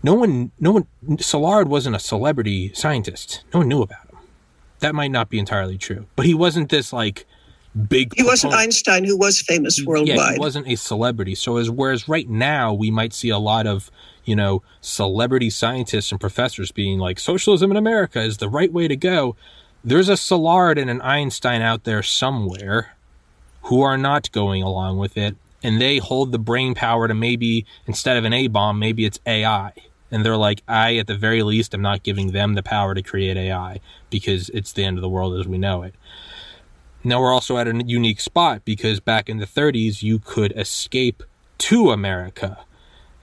no 0.03 0.15
one 0.15 0.51
no 0.59 0.73
one 0.73 0.87
Szilard 1.09 1.67
wasn't 1.67 1.97
a 1.97 2.01
celebrity 2.01 2.73
scientist. 2.75 3.45
No 3.53 3.61
one 3.61 3.69
knew 3.69 3.83
about 3.83 4.11
him. 4.11 4.19
That 4.81 4.95
might 4.95 5.13
not 5.13 5.31
be 5.31 5.39
entirely 5.39 5.79
true. 5.79 6.07
But 6.17 6.27
he 6.27 6.35
wasn't 6.35 6.71
this 6.71 6.93
like 6.93 7.27
big 7.89 8.15
he 8.15 8.23
wasn't 8.23 8.55
einstein 8.55 9.05
who 9.05 9.17
was 9.17 9.41
famous 9.41 9.81
yeah, 9.81 9.87
worldwide 9.87 10.35
he 10.35 10.39
wasn't 10.39 10.67
a 10.69 10.77
celebrity. 10.77 11.35
So 11.35 11.57
as 11.57 11.71
whereas 11.71 12.09
right 12.09 12.29
now 12.29 12.73
we 12.73 12.91
might 12.91 13.13
see 13.13 13.31
a 13.31 13.39
lot 13.39 13.67
of 13.67 13.91
you 14.25 14.37
know 14.37 14.63
celebrity 14.81 15.51
scientists 15.51 16.13
and 16.13 16.21
professors 16.21 16.71
being 16.71 16.99
like 16.99 17.19
socialism 17.19 17.71
in 17.71 17.77
America 17.77 18.21
is 18.21 18.39
the 18.39 18.49
right 18.49 18.73
way 18.73 18.89
to 18.89 18.97
go. 18.97 19.37
There's 19.83 20.09
a 20.09 20.15
Szilard 20.15 20.81
and 20.81 20.89
an 20.89 21.03
Einstein 21.03 21.61
out 21.61 21.85
there 21.85 22.03
somewhere 22.03 22.95
who 23.65 23.83
are 23.83 23.99
not 23.99 24.31
going 24.33 24.63
along 24.63 24.99
with 24.99 25.17
it, 25.17 25.37
and 25.63 25.81
they 25.81 25.99
hold 25.99 26.33
the 26.33 26.39
brain 26.39 26.75
power 26.75 27.09
to 27.09 27.15
maybe 27.15 27.67
instead 27.87 28.17
of 28.17 28.25
an 28.25 28.33
A 28.33 28.47
bomb, 28.47 28.79
maybe 28.79 29.05
it's 29.05 29.21
AI. 29.27 29.73
And 30.11 30.25
they're 30.25 30.37
like, 30.37 30.63
I, 30.69 30.97
at 30.97 31.07
the 31.07 31.17
very 31.17 31.43
least, 31.43 31.75
am 31.75 31.83
not 31.83 32.03
giving 32.03 32.33
them 32.33 32.55
the 32.55 32.63
power 32.63 32.95
to 32.95 33.03
create 33.03 33.37
AI 33.37 33.81
because 34.11 34.49
it's 34.51 34.73
the 34.73 34.85
end 34.85 34.97
of 34.97 35.03
the 35.03 35.09
world 35.09 35.39
as 35.39 35.49
we 35.49 35.59
know 35.59 35.83
it. 35.83 35.95
Now 37.05 37.21
we're 37.21 37.33
also 37.33 37.59
at 37.59 37.69
a 37.69 37.85
unique 37.85 38.21
spot 38.21 38.65
because 38.65 38.99
back 38.99 39.29
in 39.29 39.39
the 39.39 39.47
30s, 39.47 40.03
you 40.03 40.19
could 40.19 40.53
escape 40.57 41.23
to 41.59 41.91
America. 41.91 42.59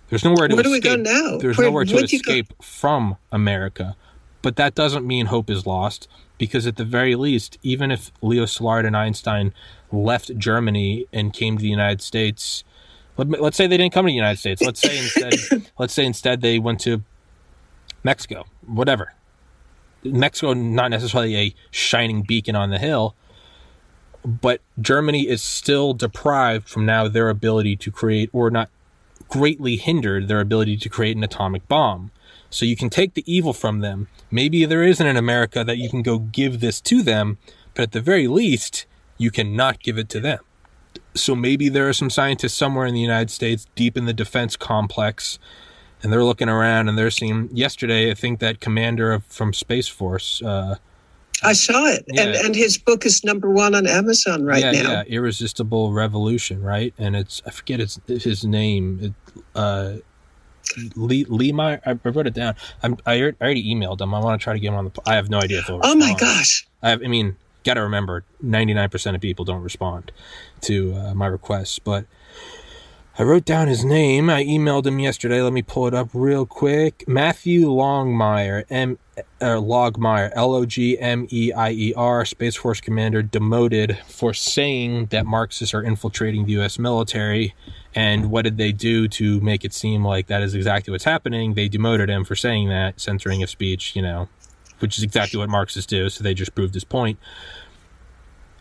There's 0.09 0.23
nowhere 0.23 0.47
to 0.47 0.55
Where 0.55 0.63
do 0.63 0.71
we 0.71 0.77
escape. 0.77 1.03
go 1.03 1.11
now? 1.11 1.37
There's 1.39 1.57
Where 1.57 1.67
nowhere 1.67 1.85
to 1.85 1.91
you 1.91 1.97
go? 1.99 2.03
escape 2.03 2.53
from 2.61 3.17
America. 3.31 3.95
But 4.41 4.55
that 4.57 4.75
doesn't 4.75 5.05
mean 5.05 5.27
hope 5.27 5.49
is 5.49 5.65
lost 5.65 6.07
because 6.37 6.67
at 6.67 6.75
the 6.75 6.85
very 6.85 7.15
least, 7.15 7.57
even 7.63 7.91
if 7.91 8.11
Leo 8.21 8.45
Szilard 8.45 8.85
and 8.85 8.95
Einstein 8.97 9.53
left 9.91 10.35
Germany 10.37 11.05
and 11.13 11.33
came 11.33 11.57
to 11.57 11.61
the 11.61 11.69
United 11.69 12.01
States, 12.01 12.63
let, 13.17 13.29
let's 13.29 13.57
say 13.57 13.67
they 13.67 13.77
didn't 13.77 13.93
come 13.93 14.05
to 14.05 14.09
the 14.09 14.15
United 14.15 14.39
States. 14.39 14.61
Let's 14.61 14.79
say 14.81 14.97
instead, 14.97 15.33
let's 15.79 15.93
say 15.93 16.05
instead 16.05 16.41
they 16.41 16.59
went 16.59 16.79
to 16.81 17.03
Mexico, 18.03 18.45
whatever. 18.65 19.13
Mexico, 20.03 20.53
not 20.53 20.89
necessarily 20.89 21.35
a 21.35 21.55
shining 21.69 22.23
beacon 22.23 22.55
on 22.55 22.71
the 22.71 22.79
hill, 22.79 23.15
but 24.25 24.61
Germany 24.79 25.27
is 25.27 25.41
still 25.41 25.93
deprived 25.93 26.67
from 26.67 26.85
now 26.85 27.07
their 27.07 27.29
ability 27.29 27.75
to 27.77 27.91
create, 27.91 28.29
or 28.33 28.49
not 28.49 28.69
greatly 29.27 29.77
hindered 29.77 30.27
their 30.27 30.41
ability 30.41 30.77
to 30.77 30.89
create 30.89 31.15
an 31.17 31.23
atomic 31.23 31.67
bomb. 31.67 32.11
So 32.49 32.65
you 32.65 32.75
can 32.75 32.89
take 32.89 33.13
the 33.13 33.23
evil 33.31 33.53
from 33.53 33.79
them. 33.79 34.07
Maybe 34.29 34.65
there 34.65 34.83
isn't 34.83 35.05
an 35.05 35.17
America 35.17 35.63
that 35.63 35.77
you 35.77 35.89
can 35.89 36.01
go 36.01 36.19
give 36.19 36.59
this 36.59 36.81
to 36.81 37.01
them, 37.01 37.37
but 37.73 37.83
at 37.83 37.91
the 37.93 38.01
very 38.01 38.27
least, 38.27 38.85
you 39.17 39.31
cannot 39.31 39.81
give 39.81 39.97
it 39.97 40.09
to 40.09 40.19
them. 40.19 40.39
So 41.13 41.35
maybe 41.35 41.69
there 41.69 41.87
are 41.87 41.93
some 41.93 42.09
scientists 42.09 42.53
somewhere 42.53 42.85
in 42.85 42.93
the 42.93 43.01
United 43.01 43.31
States, 43.31 43.67
deep 43.75 43.95
in 43.95 44.05
the 44.05 44.13
defense 44.13 44.55
complex, 44.55 45.39
and 46.03 46.11
they're 46.11 46.23
looking 46.23 46.49
around 46.49 46.89
and 46.89 46.97
they're 46.97 47.11
seeing. 47.11 47.49
Yesterday, 47.53 48.11
I 48.11 48.15
think 48.15 48.39
that 48.39 48.59
commander 48.59 49.13
of, 49.13 49.23
from 49.25 49.53
Space 49.53 49.87
Force. 49.87 50.41
Uh, 50.41 50.75
I 51.43 51.53
saw 51.53 51.85
it, 51.85 52.05
Yeah. 52.07 52.23
and 52.23 52.35
and 52.35 52.55
his 52.55 52.77
book 52.77 53.05
is 53.05 53.23
number 53.23 53.49
one 53.49 53.73
on 53.75 53.87
Amazon 53.87 54.43
right 54.45 54.61
yeah, 54.61 54.71
now. 54.83 54.91
yeah, 54.91 55.03
Irresistible 55.07 55.91
Revolution, 55.91 56.61
right? 56.61 56.93
And 56.97 57.15
it's 57.15 57.41
I 57.45 57.51
forget 57.51 57.79
his 57.79 57.99
his 58.07 58.45
name. 58.45 58.99
It, 59.01 59.43
uh, 59.55 59.93
Lee 60.95 61.25
Lee 61.25 61.51
Meyer. 61.51 61.81
I 61.85 61.93
wrote 61.93 62.27
it 62.27 62.33
down. 62.33 62.55
I'm, 62.83 62.97
I 63.05 63.19
already 63.21 63.73
emailed 63.73 63.97
them. 63.97 64.13
I 64.13 64.19
want 64.19 64.39
to 64.39 64.43
try 64.43 64.53
to 64.53 64.59
get 64.59 64.69
him 64.69 64.75
on 64.75 64.85
the. 64.85 65.01
I 65.05 65.15
have 65.15 65.29
no 65.29 65.39
idea 65.39 65.59
if 65.59 65.67
they'll 65.67 65.81
Oh 65.83 65.95
my 65.95 66.13
gosh! 66.17 66.67
I, 66.81 66.91
have, 66.91 67.01
I 67.03 67.07
mean, 67.07 67.35
got 67.63 67.75
to 67.75 67.81
remember, 67.81 68.23
99% 68.43 69.15
of 69.15 69.21
people 69.21 69.45
don't 69.45 69.61
respond 69.61 70.11
to 70.61 70.93
uh, 70.95 71.13
my 71.13 71.27
requests, 71.27 71.79
but 71.79 72.05
I 73.21 73.23
wrote 73.23 73.45
down 73.45 73.67
his 73.67 73.85
name. 73.85 74.31
I 74.31 74.43
emailed 74.43 74.87
him 74.87 74.97
yesterday. 74.97 75.43
Let 75.43 75.53
me 75.53 75.61
pull 75.61 75.85
it 75.85 75.93
up 75.93 76.09
real 76.11 76.47
quick. 76.47 77.07
Matthew 77.07 77.67
Longmire, 77.67 78.63
M. 78.67 78.97
Uh, 79.39 79.57
Logmeyer, 79.57 80.31
L 80.33 80.55
O 80.55 80.65
G 80.65 80.97
M 80.97 81.27
E 81.29 81.53
I 81.53 81.69
E 81.69 81.93
R, 81.95 82.25
Space 82.25 82.55
Force 82.55 82.81
commander, 82.81 83.21
demoted 83.21 83.99
for 84.07 84.33
saying 84.33 85.05
that 85.11 85.27
Marxists 85.27 85.71
are 85.75 85.83
infiltrating 85.83 86.47
the 86.47 86.53
U.S. 86.53 86.79
military. 86.79 87.53
And 87.93 88.31
what 88.31 88.41
did 88.41 88.57
they 88.57 88.71
do 88.71 89.07
to 89.09 89.39
make 89.41 89.63
it 89.63 89.73
seem 89.75 90.03
like 90.03 90.25
that 90.25 90.41
is 90.41 90.55
exactly 90.55 90.89
what's 90.89 91.03
happening? 91.03 91.53
They 91.53 91.69
demoted 91.69 92.09
him 92.09 92.25
for 92.25 92.33
saying 92.33 92.69
that, 92.69 92.99
censoring 92.99 93.43
of 93.43 93.51
speech, 93.51 93.95
you 93.95 94.01
know, 94.01 94.29
which 94.79 94.97
is 94.97 95.03
exactly 95.03 95.37
what 95.37 95.47
Marxists 95.47 95.85
do. 95.85 96.09
So 96.09 96.23
they 96.23 96.33
just 96.33 96.55
proved 96.55 96.73
his 96.73 96.85
point. 96.85 97.19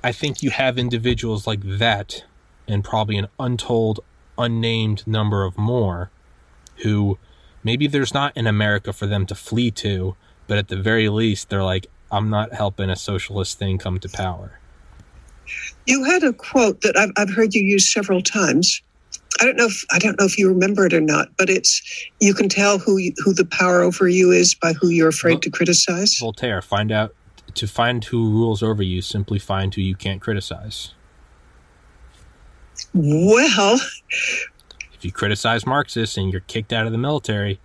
I 0.04 0.12
think 0.12 0.42
you 0.42 0.50
have 0.50 0.76
individuals 0.76 1.46
like 1.46 1.60
that, 1.64 2.24
and 2.68 2.84
probably 2.84 3.16
an 3.16 3.28
untold, 3.38 4.00
unnamed 4.40 5.06
number 5.06 5.44
of 5.44 5.56
more, 5.58 6.10
who 6.82 7.18
maybe 7.62 7.86
there's 7.86 8.14
not 8.14 8.36
in 8.36 8.46
America 8.46 8.92
for 8.92 9.06
them 9.06 9.26
to 9.26 9.34
flee 9.34 9.70
to, 9.72 10.16
but 10.46 10.58
at 10.58 10.68
the 10.68 10.76
very 10.76 11.08
least, 11.08 11.48
they're 11.50 11.62
like, 11.62 11.86
I'm 12.10 12.30
not 12.30 12.52
helping 12.52 12.90
a 12.90 12.96
socialist 12.96 13.58
thing 13.58 13.78
come 13.78 14.00
to 14.00 14.08
power. 14.08 14.58
You 15.86 16.04
had 16.04 16.22
a 16.22 16.32
quote 16.32 16.80
that 16.82 16.96
I've, 16.96 17.10
I've 17.16 17.34
heard 17.34 17.54
you 17.54 17.62
use 17.62 17.92
several 17.92 18.22
times. 18.22 18.82
I 19.40 19.44
don't 19.44 19.56
know 19.56 19.66
if 19.66 19.84
I 19.90 19.98
don't 19.98 20.18
know 20.18 20.26
if 20.26 20.36
you 20.38 20.48
remember 20.48 20.86
it 20.86 20.92
or 20.92 21.00
not, 21.00 21.28
but 21.38 21.48
it's 21.48 21.80
you 22.20 22.34
can 22.34 22.48
tell 22.48 22.78
who 22.78 22.98
you, 22.98 23.12
who 23.24 23.32
the 23.32 23.44
power 23.46 23.80
over 23.80 24.06
you 24.08 24.30
is 24.32 24.54
by 24.54 24.72
who 24.74 24.88
you're 24.88 25.08
afraid 25.08 25.34
Well- 25.34 25.40
to 25.40 25.50
criticize. 25.50 26.18
Voltaire, 26.18 26.60
find 26.62 26.92
out 26.92 27.14
to 27.54 27.66
find 27.66 28.04
who 28.04 28.30
rules 28.30 28.62
over 28.62 28.82
you, 28.82 29.02
simply 29.02 29.38
find 29.38 29.74
who 29.74 29.80
you 29.80 29.94
can't 29.96 30.20
criticize. 30.20 30.94
Well, 32.92 33.80
If 34.92 35.04
you 35.04 35.12
criticize 35.12 35.64
Marxists 35.66 36.16
and 36.16 36.30
you're 36.32 36.42
kicked 36.42 36.72
out 36.72 36.86
of 36.86 36.92
the 36.92 36.98
military, 36.98 37.60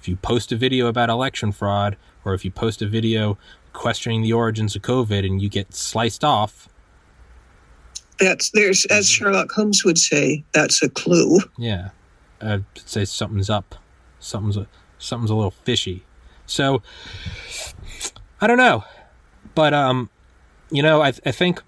if 0.00 0.06
you 0.08 0.16
post 0.16 0.52
a 0.52 0.56
video 0.56 0.86
about 0.86 1.08
election 1.08 1.50
fraud, 1.50 1.96
or 2.24 2.34
if 2.34 2.44
you 2.44 2.50
post 2.50 2.82
a 2.82 2.86
video 2.86 3.38
questioning 3.72 4.22
the 4.22 4.32
origins 4.32 4.76
of 4.76 4.82
COVID 4.82 5.26
and 5.26 5.40
you 5.42 5.48
get 5.48 5.74
sliced 5.74 6.24
off, 6.24 6.68
that's 8.18 8.50
there's 8.54 8.86
as 8.86 9.08
Sherlock 9.08 9.50
Holmes 9.52 9.84
would 9.84 9.98
say, 9.98 10.42
that's 10.52 10.82
a 10.82 10.88
clue. 10.88 11.38
yeah, 11.58 11.90
I'd 12.40 12.64
say 12.74 13.04
something's 13.04 13.50
up. 13.50 13.74
Something's 14.20 14.56
a, 14.56 14.66
something's 14.98 15.30
a 15.30 15.34
little 15.34 15.50
fishy. 15.50 16.02
So 16.46 16.82
I 18.40 18.46
don't 18.46 18.56
know, 18.56 18.84
but 19.54 19.74
um, 19.74 20.08
you 20.70 20.82
know, 20.82 21.02
I 21.02 21.08
I 21.08 21.32
think 21.32 21.62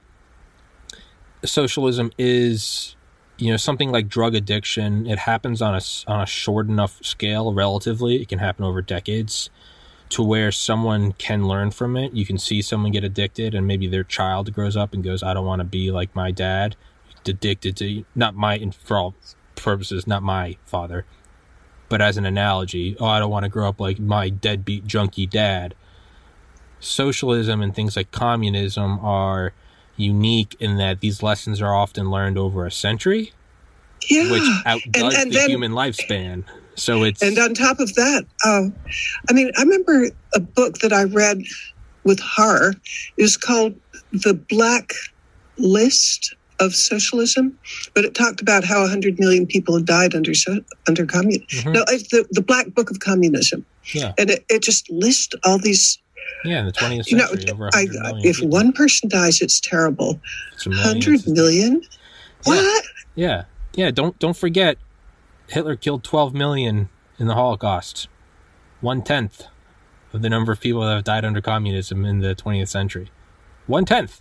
socialism 1.45 2.13
is 2.19 2.97
you 3.39 3.51
know 3.51 3.57
something 3.57 3.91
like 3.91 4.09
drug 4.09 4.34
addiction. 4.34 5.07
It 5.07 5.20
happens 5.20 5.62
on 5.62 5.74
a 5.74 5.80
on 6.07 6.20
a 6.20 6.26
short 6.26 6.68
enough 6.68 6.99
scale, 7.05 7.55
relatively. 7.55 8.20
It 8.20 8.28
can 8.28 8.41
happen 8.41 8.64
over 8.64 8.82
decades. 8.82 9.51
To 10.11 10.22
where 10.22 10.51
someone 10.51 11.12
can 11.12 11.47
learn 11.47 11.70
from 11.70 11.95
it, 11.97 12.14
you 12.14 12.24
can 12.24 12.39
see 12.39 12.62
someone 12.62 12.93
get 12.93 13.05
addicted, 13.05 13.55
and 13.55 13.66
maybe 13.66 13.86
their 13.86 14.05
child 14.05 14.53
grows 14.55 14.76
up 14.76 14.95
and 14.95 15.05
goes, 15.05 15.22
"I 15.22 15.34
don't 15.34 15.47
want 15.47 15.61
to 15.61 15.64
be 15.64 15.91
like 15.91 16.14
my 16.14 16.30
dad." 16.30 16.76
Addicted 17.26 17.76
to 17.76 18.05
not 18.14 18.34
my 18.34 18.70
for 18.82 18.97
all 18.97 19.14
purposes, 19.55 20.07
not 20.07 20.22
my 20.22 20.57
father, 20.64 21.05
but 21.91 22.01
as 22.01 22.16
an 22.16 22.24
analogy, 22.24 22.97
oh, 22.99 23.07
I 23.07 23.18
don't 23.18 23.30
want 23.30 23.45
to 23.45 23.51
grow 23.51 23.68
up 23.68 23.80
like 23.80 23.99
my 23.99 24.30
deadbeat 24.30 24.86
junkie 24.86 25.26
dad. 25.26 25.74
Socialism 26.80 27.61
and 27.61 27.74
things 27.74 27.97
like 27.97 28.11
communism 28.12 28.99
are 29.01 29.53
unique 29.99 30.57
in 30.61 30.77
that 30.79 31.01
these 31.01 31.23
lessons 31.23 31.61
are 31.61 31.75
often 31.75 32.11
learned 32.11 32.39
over 32.39 32.65
a 32.65 32.71
century, 32.71 33.33
Yeah. 34.09 34.31
which 34.31 34.43
outdoes 34.65 35.15
and 35.15 35.31
the 35.33 35.37
then- 35.39 35.51
human 35.51 35.73
lifespan. 35.73 36.45
So 36.77 37.03
it's 37.03 37.21
And 37.23 37.37
on 37.39 37.55
top 37.55 37.81
of 37.81 37.93
that, 37.95 38.25
um, 38.47 38.73
I 39.29 39.33
mean, 39.33 39.51
I 39.59 39.63
remember 39.63 40.11
a 40.33 40.39
book 40.41 40.79
that 40.79 40.93
I 40.93 41.03
read 41.05 41.43
with 42.05 42.21
horror. 42.21 42.75
It 43.17 43.23
was 43.23 43.37
called 43.37 43.75
The 44.13 44.33
Black 44.35 44.93
List 45.57 46.35
of 46.61 46.75
Socialism, 46.75 47.59
but 47.95 48.05
it 48.05 48.15
talked 48.15 48.41
about 48.41 48.65
how 48.65 48.81
100 48.83 49.19
million 49.19 49.45
people 49.47 49.75
had 49.77 49.87
died 49.87 50.15
under 50.15 50.35
so, 50.35 50.61
under 50.87 51.05
communism. 51.05 51.47
Mhm. 51.51 51.73
No, 51.75 51.85
the, 51.85 52.27
the 52.31 52.43
Black 52.43 52.73
Book 52.75 52.91
of 52.91 53.01
Communism. 53.01 53.65
yeah, 53.93 54.13
And 54.19 54.31
it, 54.31 54.45
it 54.49 54.63
just 54.63 54.89
lists 54.91 55.35
all 55.45 55.59
these, 55.59 55.99
yeah, 56.45 56.61
in 56.61 56.66
the 56.66 56.73
20th 56.73 57.07
century, 57.07 57.41
you 57.41 57.47
know, 57.47 57.53
over 57.53 57.71
I, 57.75 57.85
100 57.87 58.25
if 58.25 58.37
people. 58.37 58.49
one 58.51 58.73
person 58.73 59.09
dies, 59.09 59.41
it's 59.41 59.61
terrible. 59.61 60.21
It's 60.53 60.66
a 60.66 60.71
million, 60.71 60.87
100 60.87 61.14
it's- 61.14 61.75
Yeah. 62.47 62.53
What? 62.55 62.85
Yeah, 63.16 63.45
yeah. 63.75 63.91
Don't 63.91 64.16
don't 64.19 64.37
forget, 64.37 64.79
Hitler 65.49 65.75
killed 65.77 66.05
12 66.05 66.35
million 66.35 66.89
in 67.19 67.27
the 67.27 67.35
Holocaust, 67.35 68.07
one 68.81 69.03
tenth 69.03 69.43
of 70.12 70.23
the 70.23 70.31
number 70.31 70.53
of 70.53 70.61
people 70.61 70.83
that 70.83 70.95
have 70.95 71.05
died 71.05 71.25
under 71.25 71.41
communism 71.41 72.05
in 72.05 72.21
the 72.21 72.35
20th 72.35 72.69
century. 72.69 73.11
One 73.66 73.85
tenth. 73.85 74.21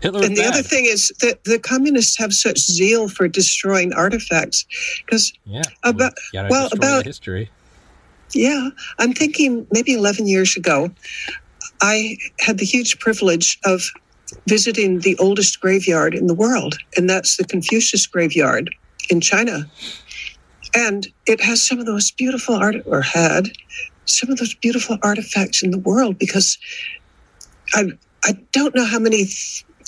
Hitler. 0.00 0.22
And 0.24 0.36
the 0.36 0.42
bad. 0.42 0.52
other 0.54 0.62
thing 0.62 0.84
is 0.86 1.12
that 1.20 1.44
the 1.44 1.58
communists 1.58 2.16
have 2.18 2.32
such 2.32 2.58
zeal 2.58 3.08
for 3.08 3.26
destroying 3.28 3.92
artifacts 3.92 4.64
because 5.04 5.32
yeah, 5.44 5.62
about- 5.82 6.14
we 6.32 6.38
gotta 6.38 6.48
well, 6.50 6.68
about- 6.72 7.04
history. 7.06 7.50
Yeah, 8.32 8.70
I'm 8.98 9.12
thinking 9.12 9.66
maybe 9.72 9.94
11 9.94 10.26
years 10.26 10.56
ago, 10.56 10.90
I 11.80 12.16
had 12.38 12.58
the 12.58 12.64
huge 12.64 12.98
privilege 13.00 13.58
of 13.64 13.82
visiting 14.46 15.00
the 15.00 15.16
oldest 15.18 15.60
graveyard 15.60 16.14
in 16.14 16.26
the 16.26 16.34
world, 16.34 16.78
and 16.96 17.08
that's 17.08 17.36
the 17.36 17.44
Confucius 17.44 18.06
graveyard 18.06 18.70
in 19.08 19.20
China. 19.20 19.68
And 20.74 21.08
it 21.26 21.40
has 21.40 21.66
some 21.66 21.80
of 21.80 21.86
the 21.86 21.92
most 21.92 22.16
beautiful 22.16 22.54
art, 22.54 22.76
or 22.86 23.00
had 23.00 23.48
some 24.04 24.30
of 24.30 24.38
those 24.38 24.54
beautiful 24.54 24.98
artifacts 25.02 25.62
in 25.62 25.70
the 25.70 25.78
world 25.78 26.18
because 26.18 26.58
I, 27.74 27.86
I 28.24 28.32
don't 28.52 28.74
know 28.74 28.84
how 28.84 28.98
many, 28.98 29.26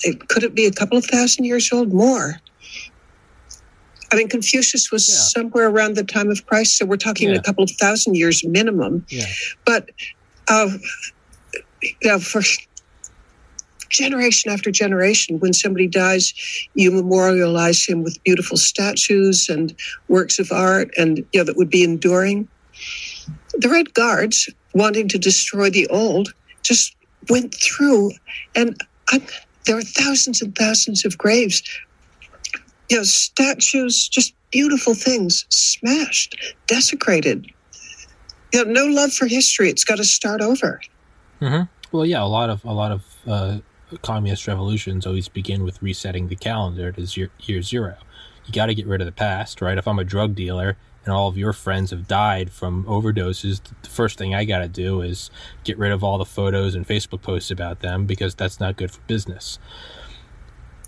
it, 0.03 0.29
could 0.29 0.43
it 0.43 0.55
be 0.55 0.67
a 0.67 0.73
couple 0.73 0.99
of 0.99 1.05
thousand 1.05 1.45
years 1.45 1.73
old? 1.73 1.93
More. 1.93 2.41
I 4.13 4.17
mean, 4.17 4.29
Confucius 4.29 4.93
was 4.93 5.09
Yeah. 5.09 5.15
somewhere 5.17 5.69
around 5.69 5.97
the 5.97 6.05
time 6.05 6.31
of 6.31 6.45
Christ, 6.47 6.77
so 6.77 6.85
we're 6.85 6.97
talking 6.99 7.31
Yeah. 7.31 7.37
a 7.37 7.43
couple 7.43 7.65
of 7.65 7.71
thousand 7.81 8.15
years 8.15 8.45
minimum. 8.45 9.07
Yeah, 9.09 9.27
But 9.65 9.89
uh, 10.49 10.69
you 11.83 11.95
know, 12.05 12.19
for 12.19 12.43
generation 13.89 14.51
after 14.51 14.71
generation, 14.71 15.39
when 15.41 15.53
somebody 15.53 15.87
dies, 15.87 16.35
you 16.75 16.91
memorialize 16.91 17.85
him 17.87 18.03
with 18.03 18.23
beautiful 18.25 18.57
statues 18.57 19.49
and 19.49 19.75
works 20.09 20.39
of 20.39 20.51
art, 20.53 20.91
and 20.99 21.19
you 21.33 21.41
know 21.41 21.45
that 21.45 21.57
would 21.57 21.71
be 21.71 21.83
enduring. 21.85 22.49
The 23.55 23.69
Red 23.69 23.95
Guards, 23.95 24.49
wanting 24.75 25.09
to 25.09 25.19
destroy 25.19 25.71
the 25.71 25.87
old, 25.89 26.35
just 26.63 26.95
went 27.31 27.55
through, 27.55 28.13
and 28.55 28.77
I'm, 29.11 29.23
there 29.67 29.77
are 29.77 29.83
thousands 29.83 30.43
and 30.43 30.55
thousands 30.57 31.05
of 31.05 31.17
graves. 31.17 31.63
You 32.93 32.99
know, 32.99 33.05
statues, 33.05 34.07
just 34.07 34.35
beautiful 34.51 34.95
things, 34.95 35.47
smashed, 35.49 36.37
desecrated. 36.67 37.47
You 38.53 38.67
know, 38.67 38.71
no 38.71 38.85
love 38.85 39.15
for 39.15 39.27
history. 39.27 39.71
It's 39.71 39.83
got 39.83 39.97
to 39.97 40.05
start 40.05 40.43
over. 40.43 40.79
hmm 41.41 41.63
Well, 41.91 42.05
yeah, 42.05 42.23
a 42.23 42.29
lot 42.29 42.51
of 42.51 42.63
a 42.67 42.73
lot 42.75 42.93
of 42.93 43.03
uh, 43.27 43.59
communist 44.03 44.47
revolutions 44.47 45.07
always 45.07 45.27
begin 45.31 45.65
with 45.65 45.81
resetting 45.81 46.29
the 46.29 46.37
calendar 46.37 46.93
to 46.93 47.31
year 47.41 47.63
zero. 47.63 47.97
You 48.45 48.53
got 48.53 48.67
to 48.67 48.75
get 48.75 48.87
rid 48.87 49.01
of 49.01 49.07
the 49.07 49.13
past, 49.13 49.63
right? 49.63 49.79
If 49.79 49.89
I'm 49.89 49.99
a 49.99 50.05
drug 50.05 50.35
dealer 50.35 50.77
and 51.07 51.15
all 51.15 51.29
of 51.29 51.39
your 51.39 51.55
friends 51.55 51.93
have 51.93 52.07
died 52.07 52.53
from 52.53 52.85
overdoses, 52.85 53.63
the 53.83 53.89
first 53.89 54.19
thing 54.19 54.35
I 54.35 54.45
got 54.45 54.59
to 54.59 54.69
do 54.69 55.01
is 55.01 55.31
get 55.65 55.79
rid 55.79 55.93
of 55.93 56.05
all 56.05 56.19
the 56.19 56.27
photos 56.27 56.75
and 56.75 56.87
Facebook 56.87 57.23
posts 57.23 57.51
about 57.51 57.81
them 57.81 58.05
because 58.05 58.35
that's 58.35 58.61
not 58.61 58.77
good 58.77 58.91
for 58.91 59.01
business. 59.07 59.59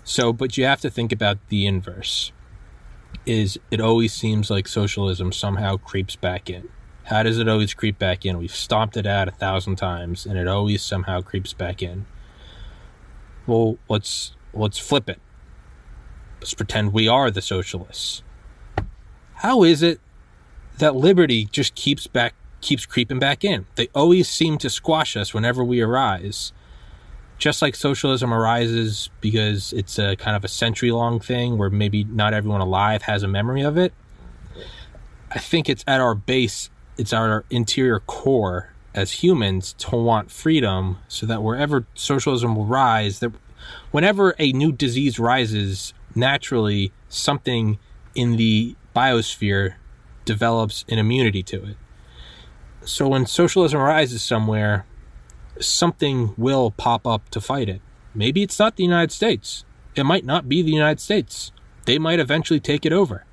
So, 0.05 0.31
but 0.31 0.55
you 0.55 0.63
have 0.65 0.79
to 0.81 0.89
think 0.89 1.11
about 1.11 1.39
the 1.49 1.65
inverse. 1.65 2.31
Is 3.25 3.59
it 3.71 3.81
always 3.81 4.13
seems 4.13 4.49
like 4.49 4.67
socialism 4.67 5.31
somehow 5.31 5.77
creeps 5.77 6.15
back 6.15 6.49
in? 6.49 6.69
How 7.05 7.23
does 7.23 7.39
it 7.39 7.49
always 7.49 7.73
creep 7.73 7.99
back 7.99 8.25
in? 8.25 8.37
We've 8.37 8.55
stomped 8.55 8.95
it 8.97 9.05
out 9.05 9.27
a 9.27 9.31
thousand 9.31 9.75
times, 9.75 10.25
and 10.25 10.37
it 10.37 10.47
always 10.47 10.81
somehow 10.81 11.21
creeps 11.21 11.53
back 11.53 11.81
in. 11.81 12.05
Well, 13.47 13.77
let's 13.89 14.35
let's 14.53 14.77
flip 14.77 15.09
it. 15.09 15.19
Let's 16.39 16.53
pretend 16.53 16.93
we 16.93 17.07
are 17.07 17.29
the 17.29 17.41
socialists. 17.41 18.23
How 19.35 19.63
is 19.63 19.81
it 19.81 19.99
that 20.77 20.95
liberty 20.95 21.45
just 21.45 21.75
keeps 21.75 22.07
back 22.07 22.35
keeps 22.61 22.85
creeping 22.85 23.19
back 23.19 23.43
in. 23.43 23.67
They 23.75 23.89
always 23.93 24.27
seem 24.27 24.57
to 24.59 24.69
squash 24.69 25.15
us 25.15 25.33
whenever 25.33 25.63
we 25.63 25.81
arise. 25.81 26.51
Just 27.37 27.61
like 27.61 27.75
socialism 27.75 28.33
arises 28.33 29.09
because 29.21 29.73
it's 29.73 29.99
a 29.99 30.15
kind 30.15 30.35
of 30.37 30.43
a 30.43 30.47
century 30.47 30.91
long 30.91 31.19
thing 31.19 31.57
where 31.57 31.69
maybe 31.69 32.03
not 32.03 32.33
everyone 32.33 32.61
alive 32.61 33.03
has 33.03 33.23
a 33.23 33.27
memory 33.27 33.61
of 33.61 33.77
it. 33.77 33.93
I 35.31 35.39
think 35.39 35.67
it's 35.67 35.83
at 35.85 35.99
our 35.99 36.15
base, 36.15 36.69
it's 36.97 37.11
at 37.11 37.19
our 37.19 37.43
interior 37.49 37.99
core 37.99 38.71
as 38.93 39.11
humans 39.11 39.73
to 39.73 39.95
want 39.97 40.31
freedom 40.31 40.97
so 41.09 41.25
that 41.25 41.43
wherever 41.43 41.85
socialism 41.93 42.55
will 42.55 42.65
rise, 42.65 43.19
that 43.19 43.33
whenever 43.91 44.33
a 44.39 44.53
new 44.53 44.71
disease 44.71 45.19
rises, 45.19 45.93
naturally 46.15 46.93
something 47.09 47.77
in 48.15 48.37
the 48.37 48.75
biosphere 48.95 49.75
develops 50.23 50.85
an 50.87 50.97
immunity 50.97 51.43
to 51.43 51.63
it. 51.65 51.77
So 52.85 53.09
when 53.09 53.25
socialism 53.25 53.81
rises 53.81 54.21
somewhere, 54.21 54.85
something 55.59 56.33
will 56.37 56.71
pop 56.71 57.07
up 57.07 57.29
to 57.29 57.41
fight 57.41 57.69
it. 57.69 57.81
Maybe 58.13 58.43
it's 58.43 58.59
not 58.59 58.75
the 58.75 58.83
United 58.83 59.11
States. 59.11 59.65
It 59.95 60.03
might 60.03 60.25
not 60.25 60.49
be 60.49 60.61
the 60.61 60.71
United 60.71 60.99
States. 60.99 61.51
They 61.85 61.97
might 61.97 62.19
eventually 62.19 62.59
take 62.59 62.85
it 62.85 62.93
over. 62.93 63.25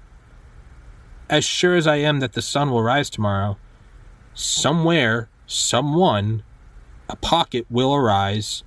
As 1.29 1.45
sure 1.45 1.77
as 1.77 1.87
I 1.87 1.97
am 1.97 2.21
that 2.21 2.35
the 2.35 2.43
sun 2.43 2.71
will 2.71 2.83
rise 2.83 3.09
tomorrow, 3.09 3.57
somewhere, 4.35 5.29
someone, 5.47 6.43
a 7.09 7.17
pocket 7.17 7.67
will 7.71 7.95
arise 7.95 8.63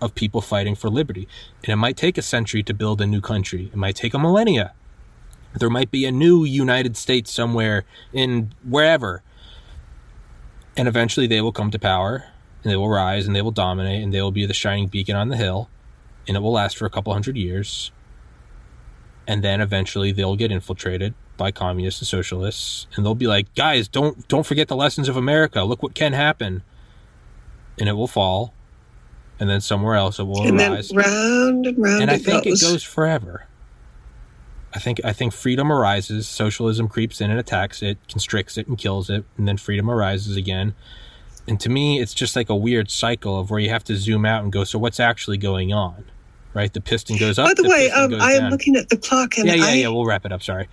of 0.00 0.14
people 0.14 0.40
fighting 0.40 0.74
for 0.74 0.88
liberty. 0.88 1.28
And 1.64 1.72
it 1.72 1.76
might 1.76 1.96
take 1.96 2.16
a 2.16 2.22
century 2.22 2.62
to 2.62 2.74
build 2.74 3.00
a 3.00 3.06
new 3.06 3.20
country. 3.20 3.66
It 3.66 3.76
might 3.76 3.96
take 3.96 4.14
a 4.14 4.18
millennia. 4.18 4.72
There 5.58 5.70
might 5.70 5.90
be 5.90 6.04
a 6.04 6.12
new 6.12 6.44
United 6.44 6.96
States 6.96 7.32
somewhere 7.32 7.84
in 8.12 8.54
wherever. 8.62 9.22
And 10.76 10.86
eventually 10.86 11.26
they 11.26 11.40
will 11.40 11.52
come 11.52 11.70
to 11.72 11.78
power 11.78 12.26
and 12.62 12.72
they 12.72 12.76
will 12.76 12.88
rise 12.88 13.26
and 13.26 13.34
they 13.34 13.42
will 13.42 13.50
dominate 13.50 14.02
and 14.02 14.12
they 14.12 14.22
will 14.22 14.32
be 14.32 14.46
the 14.46 14.54
shining 14.54 14.88
beacon 14.88 15.16
on 15.16 15.28
the 15.28 15.36
hill 15.36 15.68
and 16.26 16.36
it 16.36 16.40
will 16.40 16.52
last 16.52 16.76
for 16.76 16.86
a 16.86 16.90
couple 16.90 17.12
hundred 17.12 17.36
years. 17.36 17.90
And 19.26 19.42
then 19.42 19.60
eventually 19.60 20.12
they'll 20.12 20.36
get 20.36 20.50
infiltrated 20.50 21.14
by 21.36 21.50
communists 21.52 22.00
and 22.00 22.08
socialists 22.08 22.86
and 22.94 23.04
they'll 23.04 23.14
be 23.14 23.26
like, 23.26 23.54
"Guys, 23.54 23.88
don't 23.88 24.26
don't 24.28 24.46
forget 24.46 24.68
the 24.68 24.76
lessons 24.76 25.08
of 25.08 25.16
America. 25.16 25.62
Look 25.62 25.82
what 25.82 25.94
can 25.94 26.12
happen." 26.12 26.62
And 27.78 27.88
it 27.88 27.92
will 27.92 28.08
fall. 28.08 28.54
And 29.40 29.48
then 29.48 29.60
somewhere 29.60 29.94
else 29.94 30.18
it 30.18 30.24
will 30.24 30.42
and 30.42 30.60
arise. 30.60 30.88
then 30.88 30.98
round 30.98 31.66
and 31.66 31.78
round 31.78 32.02
and 32.02 32.10
I 32.10 32.18
think 32.18 32.44
goes. 32.44 32.62
it 32.62 32.66
goes 32.66 32.82
forever. 32.82 33.46
I 34.74 34.78
think 34.80 35.00
I 35.04 35.12
think 35.12 35.32
freedom 35.32 35.72
arises, 35.72 36.28
socialism 36.28 36.88
creeps 36.88 37.20
in 37.20 37.30
and 37.30 37.38
attacks 37.40 37.82
it, 37.82 37.98
constricts 38.08 38.58
it 38.58 38.66
and 38.66 38.76
kills 38.76 39.08
it, 39.08 39.24
and 39.36 39.48
then 39.48 39.56
freedom 39.56 39.90
arises 39.90 40.36
again. 40.36 40.74
And 41.48 41.58
to 41.60 41.70
me, 41.70 41.98
it's 41.98 42.12
just 42.12 42.36
like 42.36 42.50
a 42.50 42.54
weird 42.54 42.90
cycle 42.90 43.40
of 43.40 43.50
where 43.50 43.58
you 43.58 43.70
have 43.70 43.82
to 43.84 43.96
zoom 43.96 44.26
out 44.26 44.42
and 44.42 44.52
go, 44.52 44.64
so 44.64 44.78
what's 44.78 45.00
actually 45.00 45.38
going 45.38 45.72
on? 45.72 46.04
Right? 46.52 46.70
The 46.72 46.80
piston 46.82 47.16
goes 47.16 47.38
up. 47.38 47.46
By 47.46 47.54
the, 47.54 47.68
way, 47.68 47.90
um, 47.90 48.14
I 48.20 48.32
am 48.32 48.42
down. 48.42 48.50
looking 48.50 48.76
at 48.76 48.90
the 48.90 48.98
clock, 48.98 49.38
and 49.38 49.46
Yeah, 49.46 49.54
yeah, 49.54 49.64
I, 49.64 49.72
yeah. 49.72 49.88
We'll 49.88 50.04
wrap 50.04 50.26
it 50.26 50.32
up. 50.32 50.42
Sorry. 50.42 50.68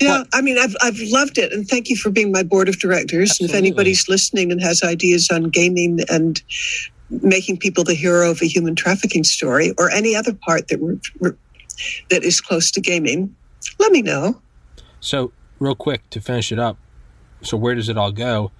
yeah, 0.00 0.24
I 0.34 0.42
mean, 0.42 0.58
I've 0.58 0.76
I've 0.82 0.98
loved 1.00 1.38
it, 1.38 1.52
and 1.52 1.66
thank 1.66 1.88
you 1.88 1.96
for 1.96 2.10
being 2.10 2.30
my 2.30 2.42
board 2.42 2.68
of 2.68 2.78
directors. 2.78 3.40
And 3.40 3.48
if 3.48 3.54
anybody's 3.54 4.08
listening 4.08 4.52
and 4.52 4.60
has 4.60 4.82
ideas 4.82 5.30
on 5.30 5.44
gaming 5.44 6.00
and 6.08 6.42
making 7.10 7.58
people 7.58 7.84
the 7.84 7.94
hero 7.94 8.30
of 8.30 8.42
a 8.42 8.46
human 8.46 8.74
trafficking 8.74 9.24
story, 9.24 9.72
or 9.78 9.90
any 9.90 10.14
other 10.14 10.34
part 10.34 10.68
that 10.68 10.80
we're, 10.80 10.98
we're, 11.20 11.36
that 12.10 12.22
is 12.22 12.40
close 12.40 12.70
to 12.72 12.80
gaming, 12.80 13.34
let 13.78 13.92
me 13.92 14.02
know. 14.02 14.40
So, 15.00 15.32
real 15.58 15.74
quick 15.74 16.08
to 16.10 16.20
finish 16.20 16.52
it 16.52 16.58
up. 16.58 16.76
So, 17.42 17.56
where 17.56 17.74
does 17.74 17.88
it 17.88 17.96
all 17.96 18.12
go? 18.12 18.50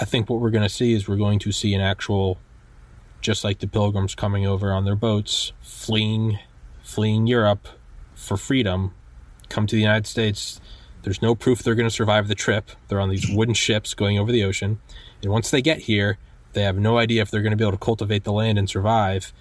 I 0.00 0.06
think 0.06 0.30
what 0.30 0.40
we're 0.40 0.50
going 0.50 0.62
to 0.62 0.68
see 0.70 0.94
is 0.94 1.06
we're 1.06 1.16
going 1.16 1.38
to 1.40 1.52
see 1.52 1.74
an 1.74 1.82
actual, 1.82 2.38
just 3.20 3.44
like 3.44 3.58
the 3.58 3.68
pilgrims 3.68 4.14
coming 4.14 4.46
over 4.46 4.72
on 4.72 4.86
their 4.86 4.96
boats, 4.96 5.52
fleeing, 5.60 6.38
fleeing 6.82 7.26
Europe 7.26 7.68
for 8.14 8.38
freedom, 8.38 8.94
come 9.50 9.66
to 9.66 9.76
the 9.76 9.82
United 9.82 10.06
States. 10.06 10.58
There's 11.02 11.20
no 11.20 11.34
proof 11.34 11.62
they're 11.62 11.74
going 11.74 11.88
to 11.88 11.94
survive 11.94 12.28
the 12.28 12.34
trip. 12.34 12.70
They're 12.88 13.00
on 13.00 13.10
these 13.10 13.28
wooden 13.28 13.52
ships 13.52 13.92
going 13.92 14.18
over 14.18 14.32
the 14.32 14.42
ocean. 14.42 14.80
And 15.22 15.30
once 15.30 15.50
they 15.50 15.60
get 15.60 15.80
here, 15.80 16.18
they 16.54 16.62
have 16.62 16.78
no 16.78 16.96
idea 16.96 17.20
if 17.20 17.30
they're 17.30 17.42
going 17.42 17.52
to 17.52 17.56
be 17.56 17.64
able 17.64 17.72
to 17.72 17.78
cultivate 17.78 18.24
the 18.24 18.32
land 18.32 18.58
and 18.58 18.70
survive. 18.70 19.34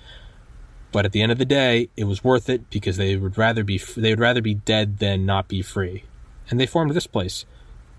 But 0.91 1.05
at 1.05 1.14
the 1.14 1.22
end 1.22 1.32
of 1.32 1.38
the 1.38 1.45
day, 1.45 1.89
it 1.95 2.03
was 2.03 2.24
worth 2.24 2.49
it 2.49 2.70
because 2.70 2.97
they 2.97 3.16
would 3.16 3.38
rather 3.38 3.64
be 3.64 3.78
they 3.78 4.12
would 4.12 4.20
rather 4.20 4.41
be 4.41 4.55
dead 4.55 4.99
than 4.99 5.26
not 5.26 5.47
be 5.47 5.62
free. 5.62 6.03
And 6.49 6.60
they 6.60 6.66
formed 6.66 6.91
this 6.91 7.07
place. 7.07 7.45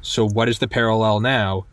So 0.02 0.28
what 0.28 0.48
is 0.48 0.58
the 0.58 0.68
parallel 0.68 1.20
now? 1.20 1.66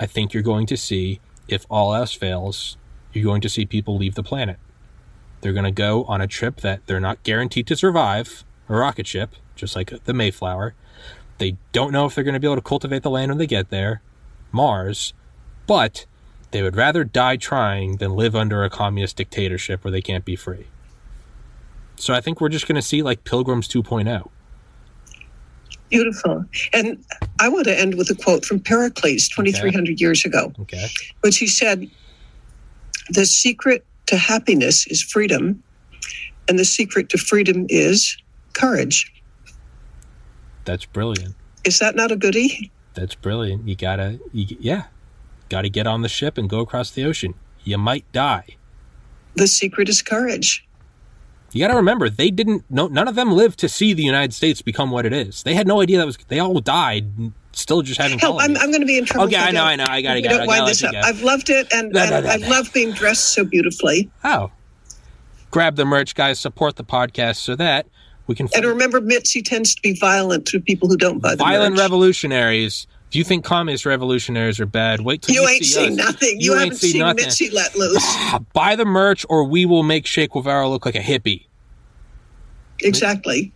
I 0.00 0.06
think 0.06 0.32
you're 0.32 0.42
going 0.42 0.66
to 0.66 0.78
see 0.78 1.20
if 1.46 1.66
all 1.68 1.94
else 1.94 2.14
fails, 2.14 2.78
you're 3.12 3.24
going 3.24 3.42
to 3.42 3.50
see 3.50 3.66
people 3.66 3.96
leave 3.96 4.14
the 4.14 4.22
planet. 4.22 4.56
They're 5.42 5.52
going 5.52 5.64
to 5.64 5.70
go 5.70 6.04
on 6.04 6.22
a 6.22 6.26
trip 6.26 6.62
that 6.62 6.86
they're 6.86 7.00
not 7.00 7.22
guaranteed 7.22 7.66
to 7.66 7.76
survive, 7.76 8.44
a 8.68 8.74
rocket 8.74 9.06
ship, 9.06 9.36
just 9.54 9.76
like 9.76 9.92
the 10.04 10.14
Mayflower. 10.14 10.74
They 11.36 11.58
don't 11.72 11.92
know 11.92 12.06
if 12.06 12.14
they're 12.14 12.24
going 12.24 12.34
to 12.34 12.40
be 12.40 12.46
able 12.46 12.56
to 12.56 12.62
cultivate 12.62 13.02
the 13.02 13.10
land 13.10 13.30
when 13.30 13.38
they 13.38 13.46
get 13.46 13.68
there, 13.68 14.00
Mars, 14.52 15.12
but 15.66 16.06
they 16.50 16.62
would 16.62 16.76
rather 16.76 17.04
die 17.04 17.36
trying 17.36 17.96
than 17.96 18.16
live 18.16 18.34
under 18.34 18.64
a 18.64 18.70
communist 18.70 19.16
dictatorship 19.16 19.84
where 19.84 19.92
they 19.92 20.02
can't 20.02 20.24
be 20.24 20.36
free. 20.36 20.66
So 21.96 22.14
I 22.14 22.20
think 22.20 22.40
we're 22.40 22.48
just 22.48 22.66
going 22.66 22.76
to 22.76 22.82
see 22.82 23.02
like 23.02 23.24
Pilgrims 23.24 23.68
oh. 23.76 23.82
2.0. 23.82 24.30
Beautiful. 25.90 26.44
And 26.72 27.04
I 27.40 27.48
want 27.48 27.64
to 27.64 27.78
end 27.78 27.96
with 27.96 28.10
a 28.10 28.14
quote 28.14 28.44
from 28.44 28.60
Pericles 28.60 29.28
2,300 29.28 30.00
years 30.00 30.24
ago, 30.24 30.52
Okay. 30.60 30.86
which 31.22 31.38
he 31.38 31.46
said, 31.46 31.90
The 33.10 33.26
secret 33.26 33.84
to 34.06 34.16
happiness 34.16 34.86
is 34.86 35.02
freedom, 35.02 35.62
and 36.48 36.58
the 36.58 36.64
secret 36.64 37.08
to 37.10 37.18
freedom 37.18 37.66
is 37.68 38.16
courage. 38.52 39.12
That's 40.64 40.84
brilliant. 40.84 41.34
Is 41.64 41.78
that 41.80 41.96
not 41.96 42.10
a 42.12 42.16
goodie? 42.16 42.70
That's 42.94 43.14
brilliant. 43.14 43.66
You 43.68 43.74
gotta, 43.76 44.20
you, 44.32 44.56
yeah, 44.60 44.84
gotta 45.48 45.68
get 45.68 45.86
on 45.86 46.02
the 46.02 46.08
ship 46.08 46.38
and 46.38 46.48
go 46.48 46.60
across 46.60 46.90
the 46.92 47.04
ocean. 47.04 47.34
You 47.64 47.78
might 47.78 48.10
die. 48.12 48.44
The 49.34 49.46
secret 49.46 49.88
is 49.88 50.02
courage. 50.02 50.66
You 51.52 51.60
gotta 51.64 51.76
remember, 51.76 52.08
they 52.08 52.30
didn't. 52.30 52.64
No, 52.70 52.86
none 52.86 53.08
of 53.08 53.14
them 53.14 53.32
lived 53.32 53.58
to 53.60 53.68
see 53.68 53.92
the 53.92 54.02
United 54.02 54.32
States 54.34 54.62
become 54.62 54.90
what 54.90 55.04
it 55.06 55.12
is. 55.12 55.42
They 55.42 55.54
had 55.54 55.66
no 55.66 55.80
idea 55.80 55.98
that 55.98 56.06
was. 56.06 56.16
They 56.28 56.38
all 56.38 56.60
died, 56.60 57.06
still 57.52 57.82
just 57.82 58.00
having. 58.00 58.18
Hell, 58.18 58.40
I'm. 58.40 58.56
I'm 58.56 58.70
going 58.70 58.80
to 58.80 58.86
be 58.86 58.98
in 58.98 59.04
trouble. 59.04 59.26
Okay, 59.26 59.36
I 59.36 59.50
know, 59.50 59.64
I 59.64 59.76
know. 59.76 59.86
I 59.88 60.00
gotta 60.00 60.18
if 60.20 60.24
go. 60.24 60.38
Don't 60.38 60.46
wind 60.46 60.68
this 60.68 60.84
up. 60.84 60.94
I've 60.94 61.22
loved 61.22 61.50
it, 61.50 61.66
and, 61.72 61.92
No, 61.92 62.08
no, 62.08 62.16
and 62.16 62.24
no, 62.26 62.30
I 62.32 62.36
no. 62.36 62.48
love 62.48 62.72
being 62.72 62.92
dressed 62.92 63.34
so 63.34 63.44
beautifully. 63.44 64.10
Oh, 64.22 64.52
grab 65.50 65.76
the 65.76 65.84
merch, 65.84 66.14
guys. 66.14 66.38
Support 66.38 66.76
the 66.76 66.84
podcast 66.84 67.36
so 67.36 67.56
that 67.56 67.86
we 68.28 68.34
can. 68.36 68.48
And 68.54 68.64
remember, 68.64 69.00
Mitzi 69.00 69.42
tends 69.42 69.74
to 69.74 69.82
be 69.82 69.98
violent 69.98 70.46
to 70.46 70.60
people 70.60 70.88
who 70.88 70.96
don't 70.96 71.18
buy 71.20 71.32
the 71.32 71.36
violent 71.38 71.76
revolutionaries. 71.78 72.86
If 73.10 73.16
you 73.16 73.24
think 73.24 73.44
communist 73.44 73.84
revolutionaries 73.86 74.60
are 74.60 74.66
bad, 74.66 75.00
wait 75.00 75.22
till 75.22 75.34
you, 75.34 75.42
You 75.42 75.48
ain't 75.48 75.64
see 75.64 75.72
seen 75.72 75.90
us. 76.00 76.06
nothing. 76.06 76.40
You, 76.40 76.52
ain't 76.52 76.60
haven't 76.62 76.78
seen 76.78 76.98
nothing. 77.00 77.24
Mitzi 77.26 77.50
let 77.50 77.74
loose. 77.74 78.04
Buy 78.52 78.76
the 78.76 78.84
merch, 78.84 79.26
or 79.28 79.42
we 79.44 79.66
will 79.66 79.82
make 79.82 80.04
Che 80.04 80.28
Guevara 80.28 80.68
look 80.68 80.86
like 80.86 80.94
a 80.94 81.00
hippie. 81.00 81.46
Exactly. 82.82 83.52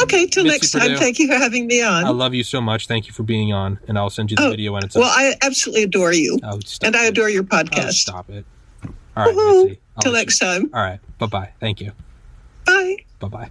Okay, 0.00 0.26
till 0.26 0.44
next 0.44 0.70
time. 0.70 0.96
Thank 0.96 1.18
you 1.18 1.26
for 1.26 1.34
having 1.34 1.66
me 1.66 1.82
on. 1.82 2.04
I 2.04 2.10
love 2.10 2.32
you 2.32 2.44
so 2.44 2.60
much. 2.60 2.86
Thank 2.86 3.06
you 3.08 3.12
for 3.12 3.22
being 3.24 3.52
on, 3.52 3.78
and 3.88 3.98
I'll 3.98 4.08
send 4.10 4.30
you 4.30 4.36
the 4.36 4.46
Oh, 4.46 4.50
video 4.50 4.72
when 4.72 4.84
it's 4.84 4.94
up. 4.94 5.00
well, 5.00 5.10
up. 5.10 5.16
I 5.18 5.34
absolutely 5.42 5.82
adore 5.82 6.12
you, 6.12 6.38
Oh, 6.44 6.60
and 6.82 6.94
I 6.94 7.04
adore 7.06 7.28
your 7.28 7.42
Oh, 7.42 7.56
podcast. 7.56 7.92
stop 7.94 8.30
it. 8.30 8.44
All 9.16 9.26
right. 9.66 9.78
Till 10.00 10.12
next 10.12 10.40
you- 10.40 10.46
time. 10.46 10.70
All 10.72 10.80
right. 10.80 11.00
Bye 11.18 11.26
bye. 11.26 11.48
Thank 11.60 11.80
you. 11.80 11.92
Bye. 12.66 12.96
Bye 13.18 13.28
bye. 13.28 13.50